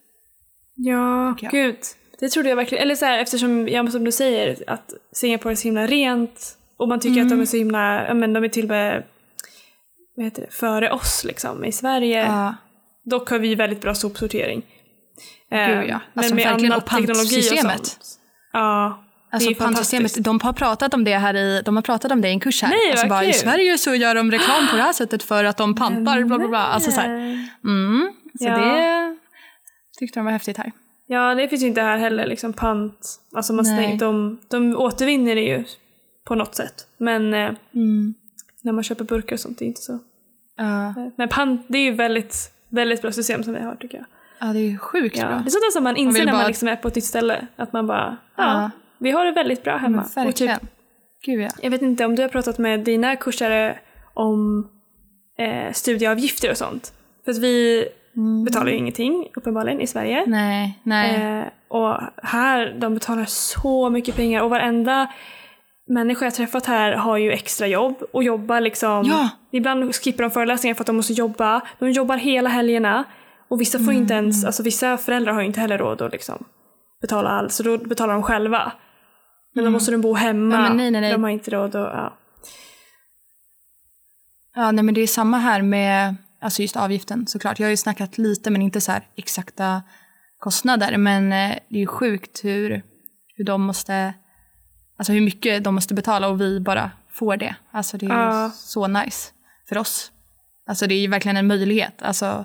Ja, 0.74 1.36
gud. 1.50 1.76
Det 2.20 2.28
trodde 2.28 2.48
jag 2.48 2.56
verkligen. 2.56 2.82
Eller 2.82 2.94
så 2.94 3.04
här, 3.04 3.18
eftersom, 3.18 3.68
ja, 3.68 3.90
som 3.90 4.04
du 4.04 4.12
säger, 4.12 4.64
att 4.66 4.92
Singapore 5.12 5.52
är 5.52 5.56
så 5.56 5.62
himla 5.62 5.86
rent 5.86 6.58
och 6.76 6.88
man 6.88 7.00
tycker 7.00 7.22
att 7.22 7.28
de 7.28 7.40
är 7.40 7.46
så 7.46 7.56
himla, 7.56 8.06
ja 8.08 8.14
men 8.14 8.32
de 8.32 8.44
är 8.44 8.48
till 8.48 8.64
och 8.64 8.68
med 8.68 9.02
vad 10.16 10.24
heter 10.24 10.42
det, 10.42 10.52
före 10.52 10.90
oss 10.90 11.24
liksom 11.24 11.64
i 11.64 11.72
Sverige. 11.72 12.26
Ja, 12.26 12.54
Dock 13.04 13.30
har 13.30 13.38
vi 13.38 13.54
väldigt 13.54 13.80
bra 13.80 13.94
sopsortering. 13.94 14.62
Eh, 15.50 15.68
Gud, 15.68 15.90
ja. 15.90 16.00
Alltså, 16.14 16.34
verkligen, 16.34 16.72
och 16.72 16.84
pantsystemet. 16.84 17.86
sånt. 17.86 17.98
Ja, 18.52 19.04
det 19.30 19.36
Alltså 19.36 19.50
är 19.50 19.54
pantsystemet, 19.54 20.24
de 20.24 20.40
har 20.40 20.52
pratat 20.52 20.94
om 20.94 21.04
det 21.04 21.18
här 21.18 21.36
i, 21.36 21.62
de 21.64 21.76
har 21.76 21.82
pratat 21.82 22.12
om 22.12 22.20
det 22.20 22.28
i 22.28 22.32
en 22.32 22.40
kurs 22.40 22.62
här. 22.62 22.68
Nej, 22.68 22.90
alltså 22.90 23.06
bara, 23.06 23.24
I. 23.24 23.32
Sverige 23.32 23.78
så 23.78 23.94
gör 23.94 24.14
de 24.14 24.30
reklam 24.30 24.68
på 24.70 24.76
det 24.76 24.82
här 24.82 24.92
sättet 24.92 25.22
för 25.22 25.44
att 25.44 25.56
de 25.56 25.74
pantar 25.74 26.24
bla 26.24 26.38
bla 26.38 26.48
bla. 26.48 26.58
Alltså 26.58 26.90
så 26.90 27.00
här, 27.00 27.08
mm, 27.64 28.12
så 28.38 28.44
Ja. 28.44 28.56
det 28.58 29.16
tyckte 29.98 30.18
de 30.18 30.24
var 30.24 30.32
häftigt 30.32 30.56
här. 30.56 30.72
Ja, 31.06 31.34
det 31.34 31.48
finns 31.48 31.62
ju 31.62 31.66
inte 31.66 31.80
här 31.82 31.98
heller 31.98 32.26
liksom 32.26 32.52
pant. 32.52 33.20
Alltså 33.34 33.52
man 33.52 33.64
stäng, 33.64 33.98
de, 33.98 34.38
de 34.48 34.76
återvinner 34.76 35.34
det 35.34 35.40
ju 35.42 35.64
på 36.24 36.34
något 36.34 36.54
sätt. 36.54 36.86
Men 36.98 37.34
eh, 37.34 37.50
Mm. 37.74 38.14
när 38.62 38.72
man 38.72 38.84
köper 38.84 39.04
burkar 39.04 39.36
och 39.36 39.40
sånt, 39.40 39.58
det 39.58 39.64
är 39.64 39.66
inte 39.66 39.80
så. 39.82 39.98
Ja, 40.56 40.94
Men 41.16 41.28
pant, 41.28 41.64
det 41.68 41.78
är 41.78 41.82
ju 41.82 41.92
väldigt, 41.92 42.52
väldigt 42.68 43.02
bra 43.02 43.12
system 43.12 43.42
som 43.42 43.54
vi 43.54 43.60
har 43.60 43.74
tycker 43.76 43.98
jag. 43.98 44.06
ja, 44.40 44.52
det 44.52 44.58
är 44.58 44.70
ju 44.70 44.78
sjukt 44.78 45.16
Ja. 45.18 45.26
bra. 45.26 45.34
Det 45.36 45.48
är 45.48 45.50
sånt 45.50 45.72
som 45.72 45.84
man 45.84 45.96
inser 45.96 46.18
vill 46.20 46.26
när 46.26 46.32
man 46.32 46.40
bara- 46.42 46.48
liksom 46.48 46.68
är 46.68 46.76
på 46.76 46.88
ett 46.88 46.94
nytt 46.94 47.04
ställe. 47.04 47.46
Att 47.56 47.72
man 47.72 47.86
bara, 47.86 48.16
ja, 48.36 48.42
Ja. 48.62 48.70
vi 48.98 49.10
har 49.10 49.24
det 49.24 49.32
väldigt 49.32 49.62
bra 49.64 49.76
hemma. 49.76 50.04
Men 50.16 50.26
Och 50.28 50.34
typ. 50.36 50.50
Gud 51.26 51.40
ja. 51.40 51.48
jag 51.62 51.70
vet 51.70 51.82
inte 51.82 52.04
om 52.04 52.14
du 52.16 52.22
har 52.22 52.28
pratat 52.28 52.58
med 52.58 52.80
dina 52.80 53.16
kursare 53.16 53.78
om 54.14 54.68
eh, 55.38 55.72
studieavgifter 55.72 56.50
och 56.50 56.56
sånt. 56.56 56.92
För 57.24 57.30
att 57.32 57.38
vi 57.38 57.84
betalar 58.44 58.70
ju 58.70 58.76
ingenting 58.76 59.28
uppenbarligen 59.36 59.80
i 59.80 59.86
Sverige. 59.86 60.18
Mm. 60.18 60.30
Nej, 60.30 60.78
nej. 60.82 61.40
Eh, 61.40 61.44
och 61.68 62.00
här, 62.22 62.76
de 62.80 62.94
betalar 62.94 63.24
så 63.24 63.90
mycket 63.90 64.16
pengar 64.16 64.42
och 64.42 64.50
varenda 64.50 65.12
människa 65.86 66.24
jag 66.24 66.34
träffat 66.34 66.66
här 66.66 66.92
har 66.92 67.16
ju 67.16 67.32
extra 67.32 67.66
jobb 67.66 67.94
och 68.12 68.24
jobbar 68.24 68.60
liksom. 68.60 69.04
Ja. 69.06 69.28
Ibland 69.52 69.94
skippar 69.94 70.22
de 70.22 70.30
föreläsningar 70.30 70.74
för 70.74 70.82
att 70.82 70.86
de 70.86 70.96
måste 70.96 71.12
jobba. 71.12 71.60
De 71.78 71.90
jobbar 71.90 72.16
hela 72.16 72.48
helgerna 72.48 73.04
och 73.48 73.60
vissa 73.60 73.78
får 73.78 73.92
inte 73.94 74.14
Mm. 74.14 74.24
ens, 74.24 74.44
alltså 74.44 74.62
vissa 74.62 74.96
föräldrar 74.98 75.32
har 75.32 75.40
ju 75.40 75.46
inte 75.46 75.60
heller 75.60 75.78
råd 75.78 76.02
att 76.02 76.12
liksom 76.12 76.44
betala 77.00 77.30
allt 77.30 77.52
så 77.52 77.62
då 77.62 77.78
betalar 77.78 78.14
de 78.14 78.22
själva. 78.22 78.72
Men 79.54 79.64
då 79.64 79.70
måste 79.70 79.92
de 79.92 80.00
bo 80.00 80.14
hemma. 80.14 80.54
Mm. 80.56 80.66
Ja, 80.66 80.74
nej, 80.74 80.90
nej, 80.90 81.00
nej. 81.00 81.12
De 81.12 81.22
har 81.22 81.30
inte 81.30 81.50
råd 81.50 81.76
att, 81.76 81.92
ja. 81.94 82.18
Ja, 84.54 84.70
nej, 84.72 84.84
men 84.84 84.94
det 84.94 85.00
är 85.00 85.06
samma 85.06 85.38
här 85.38 85.62
med 85.62 86.16
alltså 86.42 86.62
just 86.62 86.76
avgiften 86.76 87.26
såklart. 87.26 87.58
Jag 87.58 87.66
har 87.66 87.70
ju 87.70 87.76
snackat 87.76 88.18
lite 88.18 88.50
men 88.50 88.62
inte 88.62 88.80
så 88.80 88.92
exakta 89.16 89.82
kostnader. 90.38 90.96
Men 90.96 91.24
eh, 91.32 91.56
det 91.68 91.76
är 91.76 91.80
ju 91.80 91.86
sjukt 91.86 92.44
hur, 92.44 92.82
hur 93.36 93.44
de 93.44 93.62
måste, 93.62 94.14
alltså 94.98 95.12
hur 95.12 95.20
mycket 95.20 95.64
de 95.64 95.74
måste 95.74 95.94
betala 95.94 96.28
och 96.28 96.40
vi 96.40 96.60
bara 96.60 96.90
får 97.10 97.36
det. 97.36 97.54
Alltså 97.70 97.96
det 97.96 98.06
är 98.06 98.10
Ja. 98.10 98.50
så 98.54 98.86
nice 98.86 99.30
för 99.68 99.78
oss. 99.78 100.12
Alltså 100.66 100.86
det 100.86 100.94
är 100.94 101.00
ju 101.00 101.08
verkligen 101.08 101.36
en 101.36 101.46
möjlighet. 101.46 102.02
Alltså, 102.02 102.44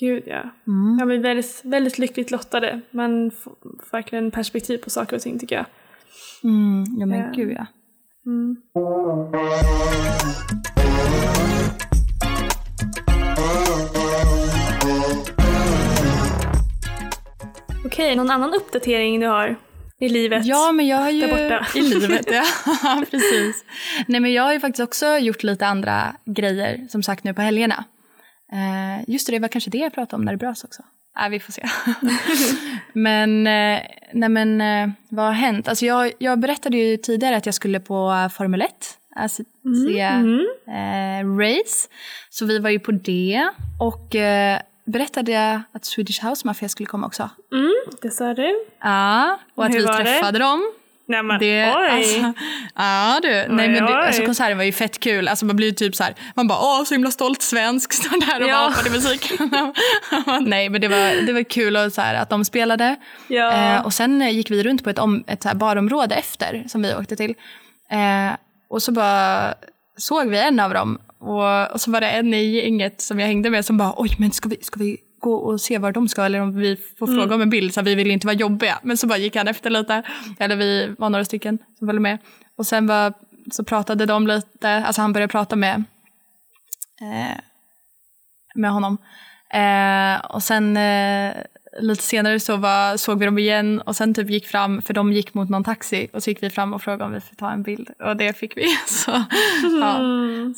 Gud 0.00 0.22
ja. 0.26 0.42
mm. 0.66 0.96
Jag 0.98 1.08
blir 1.08 1.18
väldigt, 1.18 1.60
väldigt 1.64 1.98
lyckligt 1.98 2.30
lottade. 2.30 2.80
Man 2.90 3.30
får 3.30 3.52
verkligen 3.92 4.30
perspektiv 4.30 4.78
på 4.78 4.90
saker 4.90 5.16
och 5.16 5.22
ting 5.22 5.38
tycker 5.38 5.56
jag. 5.56 5.66
Mm, 6.44 6.84
ja 6.98 7.06
men 7.06 7.18
Ja. 7.20 7.30
gud 7.34 7.52
ja. 7.58 7.66
Mm. 8.26 8.56
Okej, 17.84 18.16
någon 18.16 18.30
annan 18.30 18.54
uppdatering 18.54 19.20
du 19.20 19.26
har 19.26 19.56
i 20.00 20.08
livet? 20.08 20.46
Ja, 20.46 20.72
men 20.72 20.86
jag 20.86 20.96
har 20.96 21.10
ju... 21.10 21.20
Där 21.20 21.28
borta. 21.28 21.66
I 21.78 21.80
livet, 21.80 22.26
ja. 22.30 22.44
Precis. 23.10 23.64
Nej, 24.06 24.20
men 24.20 24.32
jag 24.32 24.42
har 24.42 24.52
ju 24.52 24.60
faktiskt 24.60 24.80
också 24.80 25.18
gjort 25.18 25.42
lite 25.42 25.66
andra 25.66 26.16
grejer, 26.24 26.86
som 26.90 27.02
sagt, 27.02 27.24
nu 27.24 27.34
på 27.34 27.42
helgerna. 27.42 27.84
Eh, 28.52 29.10
just 29.10 29.26
det, 29.26 29.32
det 29.32 29.38
var 29.38 29.48
kanske 29.48 29.70
det 29.70 29.78
jag 29.78 29.94
pratade 29.94 30.16
om 30.16 30.24
när 30.24 30.32
det 30.32 30.38
bröts 30.38 30.64
också. 30.64 30.82
Nej, 31.16 31.30
vi 31.30 31.40
får 31.40 31.52
se. 31.52 31.62
men, 32.92 33.46
eh, 33.46 33.80
nej 34.12 34.28
men, 34.28 34.60
eh, 34.60 34.88
vad 35.08 35.26
har 35.26 35.32
hänt? 35.32 35.68
Alltså 35.68 35.86
jag, 35.86 36.12
jag 36.18 36.38
berättade 36.38 36.76
ju 36.76 36.96
tidigare 36.96 37.36
att 37.36 37.46
jag 37.46 37.54
skulle 37.54 37.80
på 37.80 38.28
Formel 38.32 38.62
1, 38.62 38.70
alltså 39.18 39.42
se 39.86 40.00
Mm. 40.00 40.40
eh, 40.68 41.36
race. 41.38 41.88
Så 42.30 42.46
vi 42.46 42.58
var 42.58 42.70
ju 42.70 42.78
på 42.78 42.92
det. 42.92 43.48
Och 43.80 44.14
eh, 44.14 44.60
berättade 44.84 45.32
jag 45.32 45.60
att 45.72 45.84
Swedish 45.84 46.24
House 46.24 46.46
Mafia 46.46 46.68
skulle 46.68 46.86
komma 46.86 47.06
också. 47.06 47.30
Mm, 47.52 47.74
det 48.02 48.10
sa 48.10 48.34
du. 48.34 48.64
Ja, 48.82 49.38
och 49.54 49.64
att 49.64 49.70
Hur 49.74 49.78
vi 49.78 49.84
var 49.84 49.98
det? 49.98 50.04
träffade 50.04 50.38
dem. 50.38 50.72
Nej 51.10 51.22
men 51.22 51.38
Det, 51.40 51.74
oj! 51.76 51.88
alltså, 51.90 52.32
ja 52.74 53.18
du, 53.22 53.28
nej 53.28 53.46
Oj, 53.48 53.72
men 53.72 53.84
det, 53.86 53.96
alltså, 53.96 54.24
konserten 54.24 54.56
var 54.56 54.64
ju 54.64 54.72
fett 54.72 55.00
kul. 55.00 55.28
Alltså, 55.28 55.44
man 55.46 55.56
blir 55.56 55.66
ju 55.66 55.72
typ 55.72 55.96
så 55.96 56.04
här, 56.04 56.14
man 56.34 56.48
bara 56.48 56.58
åh 56.58 56.84
så 56.84 56.94
himla 56.94 57.10
stolt 57.10 57.42
svensk, 57.42 57.92
står 57.92 58.26
där 58.26 58.42
och 58.42 58.48
Ja. 58.48 58.68
apade 58.72 58.90
musik. 58.90 59.30
nej 60.40 60.68
men 60.68 60.80
det 60.80 60.88
var, 60.88 61.26
det 61.26 61.32
var 61.32 61.42
kul 61.42 61.76
och, 61.76 61.92
så 61.92 62.00
här, 62.00 62.14
att 62.14 62.30
de 62.30 62.44
spelade. 62.44 62.96
ja. 63.28 63.74
Eh, 63.76 63.84
och 63.86 63.92
sen 63.92 64.22
eh, 64.22 64.30
gick 64.30 64.50
vi 64.50 64.62
runt 64.62 64.84
på 64.84 64.90
ett, 64.90 64.98
om, 64.98 65.24
ett 65.26 65.42
så 65.42 65.48
här 65.48 65.54
barområde 65.56 66.14
efter 66.14 66.64
som 66.68 66.82
vi 66.82 66.94
åkte 66.94 67.16
till. 67.16 67.34
Eh, 67.90 68.32
och 68.68 68.82
så 68.82 68.92
bara 68.92 69.54
såg 69.96 70.28
vi 70.28 70.38
en 70.38 70.60
av 70.60 70.74
dem 70.74 70.98
och, 71.18 71.72
och 71.72 71.80
så 71.80 71.90
var 71.90 72.00
det 72.00 72.10
en 72.10 72.34
i 72.34 72.44
gänget 72.44 73.00
som 73.00 73.20
jag 73.20 73.26
hängde 73.26 73.50
med 73.50 73.64
som 73.64 73.76
bara 73.78 73.94
oj 73.96 74.16
men 74.18 74.32
ska 74.32 74.48
vi, 74.48 74.58
ska 74.62 74.80
vi 74.80 74.96
gå 75.20 75.34
och 75.34 75.60
se 75.60 75.78
var 75.78 75.92
de 75.92 76.08
ska 76.08 76.24
eller 76.24 76.40
om 76.40 76.56
vi 76.56 76.76
får 76.98 77.06
fråga 77.06 77.34
om 77.34 77.42
en 77.42 77.50
bild 77.50 77.74
så 77.74 77.82
vi 77.82 77.94
vill 77.94 78.10
inte 78.10 78.26
vara 78.26 78.36
jobbiga. 78.36 78.78
Men 78.82 78.96
så 78.96 79.06
bara 79.06 79.18
gick 79.18 79.36
han 79.36 79.48
efter 79.48 79.70
lite, 79.70 80.02
eller 80.38 80.56
vi 80.56 80.94
var 80.98 81.10
några 81.10 81.24
stycken 81.24 81.58
som 81.78 81.88
följde 81.88 82.00
med. 82.00 82.18
Och 82.56 82.66
sen 82.66 82.86
var, 82.86 83.12
så 83.52 83.64
pratade 83.64 84.06
de 84.06 84.26
lite, 84.26 84.70
alltså 84.70 85.02
han 85.02 85.12
började 85.12 85.30
prata 85.30 85.56
med, 85.56 85.84
eh, 87.00 87.38
med 88.54 88.70
honom. 88.70 88.98
Eh, 89.50 90.24
och 90.24 90.42
sen 90.42 90.76
eh, 90.76 91.34
lite 91.80 92.02
senare 92.02 92.40
så 92.40 92.56
var, 92.56 92.96
såg 92.96 93.18
vi 93.18 93.24
dem 93.24 93.38
igen 93.38 93.80
och 93.80 93.96
sen 93.96 94.14
typ 94.14 94.30
gick 94.30 94.46
fram, 94.46 94.82
för 94.82 94.94
de 94.94 95.12
gick 95.12 95.34
mot 95.34 95.48
någon 95.50 95.64
taxi 95.64 96.08
och 96.12 96.22
så 96.22 96.30
gick 96.30 96.42
vi 96.42 96.50
fram 96.50 96.74
och 96.74 96.82
frågade 96.82 97.04
om 97.04 97.12
vi 97.12 97.20
fick 97.20 97.38
ta 97.38 97.50
en 97.50 97.62
bild 97.62 97.90
och 98.04 98.16
det 98.16 98.32
fick 98.38 98.56
vi. 98.56 98.66
Så, 98.86 99.10
ja. 99.80 99.98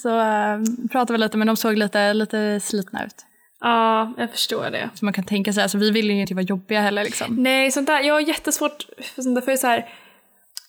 Så 0.02 0.18
eh, 0.20 0.58
pratade 0.92 1.12
vi 1.12 1.18
lite 1.18 1.36
men 1.38 1.46
de 1.46 1.56
såg 1.56 1.76
lite, 1.76 2.12
lite 2.14 2.60
slitna 2.60 3.04
ut. 3.04 3.14
ja, 3.60 4.14
jag 4.18 4.30
förstår 4.30 4.70
det. 4.70 4.90
Så 4.94 5.04
man 5.04 5.14
kan 5.14 5.24
tänka 5.24 5.52
sig, 5.52 5.62
alltså 5.62 5.78
vi 5.78 5.90
vill 5.90 6.10
ju 6.10 6.20
inte 6.20 6.34
vara 6.34 6.44
jobbiga 6.44 6.80
heller 6.80 7.04
liksom. 7.04 7.34
Nej, 7.38 7.70
sånt 7.70 7.86
där, 7.86 8.00
jag 8.00 8.14
har 8.14 8.20
jättesvårt 8.20 8.86
för 9.14 9.22
sånt 9.22 9.34
där, 9.34 9.42
för 9.42 9.56
så 9.56 9.66
här, 9.66 9.88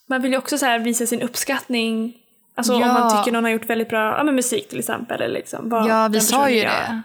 man 0.09 0.21
vill 0.21 0.31
ju 0.31 0.37
också 0.37 0.57
så 0.57 0.65
här 0.65 0.79
visa 0.79 1.05
sin 1.05 1.21
uppskattning. 1.21 2.13
Alltså 2.55 2.73
om 2.75 2.81
Ja. 2.81 2.93
man 2.93 3.17
tycker 3.17 3.31
någon 3.31 3.43
har 3.43 3.51
gjort 3.51 3.69
väldigt 3.69 3.89
bra 3.89 4.17
ja, 4.17 4.23
men 4.23 4.35
musik 4.35 4.69
till 4.69 4.79
exempel. 4.79 5.21
Eller 5.21 5.33
liksom, 5.33 5.69
vad 5.69 5.89
Ja, 5.89 6.07
vi 6.07 6.19
sa 6.21 6.49
ju 6.49 6.61
det. 6.61 7.01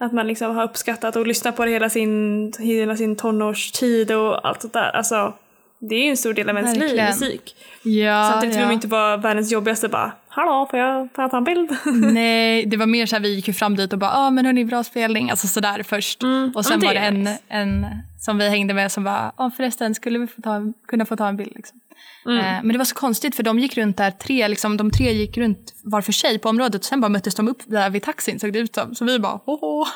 Att 0.00 0.12
man 0.12 0.26
liksom 0.26 0.56
har 0.56 0.64
uppskattat 0.64 1.16
och 1.16 1.26
lyssnat 1.26 1.56
på 1.56 1.64
det 1.64 1.70
hela 1.70 1.90
sin, 1.90 2.52
hela 2.58 2.96
sin 2.96 3.16
tonårstid 3.16 4.12
och 4.12 4.48
allt 4.48 4.62
sånt 4.62 4.72
där. 4.72 4.96
Alltså, 4.96 5.34
det 5.78 5.94
är 5.94 6.04
ju 6.04 6.10
en 6.10 6.16
stor 6.16 6.32
del 6.34 6.48
av 6.48 6.56
ens 6.56 6.76
liv, 6.76 7.04
musik. 7.04 7.56
Ja, 7.82 8.28
Samtidigt 8.30 8.54
vill 8.54 8.60
ja. 8.60 8.66
man 8.66 8.74
inte 8.74 8.88
vara 8.88 9.16
världens 9.16 9.52
jobbigaste 9.52 9.88
bara 9.88 10.12
Hallå, 10.28 10.66
får 10.70 10.78
jag 10.78 11.08
ta 11.12 11.36
en 11.36 11.44
bild? 11.44 11.70
Nej, 12.12 12.66
det 12.66 12.76
var 12.76 12.86
mer 12.86 13.06
så 13.06 13.16
här, 13.16 13.22
vi 13.22 13.34
gick 13.34 13.48
ju 13.48 13.54
fram 13.54 13.76
dit 13.76 13.92
och 13.92 13.98
bara, 13.98 14.10
ja 14.10 14.26
ah, 14.26 14.30
men 14.30 14.46
hörni, 14.46 14.64
bra 14.64 14.84
spelning, 14.84 15.30
alltså 15.30 15.46
sådär 15.46 15.82
först. 15.82 16.22
Mm, 16.22 16.52
Och 16.54 16.66
sen 16.66 16.80
var 16.80 16.94
det 16.94 17.00
en, 17.00 17.28
en 17.48 17.86
som 18.20 18.38
vi 18.38 18.48
hängde 18.48 18.74
med 18.74 18.92
som 18.92 19.04
var, 19.04 19.12
ja 19.12 19.32
ah, 19.36 19.50
förresten, 19.56 19.94
skulle 19.94 20.18
vi 20.18 20.26
få 20.26 20.42
ta, 20.42 20.72
kunna 20.86 21.06
få 21.06 21.16
ta 21.16 21.28
en 21.28 21.36
bild 21.36 21.52
liksom. 21.56 21.80
Mm. 22.26 22.38
Eh, 22.38 22.44
men 22.44 22.68
det 22.68 22.78
var 22.78 22.84
så 22.84 22.94
konstigt 22.94 23.36
för 23.36 23.42
de 23.42 23.58
gick 23.58 23.76
runt 23.76 23.96
där, 23.96 24.10
tre, 24.10 24.48
liksom, 24.48 24.76
de 24.76 24.90
tre 24.90 25.12
gick 25.12 25.36
runt 25.38 25.74
var 25.84 26.00
för 26.02 26.12
sig 26.12 26.38
på 26.38 26.48
området 26.48 26.80
och 26.80 26.84
sen 26.84 27.00
bara 27.00 27.08
möttes 27.08 27.34
de 27.34 27.48
upp 27.48 27.62
där 27.66 27.90
vid 27.90 28.02
taxin 28.02 28.40
såg 28.40 28.52
det 28.52 28.58
ut 28.58 28.74
som. 28.74 28.94
Så 28.94 29.04
vi 29.04 29.18
bara, 29.18 29.40
hoho, 29.44 29.86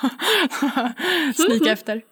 snika 1.35 1.73
efter. 1.73 2.03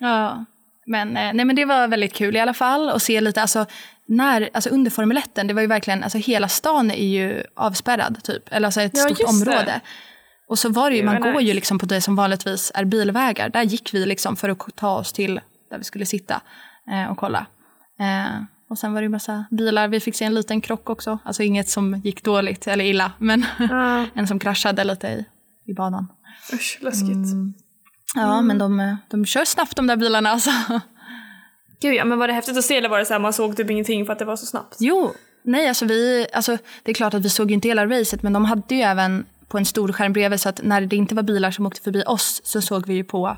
Ja. 0.00 0.44
Men, 0.86 1.16
eh, 1.16 1.32
nej, 1.34 1.44
men 1.44 1.56
det 1.56 1.64
var 1.64 1.88
väldigt 1.88 2.14
kul 2.14 2.36
i 2.36 2.40
alla 2.40 2.54
fall 2.54 2.88
att 2.88 3.02
se 3.02 3.20
lite, 3.20 3.42
alltså, 3.42 3.66
när, 4.06 4.50
alltså 4.54 4.70
under 4.70 4.90
Formel 4.90 5.16
1, 5.16 5.30
det 5.34 5.52
var 5.54 5.60
ju 5.60 5.66
verkligen, 5.66 6.02
alltså 6.02 6.18
hela 6.18 6.48
stan 6.48 6.90
är 6.90 7.06
ju 7.06 7.42
avspärrad 7.54 8.24
typ, 8.24 8.42
eller 8.50 8.66
alltså 8.68 8.80
ett 8.80 8.92
Ja, 8.96 9.00
stort 9.02 9.20
just 9.20 9.44
det. 9.44 9.50
område. 9.50 9.80
Och 10.48 10.58
så 10.58 10.68
var 10.68 10.90
det 10.90 10.96
ju, 10.96 11.02
Det 11.02 11.06
man 11.06 11.20
går 11.20 11.32
nice. 11.32 11.42
ju 11.42 11.54
liksom 11.54 11.78
på 11.78 11.86
det 11.86 12.00
som 12.00 12.16
vanligtvis 12.16 12.72
är 12.74 12.84
bilvägar. 12.84 13.48
Där 13.48 13.62
gick 13.62 13.94
vi 13.94 14.06
liksom 14.06 14.36
för 14.36 14.48
att 14.48 14.76
ta 14.76 14.98
oss 14.98 15.12
till 15.12 15.40
där 15.70 15.78
vi 15.78 15.84
skulle 15.84 16.06
sitta 16.06 16.40
eh, 16.90 17.10
och 17.10 17.16
kolla. 17.18 17.46
Eh, 18.00 18.42
och 18.68 18.78
sen 18.78 18.92
var 18.92 19.00
det 19.00 19.04
ju 19.04 19.08
massa 19.08 19.44
bilar. 19.50 19.88
Vi 19.88 20.00
fick 20.00 20.14
se 20.14 20.24
en 20.24 20.34
liten 20.34 20.60
krock 20.60 20.90
också. 20.90 21.18
Alltså 21.24 21.42
inget 21.42 21.68
som 21.68 21.96
gick 22.04 22.24
dåligt 22.24 22.66
eller 22.66 22.84
illa, 22.84 23.12
men 23.18 23.44
Ja, 23.70 24.06
en 24.14 24.26
som 24.26 24.38
kraschade 24.38 24.84
lite 24.84 25.08
i, 25.08 25.24
i 25.64 25.74
banan. 25.74 26.06
usch, 26.52 26.78
läskigt. 26.80 27.10
Mm. 27.12 27.54
Ja, 28.14 28.42
men 28.42 28.58
de, 28.58 28.96
de 29.10 29.26
kör 29.26 29.44
snabbt 29.44 29.76
de 29.76 29.86
där 29.86 29.96
bilarna 29.96 30.30
alltså. 30.30 30.50
Gud 31.80 31.94
ja, 31.94 32.04
men 32.04 32.18
var 32.18 32.28
det 32.28 32.34
häftigt 32.34 32.58
att 32.58 32.64
se 32.64 32.76
eller 32.76 32.88
var 32.88 32.98
det 32.98 33.04
så 33.04 33.12
här 33.12 33.20
man 33.20 33.32
såg 33.32 33.56
typ 33.56 33.70
ingenting 33.70 34.06
för 34.06 34.12
att 34.12 34.18
det 34.18 34.24
var 34.24 34.36
så 34.36 34.46
snabbt? 34.46 34.76
Jo, 34.80 35.12
nej 35.42 35.68
alltså 35.68 35.84
vi, 35.84 36.26
alltså 36.32 36.58
det 36.82 36.90
är 36.90 36.94
klart 36.94 37.14
att 37.14 37.24
vi 37.24 37.30
såg 37.30 37.50
ju 37.50 37.54
inte 37.54 37.68
hela 37.68 37.86
racet 37.86 38.22
men 38.22 38.32
de 38.32 38.44
hade 38.44 38.74
ju 38.74 38.80
även 38.80 39.26
på 39.48 39.58
en 39.58 39.64
stor 39.64 39.92
skärm 39.92 40.12
bredvid 40.12 40.40
så 40.40 40.48
att 40.48 40.60
när 40.62 40.80
det 40.80 40.96
inte 40.96 41.14
var 41.14 41.22
bilar 41.22 41.50
som 41.50 41.66
åkte 41.66 41.80
förbi 41.80 42.02
oss 42.06 42.40
så 42.44 42.60
såg 42.62 42.86
vi 42.86 42.94
ju 42.94 43.04
på, 43.04 43.36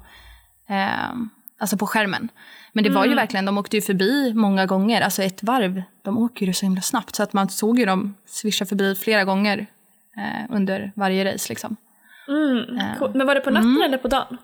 eh, 0.68 1.11
alltså 1.59 1.76
på 1.76 1.87
skärmen. 1.87 2.28
Men 2.73 2.85
det 2.85 2.91
var 2.91 3.05
ju 3.05 3.14
verkligen, 3.14 3.45
de 3.45 3.59
åkte 3.59 3.77
ju 3.77 3.83
förbi 3.83 4.35
många 4.35 4.66
gånger, 4.66 5.01
alltså 5.01 5.23
ett 5.23 5.43
varv. 5.43 5.83
De 6.03 6.18
åker 6.18 6.47
ju 6.47 6.53
så 6.53 6.66
himla 6.66 6.81
snabbt 6.81 7.16
så 7.16 7.23
att 7.23 7.33
man 7.33 7.49
såg 7.49 7.79
ju 7.79 7.85
dem 7.85 8.14
svischa 8.27 8.66
förbi 8.66 8.95
flera 8.95 9.25
gånger 9.25 9.66
eh, 10.16 10.55
under 10.55 10.93
varje 10.95 11.35
race 11.35 11.49
liksom. 11.49 11.77
Mm. 12.29 12.97
cool. 12.99 13.11
Men 13.14 13.27
var 13.27 13.35
det 13.35 13.41
på 13.41 13.51
natten 13.51 13.83
eller 13.87 13.99
på 13.99 14.09
dagen? 14.09 14.37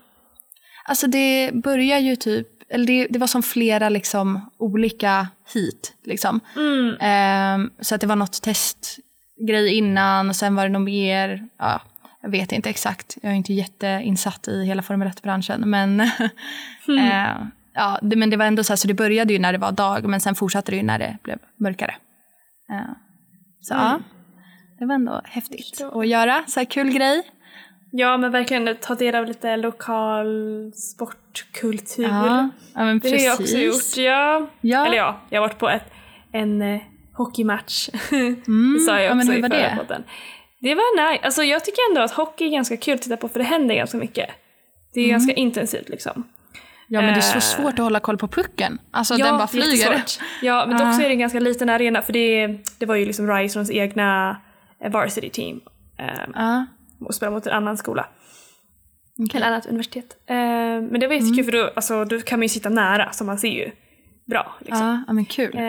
Alltså 0.85 1.07
det 1.07 1.51
börjar 1.53 1.99
ju 1.99 2.15
typ, 2.15 2.47
eller 2.69 2.85
det, 2.85 3.07
det 3.09 3.19
var 3.19 3.27
som 3.27 3.43
flera 3.43 3.89
liksom 3.89 4.49
olika 4.57 5.27
hit 5.53 5.93
liksom. 6.03 6.39
Ehm, 6.99 7.71
så 7.79 7.95
att 7.95 8.01
det 8.01 8.07
var 8.07 8.15
något 8.15 8.41
testgrej 8.41 9.73
innan 9.73 10.29
och 10.29 10.35
sen 10.35 10.55
var 10.55 10.63
det 10.63 10.69
nog 10.69 10.81
mer, 10.81 11.47
ja, 11.57 11.81
jag 12.21 12.29
vet 12.29 12.51
inte 12.51 12.69
exakt. 12.69 13.17
Jag 13.21 13.31
är 13.31 13.35
inte 13.35 13.53
jätteinsatt 13.53 14.47
i 14.47 14.65
hela 14.65 14.81
Formel 14.81 15.07
1-branschen 15.07 15.69
men 15.69 15.99
eh, 16.99 17.37
ja, 17.77 17.99
det, 18.01 18.15
men 18.15 18.29
det 18.29 18.37
var 18.37 18.45
ändå 18.45 18.63
så 18.63 18.73
här, 18.73 18.77
så 18.77 18.87
det 18.87 18.93
började 18.93 19.33
ju 19.33 19.39
när 19.39 19.51
det 19.51 19.57
var 19.57 19.71
dag 19.71 20.05
men 20.09 20.21
sen 20.21 20.35
fortsatte 20.35 20.71
det 20.71 20.75
ju 20.77 20.83
när 20.83 20.99
det 20.99 21.17
blev 21.23 21.37
mörkare. 21.59 21.95
Eh, 22.71 22.91
så 23.61 23.73
ja, 23.73 23.99
det 24.79 24.85
var 24.85 24.95
ändå 24.95 25.21
häftigt 25.25 25.81
att 25.93 26.07
göra, 26.07 26.43
så 26.47 26.59
här 26.59 26.65
kul 26.65 26.89
grej. 26.93 27.23
Ja, 27.91 28.17
men 28.17 28.31
verkligen 28.31 28.75
ta 28.81 28.95
del 28.95 29.15
av 29.15 29.25
lite 29.25 29.57
lokal 29.57 30.71
sportkultur. 30.73 32.03
Ja, 32.03 32.49
ja 32.73 32.83
men 32.85 32.99
Det 32.99 33.09
har 33.09 33.17
jag 33.17 33.39
också 33.39 33.57
gjort. 33.57 33.97
Ja. 33.97 34.49
Ja. 34.61 34.85
Eller 34.85 34.97
ja, 34.97 35.21
jag 35.29 35.41
har 35.41 35.47
varit 35.47 35.57
på 35.59 35.69
ett, 35.69 35.83
en 36.31 36.61
eh, 36.61 36.81
hockeymatch. 37.13 37.89
Mm, 38.11 38.73
det 38.73 38.79
sa 38.85 38.99
jag 38.99 39.11
ja, 39.11 39.17
också 39.17 39.31
hur 39.31 39.39
i 39.39 39.41
var 39.41 39.49
förra 39.49 39.59
det? 39.59 39.75
podden. 39.77 40.03
Det 40.61 40.75
var 40.75 41.11
nice. 41.11 41.25
Alltså 41.25 41.43
jag 41.43 41.65
tycker 41.65 41.79
ändå 41.91 42.01
att 42.01 42.11
hockey 42.11 42.45
är 42.45 42.49
ganska 42.49 42.77
kul 42.77 42.93
att 42.93 43.01
titta 43.01 43.17
på 43.17 43.27
för 43.29 43.39
det 43.39 43.45
händer 43.45 43.75
ganska 43.75 43.97
mycket. 43.97 44.29
Det 44.93 44.99
är 44.99 45.03
Mm. 45.03 45.11
ganska 45.13 45.33
intensivt 45.33 45.89
liksom. 45.89 46.23
Ja 46.89 47.01
men 47.01 47.13
det 47.13 47.19
är 47.19 47.21
så 47.21 47.35
Eh. 47.35 47.39
svårt 47.39 47.73
att 47.73 47.79
hålla 47.79 47.99
koll 47.99 48.17
på 48.17 48.27
pucken. 48.27 48.79
Alltså 48.91 49.15
den 49.17 49.37
bara 49.37 49.47
flyger. 49.47 50.01
Ja, 50.41 50.65
men 50.67 50.77
Ja. 50.79 50.89
också 50.89 51.01
är 51.01 51.05
det 51.05 51.13
en 51.13 51.19
ganska 51.19 51.39
liten 51.39 51.69
arena 51.69 52.01
för 52.01 52.13
det, 52.13 52.47
det 52.77 52.85
var 52.85 52.95
ju 52.95 53.05
liksom 53.05 53.31
Risons 53.35 53.71
egna 53.71 54.37
eh, 54.83 54.91
varsity 54.91 55.29
team. 55.29 55.61
Eh, 55.99 56.05
Ja, 56.35 56.65
och 56.99 57.15
spela 57.15 57.31
mot 57.31 57.47
en 57.47 57.53
annan 57.53 57.77
skola. 57.77 58.05
okej. 59.19 59.37
Eller 59.37 59.47
annat 59.47 59.65
universitet. 59.65 60.17
Eh, 60.29 60.35
men 60.35 60.99
det 60.99 61.07
var 61.07 61.13
jättekul 61.13 61.43
för 61.45 61.51
då, 61.51 61.71
alltså, 61.75 62.05
då 62.05 62.19
kan 62.21 62.39
man 62.39 62.43
ju 62.43 62.49
sitta 62.49 62.69
nära 62.69 63.11
så 63.11 63.23
man 63.23 63.37
ser 63.37 63.47
ju 63.47 63.71
bra. 64.27 64.55
Liksom. 64.59 65.03
ja, 65.07 65.13
men 65.13 65.25
kul. 65.25 65.55
Eh, 65.55 65.61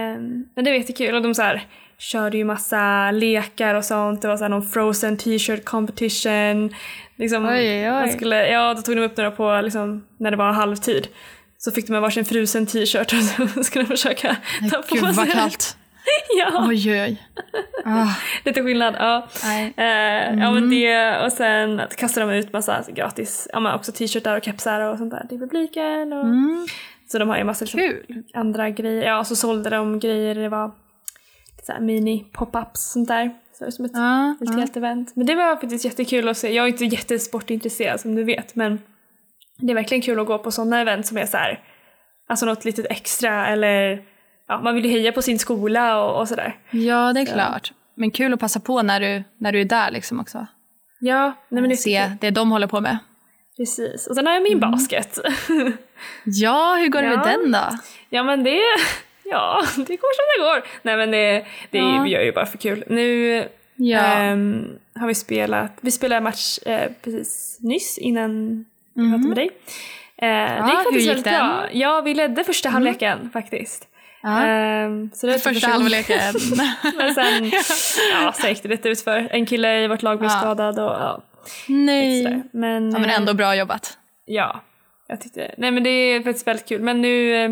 men 0.55 0.65
det 0.65 0.71
var 0.71 0.79
jättekul 0.79 1.15
och 1.15 1.23
de 1.23 1.35
så 1.35 1.43
här, 1.43 1.67
körde 1.99 2.37
ju 2.37 2.45
massa 2.45 3.11
lekar 3.11 3.75
och 3.75 3.85
sånt. 3.85 4.23
Det 4.23 4.29
var 4.29 4.37
så 4.37 4.45
här 4.45 4.49
någon 4.49 4.69
frozen 4.69 5.17
t-shirt 5.17 5.65
competition. 5.65 6.75
Liksom, 7.17 7.47
Oj, 7.47 7.91
oj, 7.93 8.09
skulle, 8.09 8.49
ja, 8.49 8.75
då 8.75 8.83
tog 8.83 8.97
de 8.97 9.03
upp 9.03 9.17
några 9.17 9.31
på 9.31 9.61
liksom, 9.61 10.05
när 10.19 10.31
det 10.31 10.37
var 10.37 10.53
halvtid. 10.53 11.09
Så 11.59 11.71
fick 11.71 11.87
de 11.87 11.95
en 11.97 12.03
varsin 12.03 12.25
frusen 12.25 12.67
t-shirt 12.67 13.13
och 13.13 13.19
så 13.55 13.63
skulle 13.65 13.85
de 13.85 13.89
försöka 13.89 14.37
ta 14.71 14.83
på 14.83 14.95
Gud 14.95 15.05
vad 15.05 15.15
sig. 15.15 15.31
kallt. 15.31 15.77
ja, 16.39 16.67
Oj 16.69 16.93
oj. 17.03 17.23
Ah, 17.85 18.07
lite 18.45 18.63
skillnad. 18.63 18.95
Ja. 18.99 19.29
nej. 19.45 19.73
Eh, 19.77 20.39
Ja 20.41 20.51
men 20.51 20.71
det 20.71 21.19
och 21.25 21.33
sen 21.33 21.81
kastade 21.97 22.27
de 22.27 22.33
ut 22.39 22.53
massa 22.53 22.85
gratis, 22.89 23.49
ja 23.53 23.61
men 23.61 23.75
också 23.75 23.93
t-shirtar 23.93 24.37
och 24.37 24.45
kepsar 24.45 24.81
och 24.81 24.99
sånt 24.99 25.11
där 25.11 25.27
till 25.29 25.39
publiken. 25.39 26.13
Och, 26.13 26.25
Mm, 26.25 26.67
Så 27.13 27.19
de 27.19 27.29
har 27.29 27.39
ju 27.39 27.45
massa 27.45 27.65
liksom, 27.65 27.81
kul. 27.81 28.23
andra 28.35 28.71
grejer. 28.71 29.03
Ja, 29.03 29.19
och 29.19 29.27
så 29.27 29.37
sålde 29.37 29.71
de 29.71 29.99
grejer, 29.99 30.35
det 30.35 30.49
var 30.49 30.71
så 31.63 31.73
här 31.73 31.81
mini 31.81 32.27
pop-ups 32.33 32.75
sånt 32.75 33.09
där. 33.09 33.31
Så 33.59 33.65
det 33.65 33.73
som 33.73 33.85
ett 33.85 33.91
Ja, 33.95 34.37
ett 34.41 34.49
ja. 34.51 34.59
helt 34.59 34.77
event. 34.77 35.13
Men 35.17 35.27
det 35.27 35.35
var 35.35 35.57
faktiskt 35.57 35.85
jättekul 35.85 36.29
att 36.29 36.37
se. 36.37 36.55
Jag 36.55 36.65
är 36.65 36.69
inte 36.69 36.85
jättesportintresserad 36.85 38.01
som 38.01 38.15
du 38.15 38.25
vet 38.25 38.55
men 38.55 38.79
det 39.59 39.73
är 39.73 39.75
verkligen 39.75 40.03
kul 40.03 40.21
att 40.21 40.27
gå 40.27 40.39
på 40.39 40.51
sådana 40.51 40.81
event 40.81 41.07
som 41.07 41.17
är 41.17 41.27
så 41.27 41.37
här, 41.37 41.61
alltså 42.29 42.47
något 42.47 42.65
litet 42.65 42.87
extra 42.91 43.47
eller 43.49 44.03
ja, 44.49 44.61
man 44.61 44.75
vill 44.75 44.85
ju 44.85 44.91
heja 44.91 45.13
på 45.13 45.23
sin 45.23 45.39
skola 45.39 46.05
och, 46.05 46.21
och 46.21 46.29
sådär. 46.29 46.57
ja 46.71 47.13
det 47.13 47.21
är 47.21 47.27
klart. 47.27 47.73
Men 47.95 48.11
kul 48.11 48.33
att 48.35 48.41
passa 48.41 48.61
på 48.61 48.83
när 48.83 49.01
du, 49.01 49.25
när 49.39 49.53
du 49.53 49.61
är 49.61 49.65
där 49.65 49.91
liksom 49.91 50.21
också. 50.21 50.47
Ja, 51.01 51.33
nej 51.49 51.61
men 51.63 51.69
det 51.69 51.75
är 51.75 51.77
Se 51.77 52.13
det 52.21 52.31
de 52.31 52.51
håller 52.51 52.67
på 52.67 52.81
med. 52.81 52.99
Precis. 53.57 54.07
Och 54.07 54.15
sen 54.15 54.27
har 54.27 54.35
jag 54.35 54.43
min 54.43 54.61
basket. 54.61 55.19
Ja, 56.25 56.77
hur 56.81 56.89
går 56.89 57.03
det 57.03 57.09
Ja. 57.09 57.17
med 57.17 57.27
den 57.27 57.53
då? 57.53 57.79
ja 58.09 58.23
men 58.23 58.45
det, 58.45 58.61
ja 59.25 59.63
det 59.77 59.97
går 59.97 60.15
som 60.15 60.25
det 60.37 60.45
går. 60.45 60.69
Nej 60.83 60.97
men 60.97 61.11
det, 61.11 61.45
det 61.71 61.79
Ja. 61.79 62.03
vi 62.05 62.11
gör 62.11 62.21
ju 62.23 62.33
bara 62.33 62.47
för 62.47 62.59
kul. 62.59 62.85
Nu 62.87 63.45
Ja. 63.77 63.99
ehm, 64.01 64.67
har 64.95 65.07
vi 65.07 65.15
spelat, 65.15 65.73
vi 65.81 65.91
spelade 65.91 66.21
match 66.21 66.59
eh, 66.67 66.91
precis 67.05 67.59
nyss 67.61 67.99
innan 67.99 68.65
jag 68.95 69.03
Mhm. 69.05 69.13
pratade 69.13 69.29
med 69.29 69.37
dig. 69.37 69.51
Eh, 70.17 70.29
det 70.29 70.57
Ja, 70.59 70.67
gick 70.67 70.77
hur 70.79 70.85
faktiskt 70.85 71.01
gick 71.01 71.09
väldigt 71.11 71.25
den? 71.25 71.35
Mm. 71.35 71.57
bra. 71.57 71.69
Ja, 71.73 72.01
vi 72.01 72.15
ledde 72.15 72.45
första 72.45 72.69
halvleken 72.69 73.31
faktiskt. 73.33 73.85
Ja. 74.23 74.45
Ehm, 74.45 75.11
så 75.15 75.27
det 75.27 75.33
var 75.33 75.39
Första 75.39 75.69
halvleken. 75.69 76.35
Men 76.97 77.15
sen, 77.15 77.51
ja, 78.13 78.33
sen 78.33 78.49
gick 78.51 78.63
det 78.63 78.69
lite 78.69 78.89
ut 78.89 79.01
för 79.01 79.29
En 79.31 79.47
kille 79.47 79.85
i 79.85 79.89
vårt 79.89 80.03
lag 80.03 80.19
blev 80.19 80.29
skadad 80.29 80.79
och 80.79 80.85
ja, 80.91 81.23
Nej. 81.69 82.43
Men, 82.53 82.91
Ja, 82.93 82.99
men 82.99 83.11
eh, 83.11 83.17
ändå 83.17 83.35
bra 83.35 83.57
jobbat. 83.57 83.99
Ja, 84.27 84.61
jag 85.09 85.21
tyckte 85.21 85.55
Nej 85.59 85.71
men 85.71 85.83
det 85.83 85.91
är 85.91 86.23
faktiskt 86.23 86.47
väldigt 86.47 86.69
kul. 86.69 86.83
Men 86.83 87.01
nu 87.03 87.35
eh, 87.45 87.51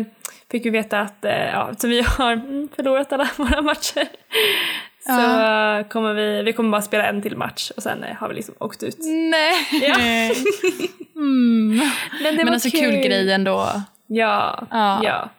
fick 0.51 0.65
vi 0.65 0.69
veta 0.69 0.99
att 0.99 1.25
eh, 1.25 1.31
ja, 1.31 1.71
så 1.77 1.87
vi 1.87 2.01
har 2.01 2.31
mm, 2.33 2.69
förlorat 2.75 3.13
alla 3.13 3.29
våra 3.37 3.61
matcher. 3.61 4.03
Så 4.99 5.11
Ja. 5.13 5.83
kommer 5.89 6.13
vi, 6.13 6.43
vi 6.43 6.53
kommer 6.53 6.69
bara 6.69 6.81
spela 6.81 7.07
en 7.07 7.21
till 7.21 7.37
match 7.37 7.71
och 7.77 7.83
sen 7.83 8.03
eh, 8.03 8.15
har 8.15 8.29
vi 8.29 8.35
liksom 8.35 8.55
åkt 8.59 8.83
ut. 8.83 8.97
Nej. 9.31 9.53
Ja. 9.81 9.95
Mm. 11.15 11.77
Men 12.23 12.37
det 12.37 12.43
Men 12.45 12.53
alltså 12.53 12.69
kul 12.69 12.91
grej 12.95 13.31
ändå. 13.31 13.67
Ja, 14.07 14.67
Ja. 14.71 14.99
ja. 15.03 15.29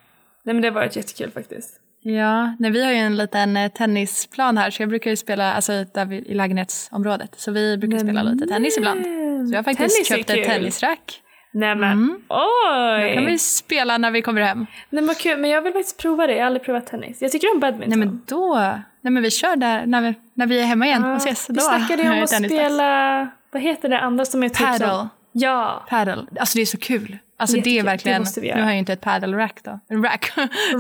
Nej 0.43 0.55
men 0.55 0.63
det 0.63 0.69
har 0.69 0.75
varit 0.75 0.97
jättekul 0.97 1.31
faktiskt. 1.31 1.71
Ja, 2.03 2.57
nej, 2.59 2.71
vi 2.71 2.85
har 2.85 2.93
ju 2.93 2.99
en 2.99 3.17
liten 3.17 3.71
tennisplan 3.75 4.59
här 4.59 4.71
så 4.71 4.83
jag 4.83 4.89
brukar 4.89 5.11
ju 5.11 5.17
spela 5.17 5.53
alltså, 5.53 5.85
där 5.95 6.05
vi, 6.05 6.17
i 6.17 6.35
lägenhetsområdet. 6.35 7.31
Så 7.37 7.51
vi 7.53 7.77
brukar 7.77 7.99
spela 7.99 8.23
lite 8.23 8.47
tennis 8.47 8.77
ibland. 8.79 9.03
Så 9.49 9.53
jag 9.55 9.59
har 9.59 9.63
faktiskt 9.63 10.07
köpt 10.09 10.31
ett 10.31 10.37
kul. 10.37 10.45
tennisrack. 10.45 11.23
Nej 11.53 11.75
men 11.75 11.93
Mm. 11.93 12.21
oj! 12.29 13.03
Det 13.09 13.15
kan 13.15 13.27
vi 13.27 13.39
spela 13.39 13.99
när 13.99 14.11
vi 14.11 14.23
kommer 14.23 14.43
hem. 14.43 14.67
Nej 14.91 15.03
men 15.05 15.15
kul, 15.15 15.39
men 15.41 15.51
jag 15.51 15.63
vill 15.63 15.73
faktiskt 15.73 15.99
prova 15.99 16.27
det. 16.27 16.33
Jag 16.33 16.41
har 16.41 16.47
aldrig 16.47 16.63
provat 16.63 16.87
tennis. 16.87 17.23
Jag 17.23 17.33
tycker 17.33 17.55
om 17.55 17.61
badminton. 17.61 17.99
Nej 17.99 18.09
men 18.09 18.23
då, 18.27 18.55
nej 19.01 19.13
men 19.13 19.23
vi 19.23 19.31
kör 19.31 19.57
där 19.57 19.87
när 19.87 20.01
vi, 20.01 20.15
när 20.35 20.47
vi 20.47 20.61
är 20.61 20.65
hemma 20.65 20.87
igen 20.87 21.05
och 21.05 21.17
ses. 21.17 21.51
vi 21.51 21.55
Då 21.55 21.61
snackade 21.61 22.03
ju 22.03 22.09
är 22.09 22.13
om 22.13 22.17
det 22.19 22.23
att 22.23 22.45
spela, 22.45 23.29
vad 23.51 23.63
heter 23.63 23.89
det 23.89 24.01
andra 24.01 24.25
som 24.25 24.43
är 24.43 24.49
typ 24.49 24.57
som... 24.57 24.67
Paddle. 24.67 25.09
Ja, 25.33 25.85
Paddle. 25.89 26.27
Alltså 26.41 26.59
det 26.59 26.63
är 26.63 26.67
så 26.67 26.79
kul. 26.79 27.19
Alltså 27.41 27.57
det 27.57 27.61
är 27.61 27.73
Jättekul. 27.73 27.85
Det 27.85 27.91
verkligen, 27.91 28.23
måste 28.23 28.41
vi 28.41 28.47
nu 28.55 28.61
har 28.61 28.61
jag 28.61 28.73
ju 28.73 28.79
inte 28.79 28.93
ett 28.93 29.01
paddle 29.01 29.37
rack 29.37 29.61
då. 29.65 29.81
Rack. 30.03 30.33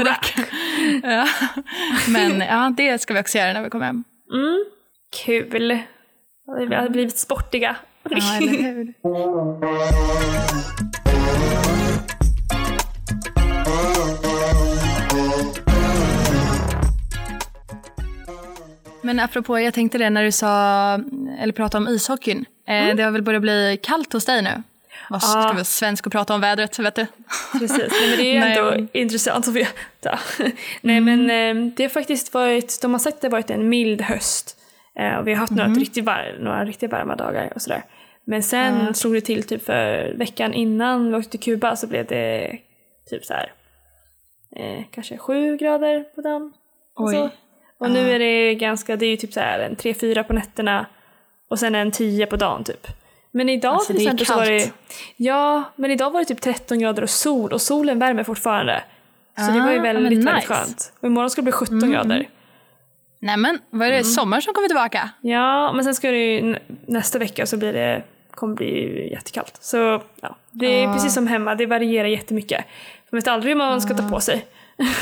rack. 0.04 0.34
ja. 1.02 1.26
Men 2.08 2.40
ja, 2.40 2.72
det 2.76 2.98
ska 2.98 3.14
vi 3.14 3.20
också 3.20 3.38
göra 3.38 3.52
när 3.52 3.62
vi 3.62 3.70
kommer 3.70 3.86
hem. 3.86 4.04
Mm. 4.32 4.64
Kul. 5.24 5.78
Vi 6.68 6.74
har 6.74 6.88
blivit 6.88 7.18
sportiga. 7.18 7.76
Ja, 8.10 8.36
eller 8.36 8.62
hur? 8.62 8.94
Men 19.02 19.20
apropå, 19.20 19.58
jag 19.60 19.74
tänkte 19.74 19.98
det 19.98 20.10
när 20.10 20.24
du 20.24 20.32
sa, 20.32 20.94
eller 21.40 21.52
pratade 21.52 21.86
om 21.86 21.94
ishockeyn. 21.94 22.44
Eh, 22.68 22.96
Det 22.96 23.02
har 23.02 23.10
väl 23.10 23.22
börjat 23.22 23.42
bli 23.42 23.78
kallt 23.82 24.12
hos 24.12 24.24
dig 24.24 24.42
nu? 24.42 24.62
Vad 25.10 25.22
ska 25.22 25.38
Ja. 25.40 25.54
vi 25.56 25.64
svensk 25.64 26.06
och 26.06 26.12
prata 26.12 26.34
om 26.34 26.40
vädret, 26.40 26.78
vet 26.78 26.94
du? 26.94 27.06
Precis, 27.58 27.78
Nej, 28.00 28.08
men 28.08 28.18
det 28.18 28.36
är 28.36 28.40
Nej, 28.40 28.58
ändå 28.58 28.86
intressant 28.92 29.48
att 29.48 29.54
veta. 29.54 30.18
Nej 30.80 31.00
men 31.00 31.30
eh, 31.30 31.72
det 31.76 31.82
har 31.84 31.88
faktiskt 31.88 32.34
varit, 32.34 32.78
de 32.82 32.92
har 32.92 32.98
sagt 32.98 33.14
att 33.14 33.20
det 33.20 33.26
har 33.26 33.32
varit 33.32 33.50
en 33.50 33.68
mild 33.68 34.00
höst. 34.02 34.56
Eh, 34.98 35.14
och 35.18 35.26
vi 35.26 35.32
har 35.32 35.38
haft 35.40 35.52
några, 35.52 35.68
riktigt 35.70 36.04
var, 36.04 36.36
några 36.40 36.64
riktigt 36.64 36.90
varma 36.92 37.16
dagar 37.16 37.52
och 37.54 37.62
sådär. 37.62 37.82
Men 38.30 38.42
sen 38.42 38.94
slog 38.94 39.14
det 39.14 39.20
till 39.20 39.42
typ 39.42 39.64
för 39.64 40.12
veckan 40.16 40.54
innan 40.54 41.08
vi 41.08 41.14
åkte 41.18 41.30
till 41.30 41.40
Kuba 41.40 41.76
så 41.76 41.86
blev 41.86 42.06
det 42.06 42.58
typ 43.10 43.24
så 43.24 43.34
här 43.34 43.52
eh, 44.56 44.84
kanske 44.90 45.18
sju 45.18 45.56
grader 45.56 46.04
på 46.14 46.20
dagen. 46.20 46.52
Och, 46.94 47.10
så. 47.10 47.30
och 47.78 47.90
nu 47.90 48.10
är 48.10 48.18
det 48.18 48.54
ganska, 48.54 48.96
det 48.96 49.06
är 49.06 49.10
ju 49.10 49.16
typ 49.16 49.32
så 49.32 49.40
här 49.40 49.58
en 49.58 49.76
tre 49.76 49.94
fyra 49.94 50.24
på 50.24 50.32
nätterna 50.32 50.86
och 51.48 51.58
sen 51.58 51.74
en 51.74 51.90
tio 51.90 52.26
på 52.26 52.36
dagen 52.36 52.64
typ. 52.64 52.86
Men 53.30 53.48
idag 53.48 53.72
Alltså, 53.74 53.92
till 53.92 54.02
exempel 54.02 54.26
så 54.26 54.36
var 54.36 54.46
det. 54.46 54.72
Ja, 55.16 55.62
men 55.76 55.90
idag 55.90 56.10
var 56.10 56.20
det 56.20 56.26
typ 56.26 56.40
13 56.40 56.78
grader 56.78 57.02
och 57.02 57.10
sol 57.10 57.52
och 57.52 57.60
solen 57.62 57.98
värmer 57.98 58.24
fortfarande. 58.24 58.82
Så 59.36 59.52
det 59.52 59.60
var 59.60 59.72
ju 59.72 59.78
Ah, 59.78 59.82
väldigt, 59.82 60.04
väldigt 60.04 60.18
nice. 60.18 60.30
Mm, 60.30 60.40
skönt. 60.42 60.92
Och 61.00 61.06
imorgon 61.06 61.30
ska 61.30 61.40
det 61.40 61.44
bli 61.44 61.52
17 61.52 61.90
grader. 61.90 62.28
Nej 63.20 63.36
men, 63.36 63.58
vad 63.70 63.88
är 63.88 63.92
det, 63.92 64.04
sommar 64.04 64.40
som 64.40 64.54
kommer 64.54 64.68
tillbaka? 64.68 65.10
Ja, 65.20 65.72
men 65.72 65.84
sen 65.84 65.94
ska 65.94 66.10
det 66.10 66.16
ju 66.34 66.42
nä- 66.42 66.58
nästa 66.86 67.18
vecka 67.18 67.46
så 67.46 67.56
blir 67.56 67.72
det, 67.72 68.02
kommer 68.38 68.54
bli 68.56 69.08
jättekallt. 69.12 69.58
Så 69.60 70.02
ja, 70.20 70.36
det 70.50 70.66
är 70.82 70.88
Ah. 70.88 70.92
precis 70.94 71.14
som 71.14 71.26
hemma, 71.26 71.54
det 71.54 71.66
varierar 71.66 72.08
jättemycket. 72.08 72.64
Man 73.10 73.18
vet 73.18 73.28
aldrig 73.28 73.50
hur 73.50 73.58
man 73.58 73.80
ska 73.80 73.94
ta 73.94 74.08
på 74.08 74.20
sig. 74.20 74.46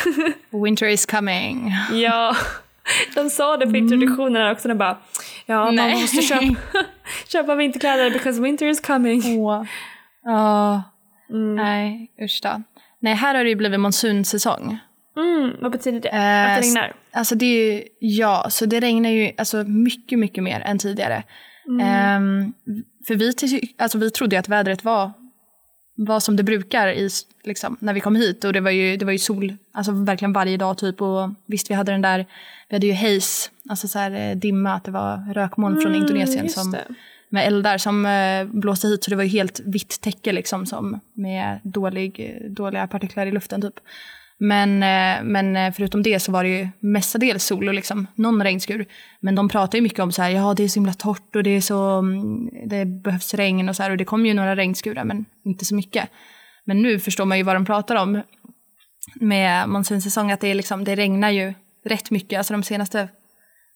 Winter 0.64 0.86
is 0.86 1.06
coming. 1.06 1.72
Ja, 1.92 2.36
De 3.14 3.30
sa 3.30 3.56
det 3.56 3.66
på 3.66 3.76
introduktionen 3.76 4.52
också, 4.52 4.68
de 4.68 4.78
bara 4.78 4.96
ja, 5.46 5.70
Nej. 5.70 5.90
man 5.92 6.00
måste 6.00 6.22
köpa, 6.22 6.44
köpa 7.28 7.54
vinterkläder 7.54 8.10
because 8.10 8.40
winter 8.42 8.66
is 8.66 8.80
coming. 8.80 9.40
Åh. 9.40 9.64
Ja, 10.24 10.82
Mm. 11.30 11.54
nej 11.56 12.10
usch 12.22 12.40
då. 12.42 12.62
Nej, 13.00 13.14
här 13.14 13.34
har 13.34 13.44
det 13.44 13.50
ju 13.50 13.56
blivit 13.56 13.80
monsunsäsong. 13.80 14.78
Mm, 15.16 15.50
vad 15.60 15.72
betyder 15.72 16.00
det? 16.00 16.08
Eh, 16.08 16.44
att 16.54 16.62
det 16.62 16.68
regnar? 16.68 16.92
Alltså 17.12 17.34
det 17.34 17.46
är 17.46 17.72
ju, 17.74 17.82
ja, 18.00 18.46
så 18.50 18.66
det 18.66 18.80
regnar 18.80 19.10
ju 19.10 19.32
alltså 19.38 19.56
mycket, 19.64 20.18
mycket 20.18 20.44
mer 20.44 20.60
än 20.60 20.78
tidigare. 20.78 21.22
Ehm, 21.82 22.52
för 23.06 23.14
vi, 23.14 23.32
alltså 23.78 23.98
vi 23.98 24.10
trodde 24.10 24.38
att 24.38 24.48
vädret 24.48 24.84
var, 24.84 25.12
var 25.96 26.20
som 26.20 26.36
det 26.36 26.42
brukar 26.42 26.88
i, 26.88 27.10
liksom, 27.44 27.76
när 27.80 27.94
vi 27.94 28.00
kom 28.00 28.16
hit. 28.16 28.44
Och 28.44 28.52
det 28.52 28.60
var 28.60 28.70
ju, 28.70 28.96
det 28.96 29.04
var 29.04 29.12
ju 29.12 29.18
sol 29.18 29.56
alltså 29.72 29.92
verkligen 29.92 30.32
varje 30.32 30.56
dag 30.56 30.78
typ. 30.78 31.02
Och 31.02 31.30
visst, 31.46 31.70
vi 31.70 31.74
hade 31.74 31.92
den 31.92 32.02
där, 32.02 32.26
vi 32.68 32.76
hade 32.76 32.86
ju 32.86 32.92
haze, 32.92 33.50
alltså 33.68 33.88
så 33.88 33.98
här, 33.98 34.30
eh, 34.30 34.36
dimma, 34.36 34.74
att 34.74 34.84
det 34.84 34.90
var 34.90 35.34
rökmoln 35.34 35.80
från 35.80 35.94
Indonesien 35.94 36.38
Mm, 36.38 36.48
som, 36.48 36.70
det. 36.70 36.84
med 37.28 37.46
eldar 37.46 37.78
som 37.78 38.06
eh, 38.06 38.44
blåste 38.44 38.88
hit. 38.88 39.04
Så 39.04 39.10
det 39.10 39.16
var 39.16 39.22
ju 39.22 39.28
helt 39.28 39.60
vitt 39.64 40.00
täcke 40.00 40.32
liksom 40.32 40.66
som, 40.66 41.00
med 41.12 41.60
dålig, 41.62 42.42
dåliga 42.50 42.86
partiklar 42.86 43.26
i 43.26 43.32
luften 43.32 43.62
typ. 43.62 43.80
Men, 44.38 44.82
eh, 44.82 45.24
men 45.24 45.56
eh, 45.56 45.72
förutom 45.72 46.02
det 46.02 46.20
så 46.20 46.32
var 46.32 46.44
det 46.44 46.50
ju 46.50 46.68
mestadels 46.80 47.44
sol 47.44 47.68
och 47.68 47.74
liksom 47.74 48.06
någon 48.14 48.42
regnskur. 48.42 48.86
Men 49.20 49.34
de 49.34 49.48
pratar 49.48 49.78
ju 49.78 49.82
mycket 49.82 50.00
om 50.00 50.12
så 50.12 50.22
här, 50.22 50.30
ja 50.30 50.54
det 50.54 50.64
är 50.64 50.68
så 50.68 50.80
himla 50.80 50.92
torrt 50.92 51.36
och 51.36 51.42
det 51.42 51.50
är 51.50 51.60
så, 51.60 51.98
mm, 51.98 52.50
det 52.68 52.84
behövs 52.86 53.34
regn 53.34 53.68
och 53.68 53.76
så 53.76 53.82
här 53.82 53.90
och 53.90 53.96
det 53.96 54.04
kom 54.04 54.26
ju 54.26 54.34
några 54.34 54.56
regnskurar 54.56 55.04
men 55.04 55.24
inte 55.44 55.64
så 55.64 55.74
mycket. 55.74 56.08
Men 56.64 56.82
nu 56.82 57.00
förstår 57.00 57.24
man 57.24 57.38
ju 57.38 57.44
vad 57.44 57.56
de 57.56 57.64
pratar 57.64 57.96
om 57.96 58.22
med 59.14 59.68
monsunsäsong, 59.68 60.30
att 60.30 60.40
det, 60.40 60.48
är 60.48 60.54
liksom, 60.54 60.84
det 60.84 60.94
regnar 60.94 61.30
ju 61.30 61.54
rätt 61.84 62.10
mycket. 62.10 62.38
Alltså 62.38 62.52
de 62.52 62.62
senaste 62.62 63.08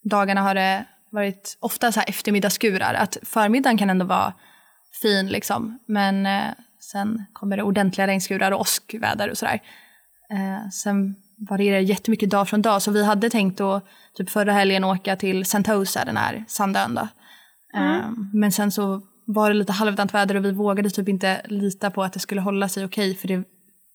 dagarna 0.03 0.41
har 0.41 0.55
det 0.55 0.85
varit 1.11 1.59
ofta 1.61 1.93
så 1.93 2.01
här 2.01 2.09
eftermiddagsskurar. 2.09 2.95
Att 2.95 3.17
förmiddagen 3.23 3.79
kan 3.79 3.91
ändå 3.91 4.05
vara 4.05 4.35
fin 5.03 5.29
liksom. 5.29 5.79
Men 5.87 6.27
eh, 6.27 6.43
sen 6.81 7.25
kommer 7.33 7.57
det 7.57 7.63
ordentliga 7.63 8.07
regnskurar 8.07 8.53
och 8.53 8.61
åskväder 8.61 9.31
och 9.31 9.39
sådär. 9.39 9.61
Eh, 10.33 10.69
sen 10.71 11.15
varierar 11.51 11.77
det 11.77 11.83
jättemycket 11.83 12.31
dag 12.31 12.49
från 12.49 12.63
dag. 12.63 12.83
Så 12.83 12.91
vi 12.91 13.05
hade 13.05 13.31
tänkt 13.31 13.61
att 13.61 13.85
typ 14.15 14.31
förra 14.31 14.53
helgen 14.53 14.85
åka 14.85 15.17
till 15.17 15.45
Sentosa, 15.45 16.05
den 16.05 16.17
här 16.17 16.45
sandön 16.49 16.95
då. 16.95 17.09
Eh, 17.79 18.11
men 18.33 18.53
sen 18.53 18.73
så 18.73 19.03
var 19.27 19.49
det 19.49 19.55
lite 19.55 19.73
halvdant 19.73 20.15
väder 20.15 20.35
och 20.35 20.45
vi 20.45 20.53
vågade 20.53 20.91
typ 20.91 21.09
inte 21.09 21.41
lita 21.45 21.91
på 21.91 22.03
att 22.03 22.13
det 22.13 22.21
skulle 22.21 22.41
hålla 22.41 22.69
sig 22.69 22.85
okej. 22.85 23.15
för 23.15 23.29
det, 23.29 23.43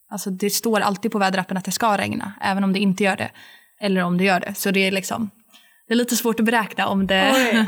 alltså 0.09 0.29
det 0.29 0.49
står 0.49 0.79
alltid 0.79 1.11
på 1.11 1.19
väderappen 1.19 1.57
att 1.57 1.65
det 1.65 1.71
ska 1.71 1.97
regna, 1.97 2.33
även 2.41 2.63
om 2.63 2.73
det 2.73 2.79
inte 2.79 3.03
gör 3.03 3.15
det. 3.15 3.31
Eller 3.79 4.01
om 4.03 4.17
det 4.17 4.23
gör 4.23 4.39
det. 4.39 4.53
Så 4.55 4.71
det 4.71 4.79
är 4.79 4.91
liksom, 4.91 5.29
det 5.87 5.93
är 5.93 5.97
lite 5.97 6.15
svårt 6.15 6.39
att 6.39 6.45
beräkna 6.45 6.87
om 6.87 7.07
det, 7.07 7.31
Oj, 7.35 7.65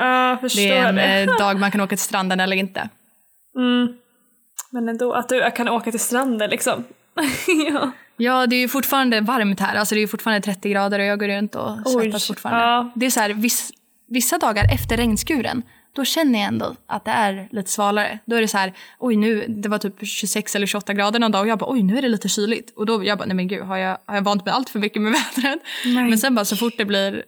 det 0.55 0.69
är 0.69 0.89
en 0.89 0.95
det. 0.95 1.21
eh, 1.21 1.37
dag 1.37 1.59
man 1.59 1.71
kan 1.71 1.81
åka 1.81 1.95
till 1.95 2.03
stranden 2.03 2.39
eller 2.39 2.55
inte. 2.55 2.89
Mm. 3.55 3.97
Men 4.71 4.89
ändå, 4.89 5.13
att 5.13 5.29
du 5.29 5.51
kan 5.55 5.69
åka 5.69 5.91
till 5.91 5.99
stranden 5.99 6.49
liksom. 6.49 6.83
ja. 7.71 7.91
Ja, 8.17 8.47
det 8.47 8.55
är 8.55 8.59
ju 8.59 8.67
fortfarande 8.67 9.21
varmt 9.21 9.59
här. 9.59 9.75
Alltså 9.75 9.95
det 9.95 9.99
är 9.99 10.01
ju 10.01 10.07
fortfarande 10.07 10.41
30 10.45 10.69
grader 10.69 10.99
och 10.99 11.05
jag 11.05 11.19
går 11.19 11.27
runt 11.27 11.55
och 11.55 11.71
Oj, 11.85 12.03
svettas 12.03 12.27
fortfarande. 12.27 12.61
ja. 12.63 12.91
Det 12.95 13.05
är 13.05 13.09
så 13.09 13.19
här, 13.19 13.29
viss, 13.33 13.71
vissa 14.09 14.37
dagar 14.37 14.73
efter 14.73 14.97
regnskuren, 14.97 15.63
då 15.93 16.05
känner 16.05 16.39
jag 16.39 16.47
ändå 16.47 16.75
att 16.87 17.05
det 17.05 17.11
är 17.11 17.47
lite 17.51 17.71
svalare. 17.71 18.19
Då 18.25 18.35
är 18.35 18.41
det 18.41 18.47
så 18.47 18.57
här, 18.57 18.73
oj 18.99 19.15
nu, 19.15 19.45
det 19.47 19.69
var 19.69 19.77
typ 19.77 20.07
26 20.07 20.55
eller 20.55 20.67
28 20.67 20.93
grader 20.93 21.19
någon 21.19 21.31
dag 21.31 21.41
och 21.41 21.47
jag 21.47 21.59
bara, 21.59 21.71
oj 21.71 21.83
nu 21.83 21.97
är 21.97 22.01
det 22.01 22.09
lite 22.09 22.29
kyligt. 22.29 22.73
Och 22.77 22.85
då 22.85 23.03
jag 23.03 23.17
bara, 23.17 23.25
nej 23.25 23.35
men 23.35 23.47
gud, 23.47 23.63
har 23.63 23.77
jag, 23.77 23.97
har 24.05 24.15
jag 24.15 24.21
vant 24.21 24.45
mig 24.45 24.53
allt 24.53 24.69
för 24.69 24.79
mycket 24.79 25.01
med 25.01 25.11
vädret? 25.35 25.59
Nej. 25.85 26.03
Men 26.03 26.17
sen 26.17 26.35
bara 26.35 26.45
så 26.45 26.55
fort 26.55 26.73
det 26.77 26.85
blir, 26.85 27.23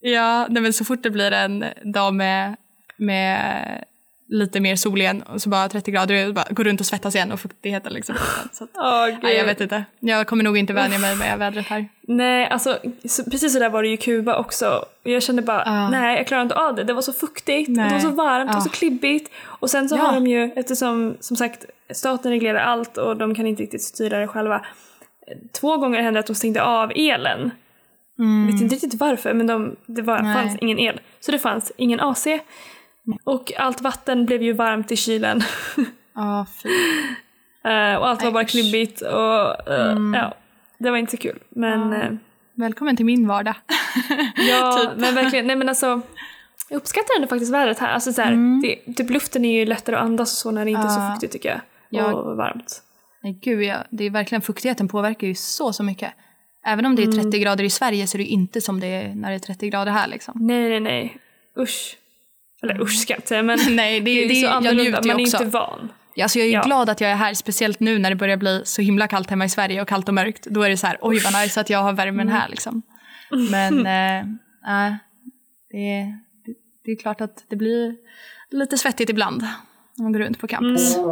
ja, 0.00 0.46
nej 0.50 0.62
men 0.62 0.72
så 0.72 0.84
fort 0.84 1.02
det 1.02 1.10
blir 1.10 1.32
en 1.32 1.64
dag 1.84 2.14
med, 2.14 2.56
med 2.96 3.84
lite 4.32 4.60
mer 4.60 4.76
sol 4.76 5.00
igen 5.00 5.22
och 5.22 5.42
så 5.42 5.48
bara 5.48 5.68
30 5.68 5.90
grader 5.90 6.28
och 6.28 6.34
bara 6.34 6.44
går 6.50 6.64
runt 6.64 6.80
och 6.80 6.86
svettas 6.86 7.14
igen 7.14 7.32
och 7.32 7.40
fuktigheten 7.40 7.92
liksom. 7.92 8.14
Så 8.52 8.64
att, 8.64 8.70
gud. 9.10 9.18
nej, 9.22 9.36
jag 9.36 9.44
vet 9.44 9.60
inte. 9.60 9.84
Jag 10.00 10.26
kommer 10.26 10.44
nog 10.44 10.58
inte 10.58 10.72
vänja 10.72 10.98
mig 10.98 11.16
med 11.16 11.38
vädret 11.38 11.66
här. 11.66 11.88
Nej, 12.02 12.48
alltså 12.48 12.78
så, 13.08 13.24
precis 13.24 13.52
så 13.52 13.58
där 13.58 13.70
var 13.70 13.82
det 13.82 13.88
ju 13.88 13.94
i 13.94 13.96
Kuba 13.96 14.36
också. 14.36 14.84
Jag 15.02 15.22
kände 15.22 15.42
bara, 15.42 15.62
Ja. 15.66 15.90
nej 15.90 16.16
jag 16.16 16.26
klarar 16.26 16.42
inte 16.42 16.54
av 16.54 16.74
det. 16.74 16.84
Det 16.84 16.92
var 16.92 17.02
så 17.02 17.12
fuktigt, 17.12 17.68
och 17.68 17.74
det 17.74 17.82
var 17.82 17.90
Nej. 17.90 18.00
så 18.00 18.10
varmt 18.10 18.50
Ja. 18.50 18.56
och 18.56 18.62
så 18.62 18.68
klibbigt. 18.68 19.30
Och 19.44 19.70
sen 19.70 19.88
så 19.88 19.96
Ja. 19.96 20.02
har 20.02 20.12
de 20.14 20.26
ju, 20.26 20.50
eftersom 20.56 21.16
som 21.20 21.36
sagt 21.36 21.64
staten 21.94 22.30
reglerar 22.30 22.58
allt 22.60 22.96
och 22.98 23.16
de 23.16 23.34
kan 23.34 23.46
inte 23.46 23.62
riktigt 23.62 23.82
styra 23.82 24.18
det 24.18 24.28
själva. 24.28 24.64
Två 25.60 25.76
gånger 25.76 26.02
hände 26.02 26.16
det 26.18 26.20
att 26.20 26.26
de 26.26 26.34
stängde 26.34 26.62
av 26.62 26.92
elen. 26.94 27.50
Jag 28.16 28.52
vet 28.52 28.62
inte 28.62 28.74
riktigt 28.74 28.94
varför 29.00 29.34
men 29.34 29.46
de, 29.46 29.76
det 29.86 30.02
var, 30.02 30.22
Nej. 30.22 30.34
fanns 30.34 30.58
ingen 30.60 30.78
el. 30.78 31.00
Så 31.20 31.32
det 31.32 31.38
fanns 31.38 31.72
ingen 31.76 32.00
AC. 32.00 32.26
Och 33.24 33.52
allt 33.58 33.80
vatten 33.80 34.26
blev 34.26 34.42
ju 34.42 34.52
varmt 34.52 34.92
i 34.92 34.96
kylen. 34.96 35.42
Ja. 36.14 36.46
Eh, 37.64 37.96
och 37.98 38.08
allt 38.08 38.22
var 38.24 38.30
bara 38.30 38.44
klibbigt 38.44 39.00
och 39.00 39.68
eh, 39.68 39.96
ja, 40.14 40.34
det 40.78 40.90
var 40.90 40.96
inte 40.96 41.10
så 41.10 41.16
kul. 41.16 41.38
Men 41.50 41.92
Ja. 41.92 42.02
eh, 42.02 42.10
Välkommen 42.54 42.96
till 42.96 43.06
min 43.06 43.28
vardag. 43.28 43.54
Ja, 44.36 44.78
Typ. 44.82 44.90
men 45.00 45.14
verkligen. 45.14 45.46
Nej 45.46 45.56
men 45.56 45.68
alltså, 45.68 46.00
jag 46.68 46.76
uppskattar 46.76 47.16
ändå 47.16 47.28
faktiskt 47.28 47.52
vädret 47.52 47.78
här. 47.78 47.88
Alltså 47.92 48.12
så 48.12 48.22
här, 48.22 48.32
Mm. 48.32 48.62
det, 48.62 48.92
typ 48.94 49.10
luften 49.10 49.44
är 49.44 49.58
ju 49.60 49.66
lättare 49.66 49.96
att 49.96 50.02
andas 50.02 50.32
och 50.32 50.36
så 50.38 50.50
när 50.50 50.64
det 50.64 50.70
inte 50.70 50.82
är 50.82 50.88
så 50.88 51.00
Ja. 51.00 51.10
fuktigt 51.14 51.32
tycker 51.32 51.48
jag. 51.48 51.60
Jag- 51.88 52.14
Och 52.14 52.36
varmt. 52.36 52.82
Nej, 53.22 53.38
gud, 53.42 53.62
ja, 53.62 53.76
det 53.90 54.04
är 54.04 54.10
verkligen 54.10 54.42
fuktigheten 54.42 54.88
påverkar 54.88 55.26
ju 55.26 55.34
så, 55.34 55.72
så 55.72 55.82
mycket. 55.82 56.12
Även 56.66 56.86
om 56.86 56.96
det 56.96 57.02
är 57.02 57.12
30 57.12 57.38
grader 57.38 57.64
i 57.64 57.70
Sverige 57.70 58.06
så 58.06 58.16
är 58.16 58.18
det 58.18 58.24
inte 58.24 58.60
som 58.60 58.80
det 58.80 58.86
är 58.86 59.14
när 59.14 59.28
det 59.28 59.34
är 59.34 59.38
30 59.38 59.70
grader 59.70 59.92
här 59.92 60.08
liksom. 60.08 60.34
Nej, 60.36 60.68
nej, 60.68 60.80
nej. 60.80 61.16
Usch. 61.58 61.96
Eller 62.62 62.80
usch 62.82 62.98
ska 63.02 63.14
jag 63.14 63.28
säga, 63.28 63.42
men 63.42 63.58
Nej, 63.76 64.00
det, 64.00 64.04
det 64.04 64.24
är 64.24 64.28
det, 64.28 64.34
så 64.34 64.44
jag 64.46 64.52
annorlunda. 64.52 65.00
Man 65.06 65.20
är 65.20 65.22
också. 65.24 65.36
inte 65.36 65.44
van. 65.58 65.92
Alltså 66.22 66.38
jag 66.38 66.48
är 66.48 66.52
Ja. 66.52 66.62
glad 66.62 66.90
att 66.90 67.00
jag 67.00 67.10
är 67.10 67.14
här, 67.14 67.34
speciellt 67.34 67.80
nu 67.80 67.98
när 67.98 68.10
det 68.10 68.16
börjar 68.16 68.36
bli 68.36 68.62
så 68.64 68.82
himla 68.82 69.08
kallt 69.08 69.30
hemma 69.30 69.44
i 69.44 69.48
Sverige 69.48 69.82
och 69.82 69.88
kallt 69.88 70.08
och 70.08 70.14
mörkt. 70.14 70.46
Då 70.46 70.62
är 70.62 70.70
det 70.70 70.76
så 70.76 70.86
här, 70.86 70.98
oj 71.00 71.20
vad 71.24 71.42
nice 71.42 71.60
att 71.60 71.70
jag 71.70 71.78
har 71.82 71.92
värmen 71.92 72.28
Mm. 72.28 72.40
här 72.40 72.48
liksom. 72.48 72.82
Men 73.50 73.86
eh, 73.86 74.18
äh, 74.86 74.94
det, 75.70 75.76
är- 75.76 76.18
det, 76.46 76.54
det 76.84 76.90
är 76.90 76.96
klart 76.96 77.20
att 77.20 77.44
det 77.48 77.56
blir 77.56 77.94
lite 78.50 78.78
svettigt 78.78 79.10
ibland 79.10 79.42
när 79.96 80.02
man 80.02 80.12
går 80.12 80.20
runt 80.20 80.38
på 80.40 80.46
campus. 80.46 80.96
Mm. 80.96 81.06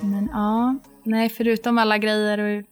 Men 0.00 0.28
ja, 0.32 0.76
nej 1.04 1.28
förutom 1.28 1.78
alla 1.78 1.98
grejer 1.98 2.58
att, 2.58 2.64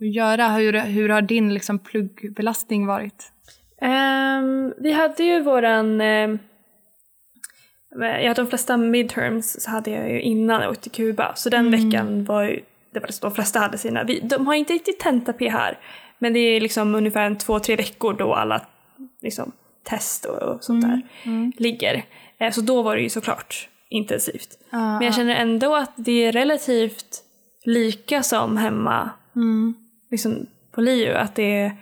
att 0.00 0.14
göra, 0.14 0.48
hur, 0.48 0.72
hur 0.80 1.08
har 1.08 1.22
din 1.22 1.54
liksom, 1.54 1.78
pluggbelastning 1.78 2.86
varit? 2.86 3.32
Ehm, 3.80 4.74
vi 4.78 4.92
hade 4.92 5.24
ju 5.24 5.40
våran... 5.40 6.00
jag 7.90 8.28
hade 8.28 8.34
de 8.34 8.46
flesta 8.46 8.76
midterms 8.76 9.62
så 9.62 9.70
hade 9.70 9.90
jag 9.90 10.10
ju 10.10 10.20
innan 10.20 10.62
jag 10.62 10.70
åkte 10.70 10.82
till 10.82 10.92
Kuba. 10.92 11.34
Så 11.34 11.50
den 11.50 11.70
veckan 11.70 12.24
var 12.24 12.42
ju... 12.42 12.60
Det 12.90 13.00
var 13.00 13.08
de 13.20 13.34
flesta 13.34 13.58
hade 13.58 13.78
sina. 13.78 14.04
Vi, 14.04 14.20
de 14.20 14.46
har 14.46 14.54
inte 14.54 14.72
riktigt 14.72 15.00
tenta-P 15.00 15.48
här. 15.48 15.78
Men 16.18 16.32
det 16.32 16.40
är 16.40 16.60
liksom 16.60 16.94
ungefär 16.94 17.22
en 17.22 17.38
två, 17.38 17.58
tre 17.58 17.76
veckor 17.76 18.14
då 18.18 18.34
alla 18.34 18.66
liksom, 19.22 19.52
test 19.82 20.24
och, 20.24 20.42
och 20.42 20.64
sånt 20.64 20.82
där 20.82 21.02
ligger. 21.56 22.04
Eh, 22.38 22.52
så 22.52 22.60
då 22.60 22.82
var 22.82 22.96
det 22.96 23.02
ju 23.02 23.08
såklart 23.08 23.68
intensivt. 23.88 24.58
Ja, 24.70 24.78
Men 24.78 25.02
jag 25.02 25.14
känner 25.14 25.34
ändå 25.34 25.76
att 25.76 25.92
det 25.96 26.24
är 26.24 26.32
relativt 26.32 27.22
lika 27.66 28.22
som 28.22 28.56
hemma 28.56 29.10
Mm. 29.36 29.74
liksom, 30.10 30.46
på 30.72 30.80
LiU. 30.80 31.12
Att 31.14 31.34
det, 31.34 31.72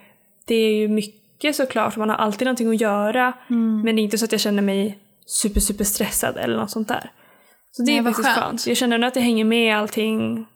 det 0.47 0.55
är 0.55 0.75
ju 0.75 0.89
mycket 0.89 1.57
såklart, 1.57 1.97
man 1.97 2.09
har 2.09 2.17
alltid 2.17 2.47
någonting 2.47 2.69
att 2.69 2.81
göra. 2.81 3.33
Mm. 3.51 3.81
Men 3.83 3.97
det 3.97 4.03
är 4.03 4.05
inte 4.05 4.19
så 4.19 4.25
att 4.25 4.33
jag 4.33 4.41
känner 4.41 4.63
mig 4.63 4.99
super, 5.27 5.61
super 5.61 5.85
stressad 5.85 6.37
eller 6.37 6.57
något 6.57 6.71
sånt 6.71 6.89
där. 6.89 7.11
Så 7.71 7.83
det 7.83 7.91
Nej, 7.93 7.99
är 7.99 8.03
faktiskt 8.03 8.29
skönt. 8.29 8.39
skönt. 8.39 8.67
Jag 8.67 8.77
känner 8.77 9.03
att 9.03 9.17
jag 9.17 9.23
hänger 9.23 9.45
med 9.45 9.67
i 9.67 9.71
allting 9.71 10.47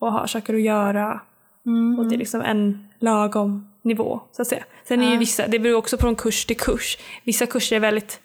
och 0.00 0.12
har 0.12 0.26
saker 0.26 0.54
att 0.54 0.60
göra. 0.62 1.20
Mm. 1.66 1.98
Och 1.98 2.08
det 2.08 2.14
är 2.14 2.18
liksom 2.18 2.40
en 2.40 2.88
lagom 3.00 3.68
nivå, 3.84 4.20
så 4.32 4.42
att 4.42 4.48
säga. 4.48 4.64
Sen 4.88 5.02
är 5.02 5.10
ju 5.12 5.16
vissa, 5.18 5.46
det 5.46 5.58
beror 5.58 5.76
också 5.76 5.98
från 5.98 6.16
kurs 6.16 6.44
till 6.44 6.56
kurs. 6.56 6.98
Vissa 7.24 7.46
kurser 7.46 7.76
är 7.76 7.80
väldigt, 7.80 8.20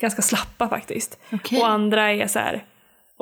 ganska 0.00 0.22
slappa 0.22 0.68
faktiskt. 0.68 1.18
Okej. 1.32 1.60
Och 1.60 1.68
andra 1.68 2.12
är 2.12 2.26
så 2.26 2.38
här. 2.38 2.64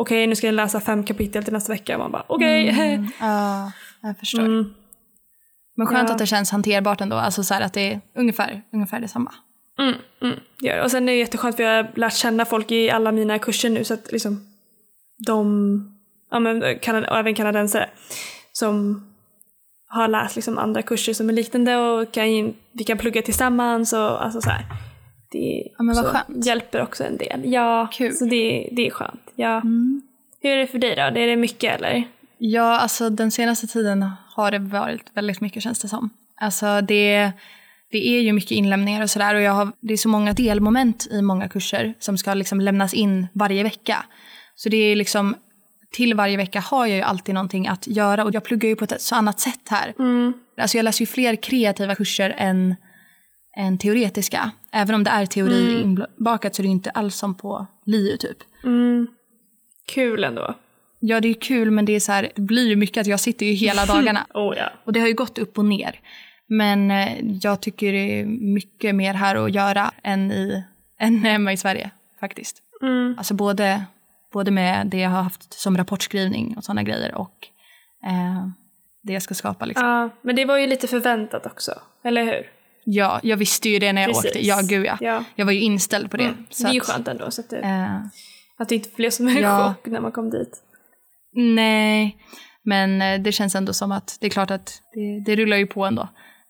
Okej 0.03 0.27
nu 0.27 0.37
ska 0.37 0.47
jag 0.47 0.55
läsa 0.55 0.81
fem 0.81 1.05
kapitel 1.05 1.45
till 1.45 1.53
nästa 1.53 1.73
vecka. 1.73 1.99
Man 1.99 2.13
bara, 2.13 2.25
okej. 2.27 2.69
Mm, 2.69 3.09
ja, 3.21 3.73
jag 4.03 4.19
förstår. 4.19 4.41
Mm. 4.45 4.75
Men 5.77 5.87
skönt 5.87 6.09
Ja. 6.09 6.13
att 6.13 6.19
det 6.19 6.27
känns 6.27 6.51
hanterbart 6.51 7.01
ändå, 7.01 7.17
alltså 7.17 7.43
så 7.45 7.55
att 7.55 7.73
det 7.73 7.93
är 7.93 8.01
ungefär, 8.17 8.63
ungefär 8.73 9.01
detsamma. 9.01 9.33
Mm, 9.79 9.95
mm, 10.23 10.37
det. 10.59 10.83
Och 10.83 10.91
sen 10.91 11.09
är 11.09 11.13
det 11.13 11.19
jätteskönt 11.19 11.57
för 11.57 11.63
jag 11.63 11.85
har 11.85 11.91
lärt 11.95 12.15
känna 12.17 12.45
folk 12.45 12.71
i 12.71 12.91
alla 12.91 13.13
mina 13.13 13.39
kurser 13.39 13.71
nu 13.71 13.85
så 13.85 13.95
att 13.95 14.13
liksom 14.13 14.47
de, 15.27 15.99
ja 16.31 16.39
men 16.41 16.63
kanad- 16.63 17.09
och 17.11 17.17
även 17.19 17.35
kanadensare 17.35 17.91
som 18.53 19.05
har 19.89 20.09
läst 20.09 20.37
liksom 20.37 20.59
andra 20.59 20.83
kurser 20.83 21.15
som 21.15 21.29
är 21.29 21.33
liknande 21.33 21.77
och 21.77 22.13
kan, 22.13 22.55
vi 22.73 22.85
kan 22.87 22.99
plugga 22.99 23.23
tillsammans 23.23 23.93
och 23.93 24.25
alltså 24.25 24.41
så 24.41 24.51
här. 24.51 24.65
Det 25.33 25.69
Ja, 25.79 25.83
men 25.85 25.95
vad 25.97 26.05
skönt. 26.07 26.47
hjälper 26.47 26.83
också 26.83 27.05
en 27.05 27.17
del. 27.17 27.41
Ja, 27.45 27.89
Kul. 27.93 28.15
så 28.15 28.25
det, 28.25 28.69
det 28.73 28.87
är 28.87 28.91
skönt. 28.91 29.31
Ja. 29.37 29.57
Mm. 29.61 30.03
Hur 30.41 30.51
är 30.51 30.57
det 30.57 30.67
för 30.67 30.79
dig 30.79 30.95
då? 30.97 31.03
Är 31.03 31.27
det 31.27 31.37
mycket 31.37 31.77
eller? 31.77 32.05
Ja, 32.39 32.79
alltså 32.79 33.11
den 33.11 33.31
senaste 33.31 33.67
tiden 33.67 34.11
har 34.35 34.51
det 34.51 34.59
varit 34.59 35.11
väldigt 35.15 35.41
mycket 35.41 35.63
känns 35.63 35.81
det 35.81 35.89
som. 35.89 36.11
Alltså 36.41 36.81
det, 36.81 37.33
det 37.91 38.09
är 38.09 38.21
ju 38.21 38.33
mycket 38.33 38.51
inlämningar 38.51 39.03
och 39.03 39.11
sådär 39.11 39.35
och 39.35 39.41
jag 39.41 39.53
har, 39.53 39.73
det 39.81 39.93
är 39.93 39.97
så 39.97 40.09
många 40.09 40.33
delmoment 40.33 41.07
i 41.11 41.23
många 41.23 41.49
kurser 41.49 41.95
som 41.99 42.19
ska 42.19 42.35
liksom 42.35 42.61
lämnas 42.61 42.95
in 42.95 43.27
varje 43.33 43.63
vecka. 43.63 44.05
Så 44.55 44.69
det 44.69 44.77
är 44.77 44.97
liksom, 44.97 45.35
till 45.93 46.15
varje 46.15 46.37
vecka 46.37 46.61
har 46.61 46.87
jag 46.87 46.97
ju 46.97 47.03
alltid 47.03 47.35
någonting 47.35 47.69
att 47.69 47.87
göra 47.87 48.25
och 48.25 48.35
jag 48.35 48.45
pluggar 48.45 48.69
ju 48.69 48.77
på 48.77 48.85
ett 48.85 49.01
så 49.03 49.15
annat 49.15 49.41
sätt 49.41 49.69
här. 49.71 49.95
Mm. 49.99 50.33
Alltså 50.61 50.79
jag 50.79 50.85
läser 50.85 51.03
ju 51.03 51.07
fler 51.07 51.37
kreativa 51.37 51.95
kurser 51.95 52.35
än, 52.39 52.77
än 53.57 53.79
teoretiska. 53.79 54.51
Även 54.71 54.95
om 54.95 55.05
det 55.05 55.11
är 55.11 55.27
teori 55.27 55.81
inbakat 55.83 56.55
så 56.55 56.63
är 56.63 56.65
det 56.65 56.71
inte 56.71 56.91
alls 56.91 57.17
som 57.17 57.35
på 57.35 57.67
LiU 57.85 58.17
typ. 58.17 58.39
Mm. 58.65 59.07
Kul 59.87 60.25
ändå. 60.25 60.55
Ja, 61.01 61.21
det 61.21 61.29
är 61.29 61.35
kul 61.35 61.71
men 61.71 61.85
det, 61.85 61.93
är 61.93 62.01
så 62.01 62.13
här, 62.13 62.33
det 62.35 62.43
blir 62.43 62.69
ju 62.69 62.77
mycket 62.77 63.01
att 63.01 63.07
jag 63.07 63.21
sitter 63.21 63.47
ju 63.47 63.53
hela 63.53 63.87
dagarna. 63.87 64.27
Oh 64.35 64.57
ja. 64.57 64.73
Och 64.85 64.93
det 64.93 65.01
har 65.01 65.09
ju 65.09 65.15
gått 65.15 65.39
upp 65.39 65.59
och 65.59 65.65
ner. 65.65 66.01
Men 66.47 66.91
eh, 66.91 67.25
jag 67.43 67.61
tycker 67.61 67.93
det 67.93 68.21
är 68.21 68.25
mycket 68.27 68.95
mer 68.95 69.15
här 69.15 69.37
att 69.37 69.55
göra 69.55 69.93
än, 70.03 70.33
i, 70.33 70.65
än 70.99 71.25
hemma 71.25 71.53
i 71.53 71.57
Sverige 71.57 71.91
faktiskt. 72.21 72.63
Mm. 72.83 73.15
Alltså 73.19 73.35
både, 73.35 73.85
både 74.33 74.51
med 74.51 74.87
det 74.87 74.99
jag 74.99 75.11
har 75.11 75.23
haft 75.23 75.53
som 75.53 75.77
rapportskrivning 75.77 76.55
och 76.57 76.65
sådana 76.65 76.83
grejer 76.83 77.15
och 77.15 77.47
eh, 78.05 78.49
det 79.03 79.13
jag 79.13 79.23
ska 79.23 79.35
skapa. 79.35 79.65
Liksom. 79.65 79.87
Ja, 79.87 80.11
men 80.23 80.37
det 80.37 80.45
var 80.45 80.59
ju 80.59 80.67
lite 80.67 80.89
förväntat 80.89 81.47
också, 81.47 81.73
eller 82.03 82.25
hur? 82.25 82.62
Ja, 82.85 83.21
jag 83.23 83.37
visste 83.37 83.69
ju 83.69 83.79
det 83.79 83.93
när 83.93 84.03
jag 84.03 84.09
Precis. 84.11 84.25
åkte. 84.27 84.47
Ja, 84.47 84.61
gud 84.65 84.87
ja. 84.87 84.99
Ja. 85.01 85.25
Jag 85.35 85.45
var 85.45 85.53
ju 85.53 85.61
inställd 85.61 86.11
på 86.11 86.17
det. 86.17 86.25
Mm. 86.25 86.47
Så 86.51 86.63
det 86.63 86.69
är 86.69 86.75
ju 86.75 86.81
skönt 86.81 87.09
ändå, 87.09 87.31
så 87.31 87.41
att 87.41 87.51
det, 87.51 87.59
Eh, 87.59 87.97
att 88.59 88.69
det 88.69 88.75
inte 88.75 88.89
blev 88.97 89.11
som 89.11 89.29
en 89.29 89.37
Ja. 89.37 89.75
chock 89.75 89.87
när 89.93 90.01
man 90.01 90.13
kom 90.13 90.31
dit. 90.31 90.63
nej, 91.35 92.17
men 92.65 93.03
eh, 93.03 93.21
det 93.21 93.33
känns 93.33 93.55
ändå 93.55 93.73
som 93.73 93.93
att 93.93 94.17
det 94.21 94.27
är 94.27 94.31
klart 94.31 94.51
att 94.51 94.83
det, 94.95 95.21
det 95.27 95.37
rullar 95.37 95.57
ju 95.57 95.67
på 95.67 95.85
ändå. 95.85 96.03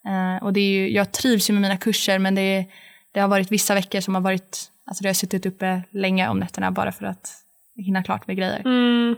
Eh, 0.08 0.44
och 0.44 0.52
det 0.52 0.60
är 0.60 0.70
ju, 0.70 0.90
jag 0.92 1.12
trivs 1.12 1.50
ju 1.50 1.54
med 1.54 1.62
mina 1.62 1.76
kurser 1.76 2.18
men 2.18 2.34
det, 2.34 2.66
det 3.14 3.20
har 3.20 3.28
varit 3.28 3.52
vissa 3.52 3.74
veckor 3.74 4.00
som 4.00 4.14
har 4.14 4.22
varit, 4.22 4.70
alltså 4.86 5.02
det 5.02 5.08
har 5.08 5.14
suttit 5.14 5.46
uppe 5.46 5.82
länge 5.90 6.28
om 6.28 6.38
nätterna 6.38 6.70
bara 6.70 6.92
för 6.92 7.06
att 7.06 7.30
hinna 7.76 8.02
klart 8.02 8.26
med 8.26 8.36
grejer. 8.36 8.62
Mm. 8.64 9.16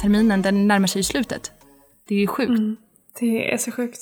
Terminen 0.00 0.42
den 0.42 0.68
närmar 0.68 0.86
sig 0.86 1.02
slutet. 1.02 1.52
Det 2.08 2.14
är 2.14 2.18
ju 2.18 2.26
sjukt. 2.26 2.48
Mm. 2.48 2.76
Det 3.20 3.52
är 3.52 3.58
så 3.58 3.70
sjukt. 3.70 3.98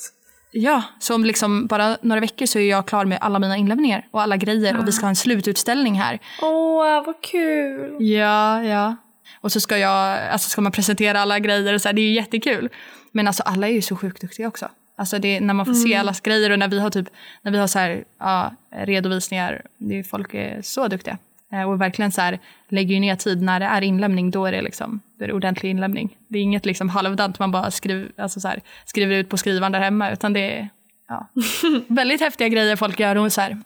Ja, 0.51 0.83
så 0.99 1.15
om 1.15 1.25
liksom 1.25 1.67
bara 1.67 1.97
några 2.01 2.19
veckor 2.21 2.45
så 2.45 2.59
är 2.59 2.69
jag 2.69 2.87
klar 2.87 3.05
med 3.05 3.17
alla 3.21 3.39
mina 3.39 3.57
inlämningar 3.57 4.07
och 4.11 4.21
alla 4.21 4.37
grejer 4.37 4.77
och 4.77 4.87
vi 4.87 4.91
ska 4.91 5.05
ha 5.05 5.09
en 5.09 5.15
slututställning 5.15 5.93
här. 5.95 6.19
Åh, 6.41 7.05
vad 7.05 7.21
kul! 7.21 7.95
Ja, 7.99 8.63
ja. 8.63 8.95
Och 9.41 9.51
så 9.51 9.59
ska 9.59 9.77
jag, 9.77 10.19
alltså 10.31 10.49
ska 10.49 10.61
man 10.61 10.71
presentera 10.71 11.21
alla 11.21 11.39
grejer 11.39 11.73
och 11.73 11.81
så 11.81 11.87
här, 11.87 11.93
det 11.93 12.01
är 12.01 12.07
ju 12.07 12.13
jättekul. 12.13 12.69
Men 13.11 13.27
alltså 13.27 13.43
alla 13.43 13.67
är 13.67 13.71
ju 13.71 13.81
så 13.81 13.95
sjukt 13.95 14.21
duktiga 14.21 14.47
också. 14.47 14.69
Alltså 14.95 15.19
det, 15.19 15.39
när 15.39 15.53
man 15.53 15.65
får 15.65 15.73
se 15.73 15.95
allas 15.95 16.21
grejer 16.21 16.49
och 16.49 16.59
när 16.59 16.67
vi 16.67 16.79
har 16.79 16.89
typ, 16.89 17.09
när 17.41 17.51
vi 17.51 17.57
har 17.57 17.67
så 17.67 17.79
här, 17.79 18.03
ja, 18.19 18.55
redovisningar, 18.69 19.61
det 19.77 19.99
är, 19.99 20.03
folk 20.03 20.33
är 20.33 20.61
så 20.61 20.87
duktiga. 20.87 21.17
Eh, 21.53 21.69
Och 21.69 21.81
verkligen 21.81 22.11
så 22.11 22.21
här, 22.21 22.39
lägger 22.69 22.93
ju 22.93 22.99
ner 22.99 23.15
tid 23.15 23.41
när 23.41 23.59
det 23.59 23.65
är 23.65 23.81
inlämning, 23.81 24.31
då 24.31 24.45
är 24.45 24.51
det 24.51 24.61
liksom, 24.61 24.99
då 25.17 25.23
är 25.23 25.27
det 25.27 25.33
ordentlig 25.33 25.69
inlämning. 25.69 26.17
Det 26.27 26.37
är 26.39 26.41
inget 26.43 26.65
liksom 26.65 26.89
halvdant 26.89 27.39
man 27.39 27.51
bara 27.51 27.71
skriver, 27.71 28.11
alltså 28.17 28.39
så 28.39 28.47
här, 28.47 28.61
skriver 28.85 29.15
ut 29.15 29.29
på 29.29 29.37
skrivaren 29.37 29.71
där 29.71 29.79
hemma, 29.79 30.11
utan 30.11 30.33
det 30.33 30.57
är 30.57 30.69
ja, 31.07 31.27
väldigt 31.87 32.21
häftiga 32.21 32.47
grejer 32.47 32.75
folk 32.75 32.99
gör 32.99 33.15
och 33.15 33.31
så 33.33 33.41
här, 33.41 33.57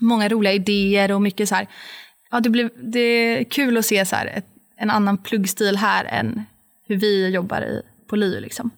många 0.00 0.28
roliga 0.28 0.52
idéer 0.52 1.12
och 1.12 1.22
mycket 1.22 1.48
så 1.48 1.54
här, 1.54 1.66
ja 2.30 2.40
det, 2.40 2.50
blir, 2.50 2.70
det 2.76 3.00
är 3.00 3.44
kul 3.44 3.76
att 3.76 3.86
se 3.86 4.04
så 4.06 4.16
här, 4.16 4.26
ett, 4.26 4.46
en 4.76 4.90
annan 4.90 5.18
pluggstil 5.18 5.76
här 5.76 6.04
än 6.04 6.44
hur 6.88 6.96
vi 6.96 7.28
jobbar 7.28 7.60
i, 7.62 7.82
på 8.06 8.16
LiU 8.16 8.40
liksom. 8.40 8.70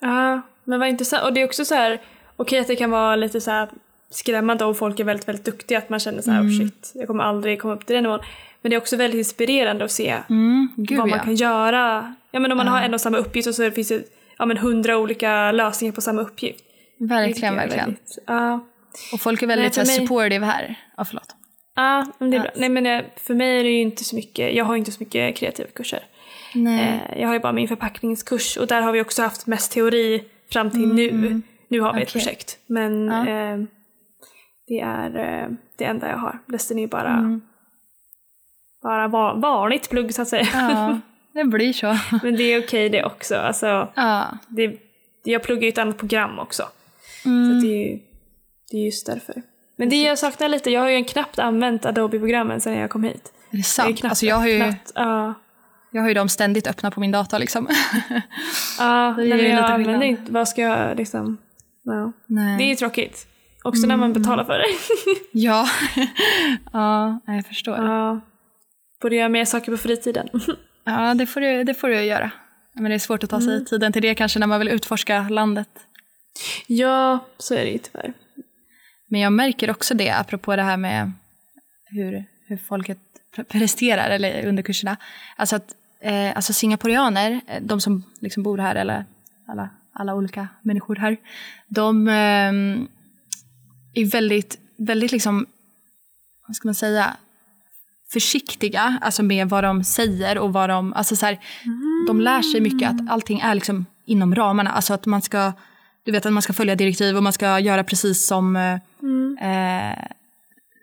Ja, 0.00 0.42
men 0.64 0.80
vad 0.80 0.88
intressant. 0.88 1.24
Och 1.24 1.32
det 1.32 1.40
är 1.40 1.44
också 1.44 1.64
så 1.64 1.74
här, 1.74 2.00
okej 2.36 2.58
att 2.58 2.66
det 2.66 2.76
kan 2.76 2.90
vara 2.90 3.16
lite 3.16 3.40
så 3.40 3.50
här 3.50 3.68
skrämmande 4.14 4.64
om 4.64 4.74
folk 4.74 5.00
är 5.00 5.04
väldigt, 5.04 5.28
väldigt 5.28 5.44
duktiga, 5.44 5.78
att 5.78 5.88
man 5.88 6.00
känner 6.00 6.22
så 6.22 6.30
här, 6.30 6.40
Mm. 6.40 6.52
oh 6.52 6.58
shit, 6.58 6.92
jag 6.94 7.06
kommer 7.06 7.24
aldrig 7.24 7.60
komma 7.60 7.74
upp 7.74 7.86
till 7.86 7.94
den 7.94 8.02
nivån. 8.02 8.20
Men 8.62 8.70
det 8.70 8.76
är 8.76 8.80
också 8.80 8.96
väldigt 8.96 9.18
inspirerande 9.18 9.84
att 9.84 9.90
se 9.90 10.16
Mm, 10.30 10.68
gud 10.76 10.98
vad 10.98 11.08
ja. 11.08 11.16
man 11.16 11.24
kan 11.24 11.34
göra. 11.34 12.14
Ja 12.30 12.40
men 12.40 12.52
om 12.52 12.58
man 12.58 12.68
har 12.68 12.82
en 12.82 12.94
och 12.94 13.00
samma 13.00 13.16
uppgift 13.18 13.48
och 13.48 13.54
så 13.54 13.70
finns 13.70 13.88
det 13.88 14.02
ja, 14.38 14.46
men 14.46 14.56
hundra 14.58 14.98
olika 14.98 15.52
lösningar 15.52 15.92
på 15.92 16.00
samma 16.00 16.22
uppgift. 16.22 16.64
Verkligen, 16.98 17.56
verkligen. 17.56 17.84
väldigt- 17.84 18.18
Ja. 18.26 18.60
Och 19.12 19.20
folk 19.20 19.42
är 19.42 19.46
väldigt 19.46 19.76
Nej, 19.76 19.86
mig- 19.86 19.96
supportive 19.96 20.46
här. 20.46 20.74
Ja, 20.96 21.04
förlåt. 21.04 21.34
Ja, 21.76 22.06
men 22.18 22.30
det 22.30 22.36
är 22.36 22.40
bra. 22.40 22.50
Nej 22.56 22.68
men 22.68 22.86
eh, 22.86 23.02
för 23.16 23.34
mig 23.34 23.60
är 23.60 23.64
det 23.64 23.70
ju 23.70 23.80
inte 23.80 24.04
så 24.04 24.16
mycket, 24.16 24.54
jag 24.54 24.64
har 24.64 24.76
inte 24.76 24.92
så 24.92 24.96
mycket 25.00 25.36
kreativa 25.36 25.68
kurser. 25.68 26.00
Nej. 26.54 27.00
Eh, 27.10 27.20
Jag 27.20 27.28
har 27.28 27.34
ju 27.34 27.40
bara 27.40 27.52
min 27.52 27.68
förpackningskurs 27.68 28.56
och 28.56 28.66
där 28.66 28.80
har 28.82 28.92
vi 28.92 29.00
också 29.00 29.22
haft 29.22 29.46
mest 29.46 29.72
teori 29.72 30.24
fram 30.52 30.70
till 30.70 30.94
nu. 30.94 31.40
Nu 31.68 31.80
har 31.80 31.92
vi 31.94 32.02
ett 32.02 32.08
Okej. 32.08 32.22
projekt. 32.22 32.58
Men 32.66 33.06
Ja. 33.06 33.28
eh, 33.28 33.58
det 34.66 34.80
är 34.80 35.16
eh, 35.42 35.48
det 35.76 35.84
enda 35.84 36.08
jag 36.08 36.16
har. 36.18 36.38
Resten 36.46 36.78
är 36.78 36.86
bara, 36.86 37.10
Mm. 37.12 37.40
bara 38.82 39.08
va- 39.08 39.34
vanligt 39.34 39.90
plugg 39.90 40.14
så 40.14 40.22
att 40.22 40.28
säga. 40.28 40.46
Ja, 40.52 41.00
det 41.32 41.44
blir 41.44 41.72
så. 41.72 41.98
Men 42.22 42.36
det 42.36 42.42
är 42.42 42.64
okej 42.64 42.88
det 42.88 43.04
också. 43.04 43.36
Alltså, 43.36 43.88
Ja. 43.94 44.38
det, 44.48 44.76
jag 45.24 45.42
pluggar 45.42 45.62
ju 45.62 45.68
ett 45.68 45.78
annat 45.78 45.98
program 45.98 46.38
också. 46.38 46.62
Så 47.22 47.28
Mm. 47.28 47.56
att 47.56 47.62
det, 47.62 47.68
är 47.68 47.90
ju, 47.92 47.98
det 48.70 48.76
är 48.76 48.84
just 48.84 49.06
därför. 49.06 49.42
Men 49.76 49.88
det 49.88 50.02
jag 50.02 50.18
saknar 50.18 50.48
lite, 50.48 50.70
jag 50.70 50.80
har 50.80 50.88
ju 50.88 51.04
knappt 51.04 51.38
använt 51.38 51.86
Adobe-programmen 51.86 52.60
sedan 52.60 52.72
jag 52.74 52.90
kom 52.90 53.04
hit. 53.04 53.32
Är 53.50 53.50
det 53.50 53.56
Jag, 53.58 53.64
sant? 53.66 53.98
knappt, 53.98 54.10
Alltså 54.10 54.26
jag, 54.26 54.36
har 54.36 54.46
ju, 54.46 54.58
knappt, 54.58 54.92
ja. 54.94 55.34
jag 55.90 56.02
har 56.02 56.08
ju 56.08 56.14
dem 56.14 56.28
ständigt 56.28 56.66
öppna 56.66 56.90
på 56.90 57.00
min 57.00 57.10
data 57.10 57.38
liksom. 57.38 57.68
Ja, 58.78 59.14
Det 59.18 59.28
men 59.28 59.38
ju 59.38 59.44
jag 59.48 59.56
lite 59.56 59.64
använder 59.64 60.06
inte, 60.06 60.32
vad 60.32 60.48
ska 60.48 60.62
jag 60.62 60.96
liksom, 60.96 61.36
ja. 61.82 62.12
Nej. 62.26 62.58
Det 62.58 62.64
är 62.64 62.68
ju 62.68 62.74
tråkigt. 62.74 63.26
Också 63.64 63.86
när 63.86 63.96
man 63.96 64.10
Mm. 64.10 64.22
betalar 64.22 64.44
för 64.44 64.58
det. 64.58 64.64
Ja. 65.32 65.68
ja, 66.72 67.20
jag 67.26 67.46
förstår. 67.46 67.76
ja. 67.76 68.20
Borde 69.02 69.16
göra 69.16 69.28
mer 69.28 69.44
saker 69.44 69.72
på 69.72 69.78
fritiden. 69.78 70.28
Ja, 70.86 71.14
det 71.14 71.26
får 71.26 71.40
du, 71.40 71.64
det 71.64 71.74
får 71.74 71.88
du 71.88 72.02
göra. 72.02 72.30
Men 72.72 72.84
det 72.84 72.94
är 72.94 72.98
svårt 72.98 73.24
att 73.24 73.30
ta 73.30 73.40
sig 73.40 73.64
tiden 73.64 73.92
till 73.92 74.02
det 74.02 74.14
kanske 74.14 74.38
när 74.38 74.46
man 74.46 74.58
vill 74.58 74.68
utforska 74.68 75.28
landet. 75.28 75.68
ja, 76.66 77.18
så 77.38 77.54
är 77.54 77.64
det 77.64 77.70
ju 77.70 77.78
tyvärr. 77.78 78.12
Men 79.08 79.20
jag 79.20 79.32
märker 79.32 79.70
också 79.70 79.94
det, 79.94 80.10
apropå 80.10 80.56
det 80.56 80.62
här 80.62 80.76
med 80.76 81.12
hur, 81.84 82.24
hur 82.46 82.56
folket 82.56 82.98
pre- 83.36 83.44
presterar 83.44 84.10
eller 84.10 84.46
under 84.46 84.62
kurserna. 84.62 84.96
Alltså 85.36 85.56
att 85.56 85.74
eh, 86.00 86.36
alltså 86.36 86.52
singaporianer, 86.52 87.40
eh, 87.46 87.62
de 87.62 87.80
som 87.80 88.02
liksom 88.20 88.42
bor 88.42 88.58
här, 88.58 88.74
eller 88.74 89.04
alla, 89.48 89.68
alla 89.92 90.14
olika 90.14 90.48
människor 90.62 90.96
här, 90.96 91.16
de 91.68 92.08
eh, 92.08 92.52
är 93.94 94.04
väldigt, 94.04 94.58
väldigt 94.76 95.12
liksom, 95.12 95.46
vad 96.46 96.56
ska 96.56 96.68
man 96.68 96.74
säga, 96.74 97.16
försiktiga 98.12 98.98
alltså 99.00 99.22
med 99.22 99.48
vad 99.48 99.64
de 99.64 99.84
säger 99.84 100.38
och 100.38 100.52
vad 100.52 100.70
de, 100.70 100.92
alltså 100.92 101.16
så 101.16 101.26
här, 101.26 101.38
de 102.06 102.20
lär 102.20 102.42
sig 102.42 102.60
mycket 102.60 102.90
att 102.90 103.10
allting 103.10 103.40
är 103.40 103.54
liksom 103.54 103.86
inom 104.04 104.34
ramarna, 104.34 104.70
alltså 104.70 104.94
att 104.94 105.06
man 105.06 105.22
ska, 105.22 105.52
du 106.04 106.12
vet 106.12 106.26
att 106.26 106.32
man 106.32 106.42
ska 106.42 106.52
följa 106.52 106.74
direktiv 106.74 107.16
och 107.16 107.22
man 107.22 107.32
ska 107.32 107.58
göra 107.58 107.84
precis 107.84 108.26
som 108.26 108.56
mm. 108.56 109.38
eh, 109.38 110.04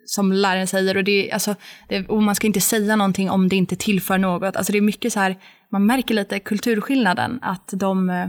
som 0.06 0.32
läraren 0.32 0.68
säger 0.68 0.98
och, 0.98 1.04
det, 1.04 1.32
alltså, 1.32 1.56
det, 1.88 2.08
och 2.08 2.24
man 2.24 2.36
ska 2.36 2.48
inte 2.48 2.62
säga 2.62 2.96
någonting 2.96 3.30
om 3.30 3.50
det 3.50 3.56
inte 3.56 3.76
tillför 3.76 4.18
något. 4.18 4.56
Alltså 4.56 4.72
det 4.72 4.80
är 4.80 4.82
mycket 4.82 5.14
så 5.14 5.20
här, 5.20 5.36
man 5.70 5.86
märker 5.86 6.14
lite 6.14 6.40
kulturskillnaden 6.40 7.40
att 7.42 7.70
de 7.74 8.10
eh, 8.10 8.28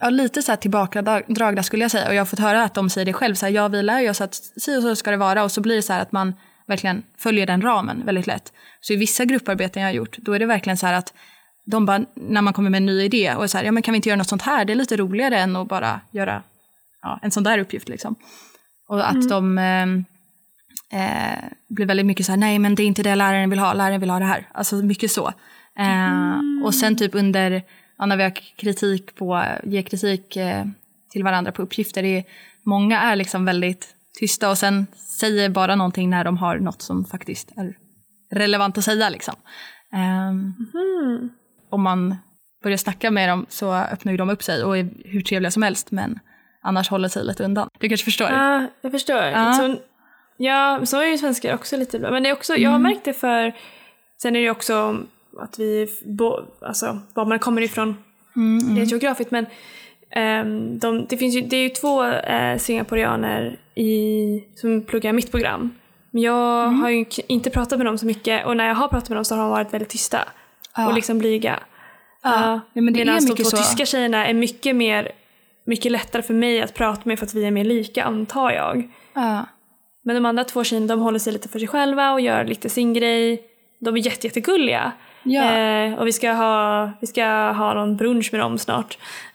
Ja, 0.00 0.10
lite 0.10 0.42
så 0.42 0.52
här 0.52 0.56
tillbakadragna 0.56 1.62
skulle 1.62 1.84
jag 1.84 1.90
säga. 1.90 2.08
Och 2.08 2.14
jag 2.14 2.20
har 2.20 2.26
fått 2.26 2.38
höra 2.38 2.62
att 2.62 2.74
de 2.74 2.90
säger 2.90 3.04
det 3.04 3.12
själv. 3.12 3.34
Så 3.34 3.46
här, 3.46 3.52
ja, 3.52 3.68
vi 3.68 3.82
lär 3.82 4.00
ju 4.00 4.10
oss 4.10 4.20
att 4.20 4.34
si 4.34 4.76
och 4.76 4.82
så 4.82 4.96
ska 4.96 5.10
det 5.10 5.16
vara. 5.16 5.44
Och 5.44 5.52
så 5.52 5.60
blir 5.60 5.76
det 5.76 5.82
så 5.82 5.92
här 5.92 6.02
att 6.02 6.12
man 6.12 6.34
verkligen 6.66 7.02
följer 7.18 7.46
den 7.46 7.62
ramen 7.62 8.02
väldigt 8.06 8.26
lätt. 8.26 8.52
Så 8.80 8.92
i 8.92 8.96
vissa 8.96 9.24
grupparbeten 9.24 9.82
jag 9.82 9.88
har 9.88 9.94
gjort, 9.94 10.18
då 10.18 10.32
är 10.32 10.38
det 10.38 10.46
verkligen 10.46 10.76
så 10.76 10.86
här 10.86 10.94
att 10.94 11.14
de 11.66 11.86
bara, 11.86 12.04
när 12.14 12.42
man 12.42 12.52
kommer 12.52 12.70
med 12.70 12.78
en 12.78 12.86
ny 12.86 13.02
idé 13.02 13.34
och 13.34 13.50
så 13.50 13.58
här, 13.58 13.64
ja 13.64 13.72
men 13.72 13.82
kan 13.82 13.92
vi 13.92 13.96
inte 13.96 14.08
göra 14.08 14.16
något 14.16 14.28
sånt 14.28 14.42
här? 14.42 14.64
Det 14.64 14.72
är 14.72 14.74
lite 14.74 14.96
roligare 14.96 15.38
än 15.38 15.56
att 15.56 15.68
bara 15.68 16.00
göra 16.10 16.42
ja, 17.02 17.18
en 17.22 17.30
sån 17.30 17.42
där 17.42 17.58
uppgift 17.58 17.88
liksom. 17.88 18.14
Och 18.88 19.08
att 19.08 19.28
de 19.28 19.58
eh, 19.58 19.82
eh, 21.00 21.38
blir 21.68 21.86
väldigt 21.86 22.06
mycket 22.06 22.26
så 22.26 22.32
här, 22.32 22.36
nej 22.36 22.58
men 22.58 22.74
det 22.74 22.82
är 22.82 22.86
inte 22.86 23.02
det 23.02 23.14
läraren 23.14 23.50
vill 23.50 23.58
ha, 23.58 23.72
läraren 23.72 24.00
vill 24.00 24.10
ha 24.10 24.18
det 24.18 24.24
här. 24.24 24.48
Alltså 24.54 24.76
mycket 24.76 25.10
så. 25.10 25.32
Eh, 25.78 26.64
Och 26.64 26.74
sen 26.74 26.96
typ 26.96 27.14
under, 27.14 27.62
ja, 28.00 28.06
när 28.06 28.16
vi 28.16 28.22
har 28.22 28.30
kritik 28.56 29.14
på, 29.14 29.44
ger 29.64 29.82
kritik 29.82 30.36
eh, 30.36 30.64
till 31.10 31.24
varandra 31.24 31.52
på 31.52 31.62
uppgifter, 31.62 32.02
det 32.02 32.16
är, 32.18 32.24
många 32.62 33.00
är 33.00 33.16
liksom 33.16 33.44
väldigt 33.44 33.94
tysta 34.20 34.50
och 34.50 34.58
sen 34.58 34.86
säger 35.20 35.48
bara 35.48 35.74
någonting 35.74 36.10
när 36.10 36.24
de 36.24 36.36
har 36.38 36.58
något 36.58 36.82
som 36.82 37.04
faktiskt 37.04 37.52
är 37.56 37.76
relevant 38.30 38.78
att 38.78 38.84
säga 38.84 39.08
liksom. 39.08 39.34
Ehm, 39.92 40.54
om 41.70 41.82
man 41.82 42.16
börjar 42.62 42.76
snacka 42.76 43.10
med 43.10 43.28
dem 43.28 43.46
så 43.48 43.74
öppnar 43.74 44.12
ju 44.12 44.16
de 44.18 44.30
upp 44.30 44.42
sig 44.42 44.64
och 44.64 44.78
är 44.78 44.88
hur 45.04 45.20
trevliga 45.20 45.50
som 45.50 45.62
helst 45.62 45.90
men 45.90 46.18
annars 46.62 46.88
håller 46.90 47.08
sig 47.08 47.24
lite 47.24 47.44
undan. 47.44 47.68
Du 47.80 47.88
kanske 47.88 48.04
förstår? 48.04 48.28
Ja, 48.30 48.66
jag 48.80 48.92
förstår. 48.92 49.16
Ja. 49.22 49.52
Så, 49.52 49.76
ja, 50.36 50.80
så 50.84 51.00
är 51.00 51.06
ju 51.06 51.18
svenskar 51.18 51.54
också 51.54 51.76
lite 51.76 51.98
bra. 51.98 52.10
Men 52.10 52.22
det 52.22 52.28
är 52.28 52.32
också, 52.32 52.56
jag 52.56 52.70
har 52.70 52.76
Mm. 52.78 52.92
märkt 52.92 53.04
det 53.04 53.12
för, 53.12 53.52
sen 54.22 54.36
är 54.36 54.40
det 54.40 54.44
ju 54.44 54.50
också 54.50 55.00
att 55.40 55.58
vi, 55.58 55.86
bo, 56.06 56.38
alltså 56.60 56.98
var 57.14 57.24
man 57.24 57.38
kommer 57.38 57.62
ifrån 57.62 57.96
Mm, 58.36 58.76
rent 58.76 58.90
geografiskt, 58.90 59.30
men 59.30 59.46
ehm, 60.10 60.78
de, 60.78 61.06
det, 61.08 61.16
finns 61.16 61.34
ju, 61.36 61.40
det 61.40 61.56
är 61.56 61.62
ju 61.62 61.68
två 61.68 62.04
eh, 62.04 62.58
singaporeaner 62.58 63.58
i, 63.74 64.44
som 64.54 64.82
pluggar 64.82 65.12
mitt 65.12 65.30
program. 65.30 65.70
Men 66.10 66.22
jag 66.22 66.64
Mm. 66.68 66.80
har 66.82 66.90
ju 66.90 67.04
inte 67.26 67.50
pratat 67.50 67.78
med 67.78 67.86
dem 67.86 67.98
så 67.98 68.06
mycket 68.06 68.46
och 68.46 68.56
när 68.56 68.68
jag 68.68 68.74
har 68.74 68.88
pratat 68.88 69.08
med 69.08 69.16
dem 69.18 69.24
så 69.24 69.34
har 69.34 69.42
de 69.42 69.50
varit 69.50 69.74
väldigt 69.74 69.88
tysta 69.88 70.18
Ja. 70.76 70.88
och 70.88 70.94
liksom 70.94 71.18
blyga. 71.18 71.58
Ja. 72.22 72.60
Ja, 72.72 72.82
men 72.82 72.92
det 72.94 73.00
är 73.00 73.04
Medan 73.04 73.26
de 73.26 73.34
två 73.36 73.44
så. 73.44 73.56
tyska 73.56 73.86
tjejerna 73.86 74.26
är 74.26 74.34
mycket 74.34 74.76
mer 74.76 75.12
mycket 75.64 75.92
lättare 75.92 76.22
för 76.22 76.34
mig 76.34 76.62
att 76.62 76.74
prata 76.74 77.00
med 77.04 77.18
för 77.18 77.26
att 77.26 77.34
vi 77.34 77.44
är 77.44 77.50
mer 77.50 77.64
lika 77.64 78.04
antar 78.04 78.50
jag. 78.50 78.88
Ja. 79.14 79.46
Men 80.02 80.14
de 80.16 80.26
andra 80.26 80.44
två 80.44 80.64
tjejerna 80.64 80.86
de 80.86 81.00
håller 81.00 81.18
sig 81.18 81.32
lite 81.32 81.48
för 81.48 81.58
sig 81.58 81.68
själva 81.68 82.12
och 82.12 82.20
gör 82.20 82.44
lite 82.44 82.68
sin 82.68 82.94
grej. 82.94 83.42
De 83.80 83.94
är 83.96 84.00
jätte, 84.00 84.26
jättegulliga. 84.26 84.92
Ja. 85.22 85.52
Eh, 85.58 85.94
och 85.94 86.06
vi 86.06 86.12
ska, 86.12 86.32
ha, 86.32 86.90
vi 87.00 87.06
ska 87.06 87.24
ha 87.52 87.74
någon 87.74 87.96
brunch 87.96 88.28
med 88.32 88.40
dem 88.40 88.58
snart. 88.58 88.98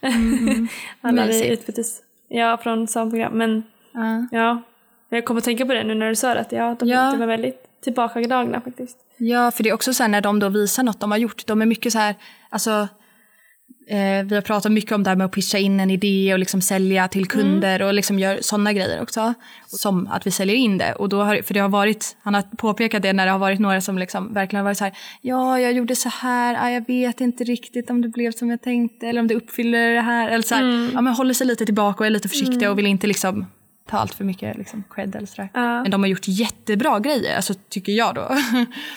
Alla 1.00 1.22
vi 1.22 1.28
Mysigt. 1.28 1.52
utbytes. 1.52 2.00
Ja, 2.28 2.58
från 2.62 2.86
samma 2.88 3.10
program. 3.10 3.32
Men 3.32 3.62
Ja. 3.92 4.26
ja, 4.32 4.62
jag 5.08 5.24
kommer 5.24 5.38
att 5.40 5.44
tänka 5.44 5.66
på 5.66 5.74
det 5.74 5.84
nu 5.84 5.94
när 5.94 6.08
du 6.08 6.16
sa 6.16 6.34
det. 6.34 6.40
Att 6.40 6.52
ja, 6.52 6.76
de, 6.78 6.88
Ja. 6.88 7.14
var 7.18 7.26
väldigt 7.26 7.66
tillbakadragna 7.84 8.60
faktiskt. 8.60 8.96
Ja, 9.16 9.50
för 9.50 9.62
det 9.62 9.68
är 9.70 9.74
också 9.74 9.94
så 9.94 10.02
här 10.02 10.08
när 10.10 10.20
de 10.20 10.38
då 10.38 10.48
visar 10.48 10.82
något 10.82 11.00
de 11.00 11.10
har 11.10 11.18
gjort. 11.18 11.46
De 11.46 11.62
är 11.62 11.66
mycket 11.66 11.92
så 11.92 11.98
här, 11.98 12.14
alltså 12.50 12.88
eh, 13.88 14.24
vi 14.24 14.34
har 14.34 14.40
pratat 14.40 14.72
mycket 14.72 14.92
om 14.92 15.02
det 15.02 15.10
här 15.10 15.16
med 15.16 15.24
att 15.24 15.32
pitcha 15.32 15.58
in 15.58 15.80
en 15.80 15.90
idé 15.90 16.32
och 16.32 16.38
liksom 16.38 16.60
sälja 16.60 17.08
till 17.08 17.26
kunder 17.28 17.82
och 17.82 17.94
liksom 17.94 18.18
gör 18.18 18.38
sådana 18.40 18.72
grejer 18.72 19.02
också. 19.02 19.34
Som 19.66 20.06
att 20.06 20.26
vi 20.26 20.30
säljer 20.30 20.56
in 20.56 20.78
det. 20.78 20.92
Och 20.92 21.08
då 21.08 21.22
har, 21.22 21.42
för 21.42 21.54
det 21.54 21.60
har 21.60 21.68
varit, 21.68 22.16
han 22.22 22.34
har 22.34 22.42
påpekat 22.42 23.02
det 23.02 23.12
när 23.12 23.26
det 23.26 23.32
har 23.32 23.38
varit 23.38 23.60
några 23.60 23.80
som 23.80 23.98
liksom 23.98 24.32
verkligen 24.34 24.60
har 24.60 24.64
varit 24.64 24.78
så 24.78 24.84
här, 24.84 24.94
ja 25.22 25.60
jag 25.60 25.72
gjorde 25.72 25.96
så 25.96 26.08
här, 26.08 26.56
ah, 26.60 26.70
jag 26.70 26.86
vet 26.86 27.20
inte 27.20 27.44
riktigt 27.44 27.90
om 27.90 28.02
det 28.02 28.08
blev 28.08 28.32
som 28.32 28.50
jag 28.50 28.62
tänkte 28.62 29.06
eller 29.06 29.20
om 29.20 29.26
det 29.26 29.34
uppfyller 29.34 29.94
det 29.94 30.00
här. 30.00 30.28
Eller 30.28 30.42
så 30.42 30.54
här, 30.54 30.90
ja 30.94 31.00
men 31.00 31.14
håller 31.14 31.34
sig 31.34 31.46
lite 31.46 31.64
tillbaka 31.64 31.98
och 31.98 32.06
är 32.06 32.10
lite 32.10 32.28
försiktiga 32.28 32.70
och 32.70 32.78
vill 32.78 32.86
inte 32.86 33.06
liksom 33.06 33.46
ta 33.90 33.98
allt 33.98 34.14
för 34.14 34.24
mycket 34.24 34.58
liksom, 34.58 34.84
cred 34.90 35.16
eller 35.16 35.26
sådär. 35.26 35.48
Ja. 35.54 35.82
Men 35.82 35.90
de 35.90 36.02
har 36.02 36.08
gjort 36.08 36.28
jättebra 36.28 37.00
grejer, 37.00 37.36
alltså 37.36 37.54
tycker 37.68 37.92
jag 37.92 38.14
då. 38.14 38.28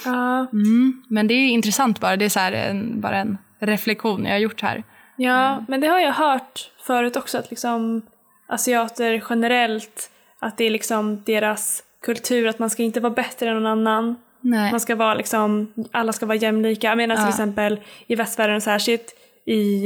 Ja. 0.06 0.48
Mm. 0.54 1.04
Men 1.08 1.28
det 1.28 1.34
är 1.34 1.50
intressant 1.50 2.00
bara. 2.00 2.18
Det 2.18 2.26
är 2.26 2.30
så 2.30 2.40
här 2.40 2.52
en, 2.52 3.02
bara 3.02 3.18
en 3.18 3.38
reflektion 3.60 4.26
jag 4.26 4.32
har 4.32 4.40
gjort 4.40 4.62
här. 4.62 4.84
Ja, 5.16 5.64
men 5.68 5.82
det 5.82 5.88
har 5.88 6.00
jag 6.00 6.14
hört 6.14 6.72
förut 6.82 7.16
också 7.16 7.38
att 7.38 7.50
liksom 7.50 8.02
asiater 8.48 9.24
generellt, 9.30 10.12
att 10.40 10.58
det 10.58 10.64
är 10.64 10.70
liksom 10.70 11.24
deras 11.26 11.84
kultur 12.06 12.48
att 12.48 12.60
man 12.60 12.70
ska 12.70 12.84
inte 12.84 13.00
vara 13.00 13.14
bättre 13.14 13.50
än 13.50 13.56
någon 13.56 13.68
annan. 13.88 14.16
Nej. 14.42 14.72
Man 14.72 14.80
ska 14.80 14.96
vara 14.96 15.14
liksom, 15.14 15.74
alla 15.92 16.14
ska 16.14 16.26
vara 16.26 16.38
jämlika. 16.38 16.96
Medan 16.96 17.18
till 17.18 17.24
Ja. 17.24 17.30
exempel 17.30 17.80
i 18.08 18.16
västvärlden 18.16 18.62
särskilt 18.62 19.14
i 19.46 19.84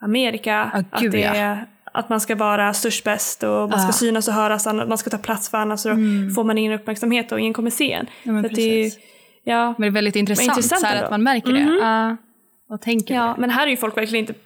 Amerika, 0.00 0.70
Ja, 0.74 0.78
att, 0.90 1.12
det 1.12 1.18
ja. 1.20 1.56
att 1.92 2.08
man 2.08 2.20
ska 2.20 2.34
vara 2.34 2.74
störst 2.74 3.04
bäst 3.04 3.42
och 3.42 3.50
man 3.70 3.78
ska 3.78 3.88
Ja. 3.88 3.92
synas 3.92 4.28
och 4.28 4.34
höras, 4.34 4.66
man 4.66 4.98
ska 4.98 5.10
ta 5.10 5.18
plats 5.18 5.50
för 5.50 5.58
annars 5.58 5.80
så 5.80 5.88
får 6.34 6.44
man 6.44 6.58
ingen 6.58 6.72
uppmärksamhet 6.72 7.32
och 7.32 7.40
ingen 7.40 7.52
kommer 7.52 7.70
se 7.70 7.92
en. 7.92 8.00
Mm. 8.00 8.08
Ja, 8.22 8.32
men 8.32 8.54
det 8.54 8.62
är, 8.86 8.92
ja, 9.44 9.64
Men 9.66 9.80
det 9.80 9.86
är 9.86 9.90
väldigt 9.90 10.16
intressant, 10.16 10.48
intressant 10.48 10.80
så 10.80 11.04
att 11.04 11.10
man 11.10 11.22
märker 11.22 11.52
det. 11.52 11.64
Mhm. 11.64 12.16
Och 12.70 12.80
tänker 12.80 13.14
ja, 13.14 13.36
men 13.38 13.50
här 13.50 13.66
är 13.66 13.70
ju 13.70 13.76
folk 13.76 13.96
verkligen 13.96 14.28
inte 14.28 14.40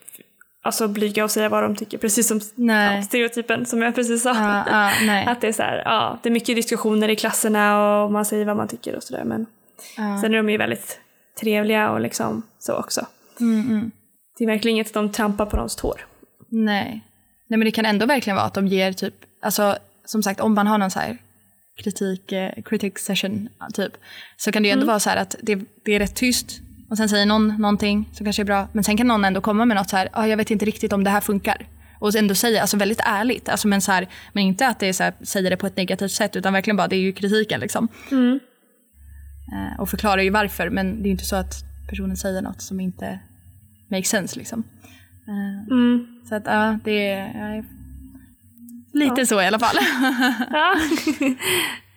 alltså, 0.62 0.88
blyga 0.88 1.24
och 1.24 1.30
säga 1.30 1.48
vad 1.48 1.62
de 1.62 1.76
tycker, 1.76 1.98
precis 1.98 2.28
som 2.28 2.40
ja, 2.54 3.02
stereotypen 3.02 3.66
som 3.66 3.82
jag 3.82 3.94
precis 3.94 4.22
sa. 4.22 4.34
Ja, 4.66 4.92
ja. 5.06 5.22
Att 5.30 5.40
det 5.40 5.48
är 5.48 5.52
så 5.52 5.62
här, 5.62 5.82
ja, 5.84 6.18
det 6.22 6.28
är 6.28 6.32
mycket 6.32 6.56
diskussioner 6.56 7.08
i 7.08 7.16
klasserna 7.16 8.02
och 8.02 8.12
man 8.12 8.24
säger 8.24 8.44
vad 8.44 8.56
man 8.56 8.68
tycker 8.68 8.96
och 8.96 9.02
sådär. 9.02 9.24
Men 9.24 9.46
sen 9.96 10.34
är 10.34 10.36
de 10.36 10.50
ju 10.50 10.56
väldigt 10.56 11.00
trevliga 11.40 11.90
och 11.90 12.00
liksom 12.00 12.42
så 12.58 12.74
också. 12.74 13.06
Mm, 13.40 13.60
mm. 13.60 13.90
Det 14.38 14.44
är 14.44 14.48
verkligen 14.48 14.76
inget 14.76 14.86
att 14.86 14.94
de 14.94 15.12
trampar 15.12 15.46
på 15.46 15.56
någons 15.56 15.76
tår. 15.76 16.06
Nej. 16.48 17.04
Nej, 17.48 17.58
men 17.58 17.64
det 17.64 17.70
kan 17.70 17.86
ändå 17.86 18.06
verkligen 18.06 18.36
vara 18.36 18.46
att 18.46 18.54
de 18.54 18.66
ger 18.66 18.92
typ, 18.92 19.14
alltså 19.42 19.76
som 20.04 20.22
sagt 20.22 20.40
om 20.40 20.54
man 20.54 20.66
har 20.66 20.78
någon 20.78 20.90
så 20.90 21.00
här 21.00 21.18
kritik, 21.82 22.32
eh, 22.32 22.62
critic 22.64 22.98
session 22.98 23.48
typ, 23.74 23.92
så 24.36 24.52
kan 24.52 24.62
det 24.62 24.68
ju 24.68 24.72
ändå 24.72 24.86
vara 24.86 25.00
så 25.00 25.10
här 25.10 25.16
att 25.16 25.36
det, 25.42 25.60
det 25.84 25.92
är 25.92 25.98
rätt 25.98 26.14
tyst 26.14 26.60
och 26.90 26.96
sen 26.96 27.08
säger 27.08 27.26
någon 27.26 27.48
någonting 27.58 28.08
som 28.12 28.24
kanske 28.26 28.42
är 28.42 28.44
bra, 28.44 28.68
men 28.72 28.84
sen 28.84 28.96
kan 28.96 29.06
någon 29.06 29.24
ändå 29.24 29.40
komma 29.40 29.64
med 29.64 29.76
något 29.76 29.88
så 29.90 29.96
här, 29.96 30.08
ah, 30.12 30.26
jag 30.26 30.36
vet 30.36 30.50
inte 30.50 30.64
riktigt 30.64 30.92
om 30.92 31.04
det 31.04 31.10
här 31.10 31.20
funkar. 31.20 31.66
Och 31.98 32.14
ändå 32.16 32.34
säga, 32.34 32.60
alltså 32.60 32.76
väldigt 32.76 33.00
ärligt, 33.04 33.48
alltså 33.48 33.68
men, 33.68 33.80
så 33.80 33.92
här, 33.92 34.08
men 34.32 34.44
inte 34.44 34.66
att 34.68 34.78
det 34.80 34.86
är 34.86 34.92
så 34.92 35.02
här, 35.02 35.14
säger 35.22 35.50
det 35.50 35.56
på 35.56 35.66
ett 35.66 35.76
negativt 35.76 36.10
sätt 36.12 36.36
utan 36.36 36.52
verkligen 36.52 36.76
bara, 36.76 36.88
det 36.88 36.96
är 36.96 37.00
ju 37.00 37.12
kritiken 37.12 37.60
liksom. 37.60 37.88
Eh, 39.52 39.80
och 39.80 39.88
förklarar 39.88 40.22
ju 40.22 40.30
varför, 40.30 40.70
men 40.70 40.96
det 40.96 41.02
är 41.02 41.04
ju 41.06 41.10
inte 41.10 41.24
så 41.24 41.36
att 41.36 41.54
personen 41.88 42.16
säger 42.16 42.42
något 42.42 42.62
som 42.62 42.80
inte 42.80 43.18
makes 43.90 44.08
sense 44.08 44.38
liksom. 44.38 44.64
Eh, 45.28 45.72
Mm. 45.72 46.06
så 46.28 46.34
att 46.34 46.42
ja, 46.46 46.78
det 46.84 47.08
är 47.10 47.56
ja, 47.56 47.64
lite 48.92 49.26
så 49.26 49.42
i 49.42 49.46
alla 49.46 49.58
fall. 49.58 49.76
Ja. 50.50 50.74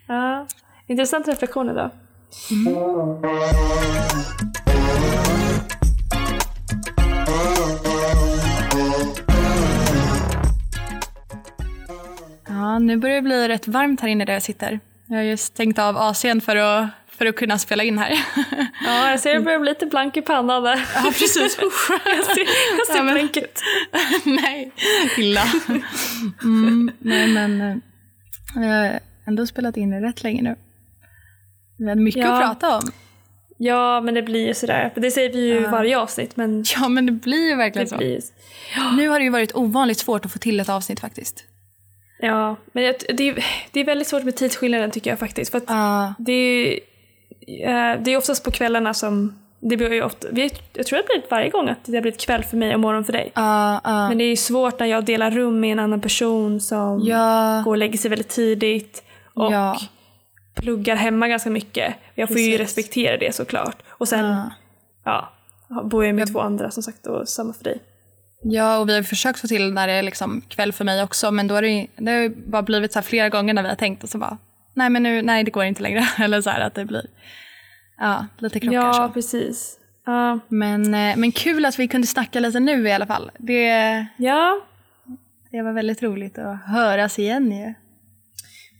ja. 0.07 0.47
Intressant 0.87 1.27
reflektion 1.27 1.69
idag. 1.69 1.91
Ja, 12.77 12.79
nu 12.79 12.97
börjar 12.97 13.15
det 13.15 13.21
bli 13.21 13.47
rätt 13.47 13.67
varmt 13.67 14.01
här 14.01 14.07
inne 14.09 14.25
där 14.25 14.33
jag 14.33 14.43
sitter. 14.43 14.79
Jag 15.07 15.15
har 15.17 15.23
just 15.23 15.45
stängt 15.45 15.79
av 15.79 15.95
AC'n 15.97 16.41
för 16.41 16.55
att, 16.55 16.89
för 17.07 17.25
att 17.25 17.35
kunna 17.35 17.57
spela 17.57 17.83
in 17.83 17.97
här. 17.97 18.11
Ja, 18.85 19.09
jag 19.09 19.19
ser 19.19 19.33
det 19.33 19.39
börjar 19.39 19.59
bli 19.59 19.69
lite 19.69 19.85
blank 19.85 20.17
i 20.17 20.21
pannan 20.21 20.63
där. 20.63 20.85
ja, 20.95 21.01
precis. 21.03 21.59
Usch. 21.63 21.89
Jag 22.05 22.25
ser, 22.25 22.39
jag 22.77 22.87
ser 22.87 22.95
Ja, 22.95 23.03
men- 23.03 23.13
blank 23.13 23.37
ut. 23.37 23.61
Nej, 24.25 24.71
illa. 25.17 25.43
Mm, 26.43 26.91
nej, 26.99 27.27
men 27.27 27.61
eh, 27.61 27.75
vi 28.55 28.67
har 28.67 28.99
ändå 29.27 29.47
spelat 29.47 29.77
in 29.77 29.89
det 29.89 30.01
rätt 30.01 30.23
länge 30.23 30.41
nu. 30.41 30.55
Vi 31.77 31.89
hade 31.89 32.01
mycket 32.01 32.21
Ja. 32.23 32.33
att 32.33 32.41
prata 32.59 32.77
om. 32.77 32.91
Ja, 33.57 34.01
men 34.01 34.13
det 34.13 34.21
blir 34.21 34.47
ju 34.47 34.53
sådär. 34.53 34.91
Det 34.95 35.11
säger 35.11 35.33
vi 35.33 35.39
ju 35.47 35.55
i 35.55 35.59
varje 35.59 35.97
avsnitt, 35.97 36.37
men 36.37 36.63
Ja, 36.75 36.87
men 36.87 37.05
det 37.05 37.11
blir 37.11 37.49
ju 37.49 37.55
verkligen 37.55 37.85
det 37.85 37.89
så. 37.89 37.97
blir 37.97 38.21
Nu 38.97 39.09
har 39.09 39.19
det 39.19 39.25
ju 39.25 39.31
varit 39.31 39.55
ovanligt 39.55 39.97
svårt 39.99 40.25
att 40.25 40.31
få 40.31 40.39
till 40.39 40.59
ett 40.59 40.69
avsnitt 40.69 40.99
faktiskt. 40.99 41.43
Ja, 42.19 42.55
men 42.71 42.83
jag, 42.83 42.95
det, 43.13 43.29
är, 43.29 43.45
det 43.71 43.79
är 43.79 43.85
väldigt 43.85 44.07
svårt 44.07 44.23
med 44.23 44.35
tidsskillnaden 44.35 44.91
tycker 44.91 45.09
jag 45.09 45.19
faktiskt. 45.19 45.51
För 45.51 45.61
Ja, 45.67 46.13
det, 46.19 46.31
är, 46.31 46.79
eh, 47.93 48.01
det 48.01 48.11
är 48.13 48.17
oftast 48.17 48.43
på 48.43 48.51
kvällarna 48.51 48.93
som... 48.93 49.39
Det 49.59 49.77
blir 49.77 49.93
ju 49.93 50.03
ofta, 50.03 50.27
jag 50.27 50.51
tror 50.85 50.97
det 50.97 51.03
har 51.03 51.07
blivit 51.07 51.31
varje 51.31 51.49
gång 51.49 51.69
att 51.69 51.77
det 51.85 51.93
har 51.97 52.01
blivit 52.01 52.19
kväll 52.21 52.43
för 52.43 52.57
mig 52.57 52.73
och 52.73 52.79
morgon 52.79 53.05
för 53.05 53.13
dig. 53.13 53.31
ja, 53.35 53.81
ja. 53.83 54.09
Men 54.09 54.17
det 54.17 54.23
är 54.23 54.29
ju 54.29 54.35
svårt 54.35 54.79
när 54.79 54.87
jag 54.87 55.05
delar 55.05 55.31
rum 55.31 55.59
med 55.59 55.71
en 55.71 55.79
annan 55.79 56.01
person 56.01 56.61
som 56.61 57.01
Ja, 57.03 57.61
går 57.65 57.71
och 57.71 57.77
lägger 57.77 57.97
sig 57.97 58.09
väldigt 58.09 58.29
tidigt 58.29 59.03
och 59.33 59.53
Ja. 59.53 59.77
pluggar 60.53 60.95
hemma 60.95 61.27
ganska 61.27 61.49
mycket. 61.49 61.93
Jag 62.15 62.27
får 62.29 62.37
ju 62.37 62.57
Precis. 62.57 62.59
respektera 62.77 63.17
det 63.17 63.35
såklart. 63.35 63.77
Och 63.87 64.07
sen 64.07 64.41
ja. 65.03 65.29
bor 65.83 66.05
jag 66.05 66.15
med 66.15 66.33
två 66.33 66.39
andra 66.39 66.71
som 66.71 66.83
sagt 66.83 67.07
och 67.07 67.29
samma 67.29 67.53
för 67.53 67.63
dig. 67.63 67.79
Ja, 68.43 68.77
och 68.77 68.89
vi 68.89 68.95
har 68.95 69.03
försökt 69.03 69.39
få 69.39 69.47
till 69.47 69.73
när 69.73 69.87
det 69.87 69.93
är 69.93 70.03
liksom 70.03 70.41
kväll 70.47 70.73
för 70.73 70.85
mig 70.85 71.03
också, 71.03 71.31
men 71.31 71.47
då 71.47 71.55
har 71.55 71.61
det, 71.61 71.87
det 71.95 72.11
har 72.11 72.29
bara 72.29 72.61
blivit 72.61 72.93
så 72.93 72.99
här 72.99 73.03
flera 73.03 73.29
gånger 73.29 73.53
när 73.53 73.63
vi 73.63 73.69
har 73.69 73.75
tänkt 73.75 74.03
och 74.03 74.09
så 74.09 74.17
bara, 74.17 74.37
nej 74.73 74.89
men 74.89 75.03
nu, 75.03 75.21
nej 75.21 75.43
det 75.43 75.51
går 75.51 75.63
inte 75.63 75.81
längre. 75.83 76.07
Eller 76.19 76.41
så 76.41 76.49
här 76.49 76.59
att 76.61 76.75
det 76.75 76.85
blir, 76.85 77.05
ja, 77.97 78.25
lite 78.37 78.59
krockar 78.59 78.75
Ja, 78.77 78.93
så. 78.93 79.09
precis. 79.13 79.77
Ja. 80.05 80.39
Men, 80.47 80.93
eh, 80.93 81.17
men 81.17 81.31
kul 81.31 81.65
att 81.65 81.79
vi 81.79 81.87
kunde 81.87 82.07
snacka 82.07 82.39
lite 82.39 82.59
nu 82.59 82.87
i 82.87 82.91
alla 82.91 83.05
fall. 83.07 83.31
Det, 83.37 84.05
ja, 84.17 84.59
det 85.51 85.61
var 85.61 85.73
väldigt 85.73 86.03
roligt 86.03 86.37
att 86.37 86.61
höras 86.65 87.19
igen 87.19 87.51
ju. 87.51 87.73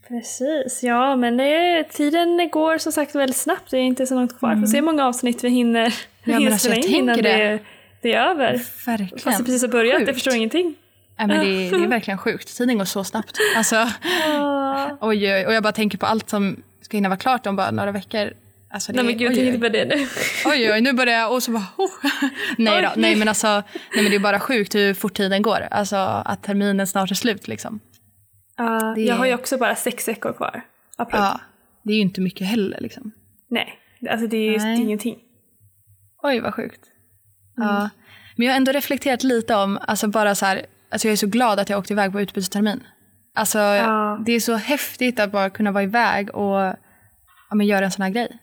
Precis, 0.08 0.84
ja 0.84 1.16
men 1.16 1.38
det, 1.38 1.84
tiden 1.84 2.50
går 2.52 2.78
som 2.78 2.92
sagt 2.92 3.16
väldigt 3.16 3.38
snabbt. 3.38 3.72
Det 3.72 3.78
är 3.78 3.82
inte 3.82 4.08
så 4.08 4.16
långt 4.16 4.40
kvar. 4.40 4.56
Får 4.56 4.66
se 4.68 4.78
hur 4.78 4.86
många 4.86 5.06
avsnitt 5.06 5.44
vi 5.44 5.50
hinner, 5.50 5.94
Mm. 6.28 6.34
Ja, 6.34 6.40
men 6.40 6.40
hinner 6.42 6.52
alltså, 6.52 6.70
jag 6.70 6.84
tänker 6.84 7.24
det. 7.24 7.38
det. 7.52 7.60
Det, 8.02 8.14
är 8.14 8.30
över. 8.30 8.62
Verkligen. 8.86 9.20
Fast 9.20 9.38
det 9.38 9.44
precis 9.44 9.62
har 9.62 9.70
börjat, 9.70 9.94
jag 9.94 10.02
Sjukt. 10.02 10.14
förstår 10.14 10.34
ingenting. 10.34 10.76
Ja, 11.18 11.28
men 11.28 11.40
det, 11.46 11.70
det 11.78 11.84
är 11.84 11.88
verkligen 11.98 12.18
sjukt. 12.18 12.58
Tiden 12.58 12.78
går 12.78 12.86
så 12.86 13.04
snabbt. 13.04 13.38
Alltså, 13.58 13.76
oj, 15.02 15.34
oj, 15.34 15.46
och 15.46 15.54
jag 15.54 15.64
bara 15.64 15.74
tänker 15.74 15.98
på 15.98 16.06
allt 16.06 16.30
som 16.30 16.64
ska 16.82 16.98
hinna 16.98 17.10
vara 17.10 17.20
klart 17.20 17.48
om 17.48 17.56
bara 17.56 17.72
några 17.72 17.92
veckor. 17.92 18.34
Alltså, 18.70 18.92
det, 18.92 18.96
Nej 18.96 19.06
men 19.06 19.18
gud, 19.18 19.30
oj, 19.30 19.36
tänk 19.36 19.48
inte 19.48 19.60
på 19.60 19.70
det 19.70 19.86
nu. 19.86 20.08
Oj, 20.46 20.72
oj, 20.74 20.82
nu 20.82 20.94
börjar 20.94 21.14
jag 21.20 21.34
och 21.34 21.44
så 21.44 21.52
bara... 21.52 21.66
Oh. 21.78 21.90
Nej 22.58 22.82
då, 22.82 22.90
nej 22.96 23.16
men 23.16 23.28
alltså, 23.28 23.48
nej 23.48 23.64
men 24.04 24.06
det 24.10 24.16
är 24.16 24.20
bara 24.20 24.40
sjukt 24.40 24.76
hur 24.76 24.94
fort 24.94 25.14
tiden 25.14 25.42
går. 25.42 25.68
Alltså 25.72 25.96
att 26.26 26.44
terminen 26.44 26.88
snart 26.88 27.12
är 27.12 27.16
slut 27.16 27.48
liksom. 27.48 27.80
Ah, 28.58 28.94
Det- 28.94 29.02
Jag 29.02 29.16
har 29.16 29.26
ju 29.26 29.34
också 29.34 29.58
bara 29.58 29.76
sex 29.76 30.08
veckor 30.08 30.34
kvar. 30.34 30.62
April. 30.98 31.20
Ja, 31.20 31.40
det 31.84 31.92
är 31.92 31.96
ju 31.96 32.02
inte 32.02 32.22
mycket 32.22 32.48
heller 32.48 32.80
liksom. 32.82 33.12
Nej, 33.50 33.80
alltså 34.10 34.28
det 34.28 34.38
är, 34.56 34.66
är 34.66 34.76
ingenting. 34.76 35.18
Oj 36.24 36.40
vad 36.40 36.54
sjukt. 36.54 36.82
Ja. 37.58 37.90
Men 38.36 38.46
jag 38.48 38.54
har 38.54 38.58
ändå 38.58 38.72
reflekterat 38.72 39.24
lite 39.24 39.56
om, 39.56 39.80
alltså 39.88 40.08
bara 40.08 40.36
så 40.36 40.46
här, 40.46 40.66
alltså 40.92 41.08
jag 41.08 41.14
är 41.14 41.18
så 41.18 41.28
glad 41.28 41.60
att 41.60 41.70
jag 41.70 41.80
åkte 41.80 41.94
iväg 41.94 42.12
på 42.12 42.22
utbytestermin. 42.22 42.84
Alltså 43.36 43.60
Ja. 43.60 44.20
det 44.26 44.32
är 44.32 44.40
så 44.40 44.56
häftigt 44.56 45.20
att 45.20 45.32
bara 45.32 45.50
kunna 45.50 45.72
vara 45.72 45.84
iväg 45.84 46.36
och 46.36 46.58
ja, 47.50 47.56
men 47.56 47.68
göra 47.68 47.86
en 47.86 47.92
sån 47.92 48.02
här 48.04 48.10
grej. 48.10 48.38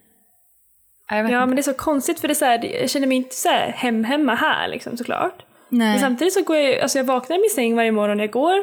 Ja, 1.11 1.19
inte. 1.19 1.33
men 1.33 1.51
det 1.51 1.61
är 1.61 1.62
så 1.62 1.75
konstigt 1.75 2.21
för 2.21 2.29
det 2.29 2.33
är 2.33 2.35
så 2.35 2.45
här, 2.45 2.81
jag 2.81 2.91
känner 2.91 3.07
mig 3.07 3.17
inte 3.17 3.35
så 3.35 3.49
här 3.49 3.69
hem 3.73 4.05
hemma 4.05 4.35
här 4.35 4.69
liksom 4.69 4.97
såklart. 4.97 5.43
Nej. 5.69 5.89
Men 5.91 6.01
samtidigt 6.01 6.35
så 6.35 6.43
går 6.43 6.57
jag, 6.57 6.81
alltså 6.81 6.99
jag 6.99 7.05
vaknar 7.05 7.37
i 7.37 7.41
min 7.41 7.51
säng 7.51 7.77
varje 7.77 7.93
morgon, 7.93 8.19
jag 8.19 8.31
går 8.31 8.55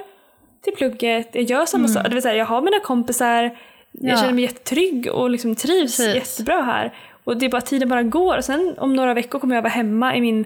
till 0.64 0.74
plugget, 0.74 1.30
jag 1.34 1.44
gör 1.44 1.66
samma 1.66 1.88
sak. 1.88 2.04
Det 2.04 2.10
vill 2.14 2.22
säga 2.22 2.36
jag 2.36 2.46
har 2.46 2.62
mina 2.62 2.80
kompisar, 2.80 3.44
Mm. 3.44 4.08
Ja. 4.08 4.10
jag 4.10 4.20
känner 4.20 4.34
mig 4.34 4.44
jättetrygg 4.44 5.08
och 5.12 5.30
liksom 5.30 5.56
trivs 5.56 5.98
Precis. 5.98 6.16
jättebra 6.16 6.62
här. 6.62 6.94
Och 7.32 7.38
det 7.38 7.46
är 7.46 7.50
bara 7.50 7.62
tiden 7.62 7.90
bara 7.90 8.04
går 8.04 8.38
och 8.38 8.46
sen 8.46 8.76
om 8.78 8.94
några 8.94 9.14
veckor 9.14 9.40
kommer 9.40 9.56
jag 9.56 9.62
vara 9.62 9.74
hemma 9.74 10.16
i 10.16 10.22
min, 10.22 10.46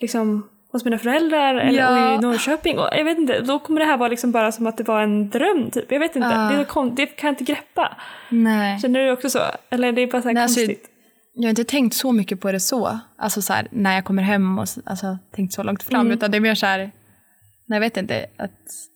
liksom 0.00 0.48
hos 0.72 0.84
mina 0.84 0.98
föräldrar 0.98 1.54
eller 1.54 1.78
Ja. 1.78 2.14
i 2.14 2.18
Norrköping. 2.18 2.78
Och 2.78 2.88
jag 2.92 3.04
vet 3.04 3.18
inte, 3.18 3.40
då 3.40 3.58
kommer 3.58 3.80
det 3.80 3.86
här 3.86 3.96
vara 3.96 4.08
liksom 4.08 4.32
bara 4.32 4.52
som 4.52 4.66
att 4.66 4.76
det 4.76 4.84
var 4.84 5.02
en 5.02 5.30
dröm 5.30 5.70
typ. 5.70 5.92
Jag 5.92 6.00
vet 6.00 6.16
inte, 6.16 6.28
Ja. 6.28 6.58
det, 6.58 6.64
kon- 6.64 6.94
det 6.94 7.06
kan 7.06 7.28
jag 7.28 7.32
inte 7.32 7.44
greppa. 7.52 7.96
Nej. 8.28 8.80
Känner 8.80 9.00
du 9.00 9.10
också 9.12 9.30
så? 9.30 9.38
Eller 9.70 9.92
det 9.92 10.02
är 10.02 10.06
bara 10.06 10.22
så 10.22 10.28
här 10.28 10.34
Nej, 10.34 10.42
alltså, 10.42 10.60
konstigt? 10.60 10.88
Jag 11.34 11.42
har 11.44 11.50
inte 11.50 11.64
tänkt 11.64 11.94
så 11.94 12.12
mycket 12.12 12.40
på 12.40 12.52
det 12.52 12.60
så. 12.60 12.98
Alltså 13.18 13.42
så 13.42 13.52
här, 13.52 13.68
när 13.70 13.94
jag 13.94 14.04
kommer 14.04 14.22
hem 14.22 14.58
och 14.58 14.66
alltså, 14.84 15.18
tänkt 15.34 15.54
så 15.54 15.62
långt 15.62 15.82
fram. 15.82 16.00
Mm. 16.00 16.12
Utan 16.12 16.30
det 16.30 16.36
är 16.36 16.40
mer 16.40 16.54
så 16.54 16.66
här, 16.66 16.78
nej 16.78 17.76
jag 17.76 17.80
vet 17.80 17.96
inte. 17.96 18.26
Att 18.36 18.50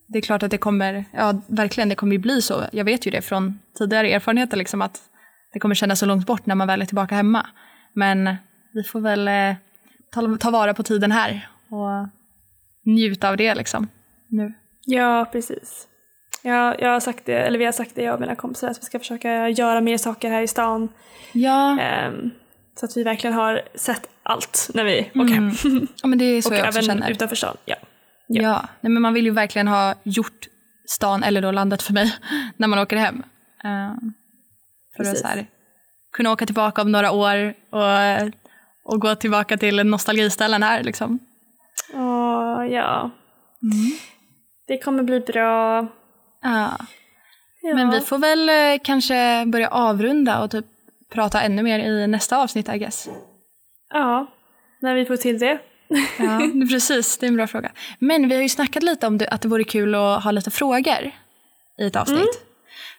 det 0.07 0.17
är 0.17 0.21
klart 0.21 0.43
att 0.43 0.51
det 0.51 0.57
kommer, 0.57 1.05
ja 1.13 1.41
verkligen 1.47 1.89
det 1.89 1.95
kommer 1.95 2.13
ju 2.13 2.19
bli 2.19 2.41
så. 2.41 2.63
Jag 2.71 2.85
vet 2.85 3.07
ju 3.07 3.11
det 3.11 3.21
från 3.21 3.59
tidigare 3.77 4.11
erfarenheter 4.11 4.57
liksom 4.57 4.81
att 4.81 5.01
det 5.53 5.59
kommer 5.59 5.75
kännas 5.75 5.99
så 5.99 6.05
långt 6.05 6.25
bort 6.25 6.45
när 6.45 6.55
man 6.55 6.67
väl 6.67 6.81
är 6.81 6.85
tillbaka 6.85 7.15
hemma. 7.15 7.47
Men 7.93 8.35
vi 8.73 8.83
får 8.83 8.99
väl 9.01 9.27
eh, 9.27 9.55
ta, 10.11 10.37
ta 10.37 10.51
vara 10.51 10.73
på 10.73 10.83
tiden 10.83 11.11
här 11.11 11.47
och 11.69 12.07
njuta 12.85 13.29
av 13.29 13.37
det 13.37 13.55
liksom. 13.55 13.87
Nu. 14.27 14.53
Ja, 14.85 15.29
precis. 15.31 15.87
Ja, 16.43 16.75
jag 16.79 16.89
har 16.89 16.99
sagt 16.99 17.25
det, 17.25 17.33
eller 17.33 17.59
vi 17.59 17.65
har 17.65 17.71
sagt 17.71 17.95
det 17.95 18.03
jag 18.03 18.13
och 18.13 18.21
mina 18.21 18.35
kompisar 18.35 18.67
att 18.67 18.79
vi 18.79 18.83
ska 18.85 18.99
försöka 18.99 19.49
göra 19.49 19.81
mer 19.81 19.97
saker 19.97 20.29
här 20.29 20.41
i 20.41 20.47
stan. 20.47 20.89
Ja, 21.31 21.79
ehm, 21.79 22.31
så 22.79 22.85
att 22.85 22.97
vi 22.97 23.03
verkligen 23.03 23.33
har 23.33 23.61
sett 23.75 24.09
allt 24.23 24.69
när 24.73 24.83
vi 24.83 25.11
åker 25.15 25.33
hem. 25.33 25.51
ja 26.01 26.07
men 26.07 26.19
det 26.19 26.25
är 26.25 26.41
så 26.41 26.49
och 26.49 26.55
jag 26.55 26.67
också 26.67 26.79
även 26.79 26.87
känner. 26.87 27.11
utanför 27.11 27.35
stan. 27.35 27.57
Ja. 27.65 27.75
Ja, 28.27 28.67
Nej, 28.81 28.91
men 28.91 29.01
man 29.01 29.13
vill 29.13 29.25
ju 29.25 29.31
verkligen 29.31 29.67
ha 29.67 29.95
gjort 30.03 30.47
stan, 30.85 31.23
eller 31.23 31.41
då 31.41 31.51
landet 31.51 31.81
för 31.81 31.93
mig, 31.93 32.13
när 32.57 32.67
man 32.67 32.79
åker 32.79 32.97
hem. 32.97 33.23
Eh, 33.63 33.93
för 34.95 35.03
att 35.03 35.09
Precis. 35.09 35.21
så 35.21 35.27
här, 35.27 35.47
kunna 36.11 36.31
åka 36.31 36.45
tillbaka 36.45 36.81
om 36.81 36.91
några 36.91 37.11
år 37.11 37.53
och, 37.69 38.31
och 38.83 39.01
gå 39.01 39.15
tillbaka 39.15 39.57
till 39.57 39.85
nostalgiställen 39.85 40.63
här. 40.63 40.83
Liksom. 40.83 41.19
Åh, 41.93 42.65
ja. 42.69 43.11
Det 44.67 44.77
kommer 44.77 45.03
bli 45.03 45.19
bra. 45.19 45.87
Ja. 46.41 46.77
Ja. 47.61 47.75
Men 47.75 47.89
vi 47.89 48.01
får 48.01 48.17
väl 48.17 48.49
eh, 48.49 48.81
kanske 48.83 49.45
börja 49.45 49.69
avrunda 49.69 50.43
och 50.43 50.51
typ 50.51 50.65
prata 51.11 51.41
ännu 51.41 51.63
mer 51.63 51.79
i 51.79 52.07
nästa 52.07 52.37
avsnitt, 52.37 52.69
I 52.69 52.77
guess. 52.77 53.09
Ja, 53.93 54.27
när 54.81 54.95
vi 54.95 55.05
får 55.05 55.17
till 55.17 55.39
det. 55.39 55.59
Ja, 56.19 56.41
precis. 56.69 57.17
Det 57.17 57.25
är 57.25 57.27
en 57.27 57.35
bra 57.35 57.47
fråga. 57.47 57.71
Men 57.99 58.29
vi 58.29 58.35
har 58.35 58.41
ju 58.41 58.49
snackat 58.49 58.83
lite 58.83 59.07
om 59.07 59.17
det, 59.17 59.27
att 59.27 59.41
det 59.41 59.47
vore 59.47 59.63
kul 59.63 59.95
att 59.95 60.23
ha 60.23 60.31
lite 60.31 60.51
frågor 60.51 61.11
i 61.79 61.85
ett 61.85 61.95
avsnitt. 61.95 62.50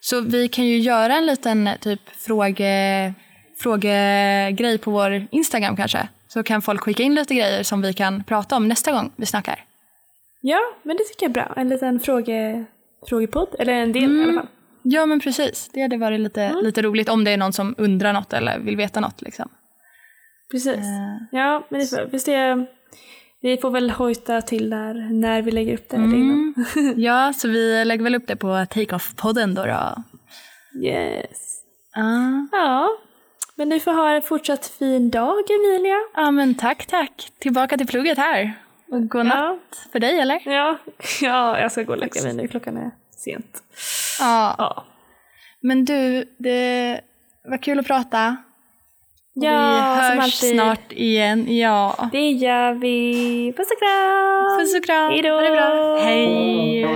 Så 0.05 0.21
vi 0.21 0.49
kan 0.49 0.67
ju 0.67 0.79
göra 0.79 1.15
en 1.17 1.27
liten 1.27 1.69
typ 1.81 2.01
fråge, 2.17 3.15
frågegrej 3.59 4.79
på 4.79 4.91
vår 4.91 5.27
Instagram 5.31 5.77
kanske. 5.77 6.09
Så 6.29 6.43
kan 6.43 6.63
folk 6.63 6.81
skicka 6.81 7.03
in 7.03 7.15
lite 7.15 7.35
grejer 7.35 7.63
som 7.63 7.83
vi 7.83 7.93
kan 7.93 8.25
prata 8.25 8.57
om 8.57 8.69
nästa 8.69 8.93
gång 8.93 9.13
vi 9.17 9.27
snackar. 9.27 9.65
Ja, 10.41 10.61
men 10.83 10.97
det 10.97 11.05
tycker 11.05 11.25
jag 11.27 11.31
är 11.31 11.35
bra. 11.35 11.53
En 11.57 11.69
liten 11.69 12.01
fråge, 12.01 12.65
frågepodd, 13.09 13.49
eller 13.59 13.73
en 13.73 13.93
del 13.93 14.05
Mm. 14.05 14.21
i 14.21 14.23
alla 14.25 14.41
fall. 14.41 14.49
Ja 14.85 15.07
men 15.07 15.21
precis, 15.21 15.71
det 15.73 15.81
hade 15.83 15.97
varit 15.97 16.21
lite, 16.21 16.53
lite 16.63 16.83
roligt 16.83 17.09
om 17.09 17.25
det 17.25 17.31
är 17.31 17.37
någon 17.37 17.53
som 17.53 17.75
undrar 17.79 18.13
något 18.13 18.33
eller 18.33 18.59
vill 18.59 18.77
veta 18.77 19.01
något. 19.01 19.23
Liksom. 19.23 19.49
Precis. 20.51 20.77
Eh, 20.77 21.17
Ja, 21.33 21.67
men 21.71 21.81
det 21.81 22.09
visst 22.13 22.27
det, 22.27 22.67
vi 23.43 23.57
får 23.57 23.71
väl 23.71 23.91
hojta 23.91 24.43
till 24.43 24.71
där 24.71 24.95
när 25.13 25.43
vi 25.43 25.51
lägger 25.51 25.75
upp 25.75 25.89
det 25.89 25.97
här. 25.97 26.05
Mm. 26.05 26.55
Ja, 26.97 27.33
så 27.37 27.49
vi 27.49 27.85
lägger 27.85 28.05
väl 28.05 28.15
upp 28.15 28.27
det 28.27 28.37
på 28.37 28.47
Take-Off-podden 28.71 29.55
då. 29.55 29.65
då. 29.67 30.03
Yes. 30.87 31.63
Ja. 31.95 32.49
Ja, 32.53 32.89
men 33.55 33.69
du 33.69 33.81
får 33.81 33.93
ha 33.93 34.11
en 34.11 34.23
fortsatt 34.23 34.67
fin 34.67 35.11
dag 35.11 35.43
Emilia. 35.51 35.97
ja 36.15 36.31
men 36.31 36.55
tack 36.55 36.87
tack, 36.87 37.33
tillbaka 37.39 37.77
till 37.77 37.87
plugget 37.87 38.19
här. 38.19 38.55
Och 38.91 39.09
god 39.09 39.27
natt 39.27 39.37
Ja, 39.37 39.59
för 39.93 39.99
dig 40.01 40.19
eller? 40.21 40.43
ja, 40.45 40.79
ja 41.23 41.59
jag 41.61 41.73
ska 41.73 41.83
gå 41.83 41.93
och 41.93 41.99
lägga 41.99 42.23
mig 42.23 42.35
nu, 42.35 42.49
klockan 42.49 42.77
är 42.77 42.91
sent. 43.17 43.63
Ja. 44.21 44.55
Ja, 44.59 44.85
Men 45.61 45.85
du, 45.85 46.25
det 46.39 47.01
var 47.45 47.57
kul 47.57 47.79
att 47.79 47.87
prata. 47.87 48.37
Ja, 49.35 49.51
vi 49.51 50.01
hörs 50.01 50.11
som 50.11 50.21
alltid. 50.21 50.61
snart 50.61 50.93
igen. 50.93 51.57
Ja. 51.57 52.09
Det 52.13 52.31
gör 52.31 52.75
vi. 52.75 53.53
Puss 53.57 53.69
och 53.71 53.79
kram! 53.79 54.59
Puss 54.59 54.75
och 54.77 54.85
kram! 54.85 55.11
Hejdå! 55.11 55.29
Ha 55.31 55.41
det 55.41 55.51
bra! 55.51 55.99
Hej! 56.05 56.87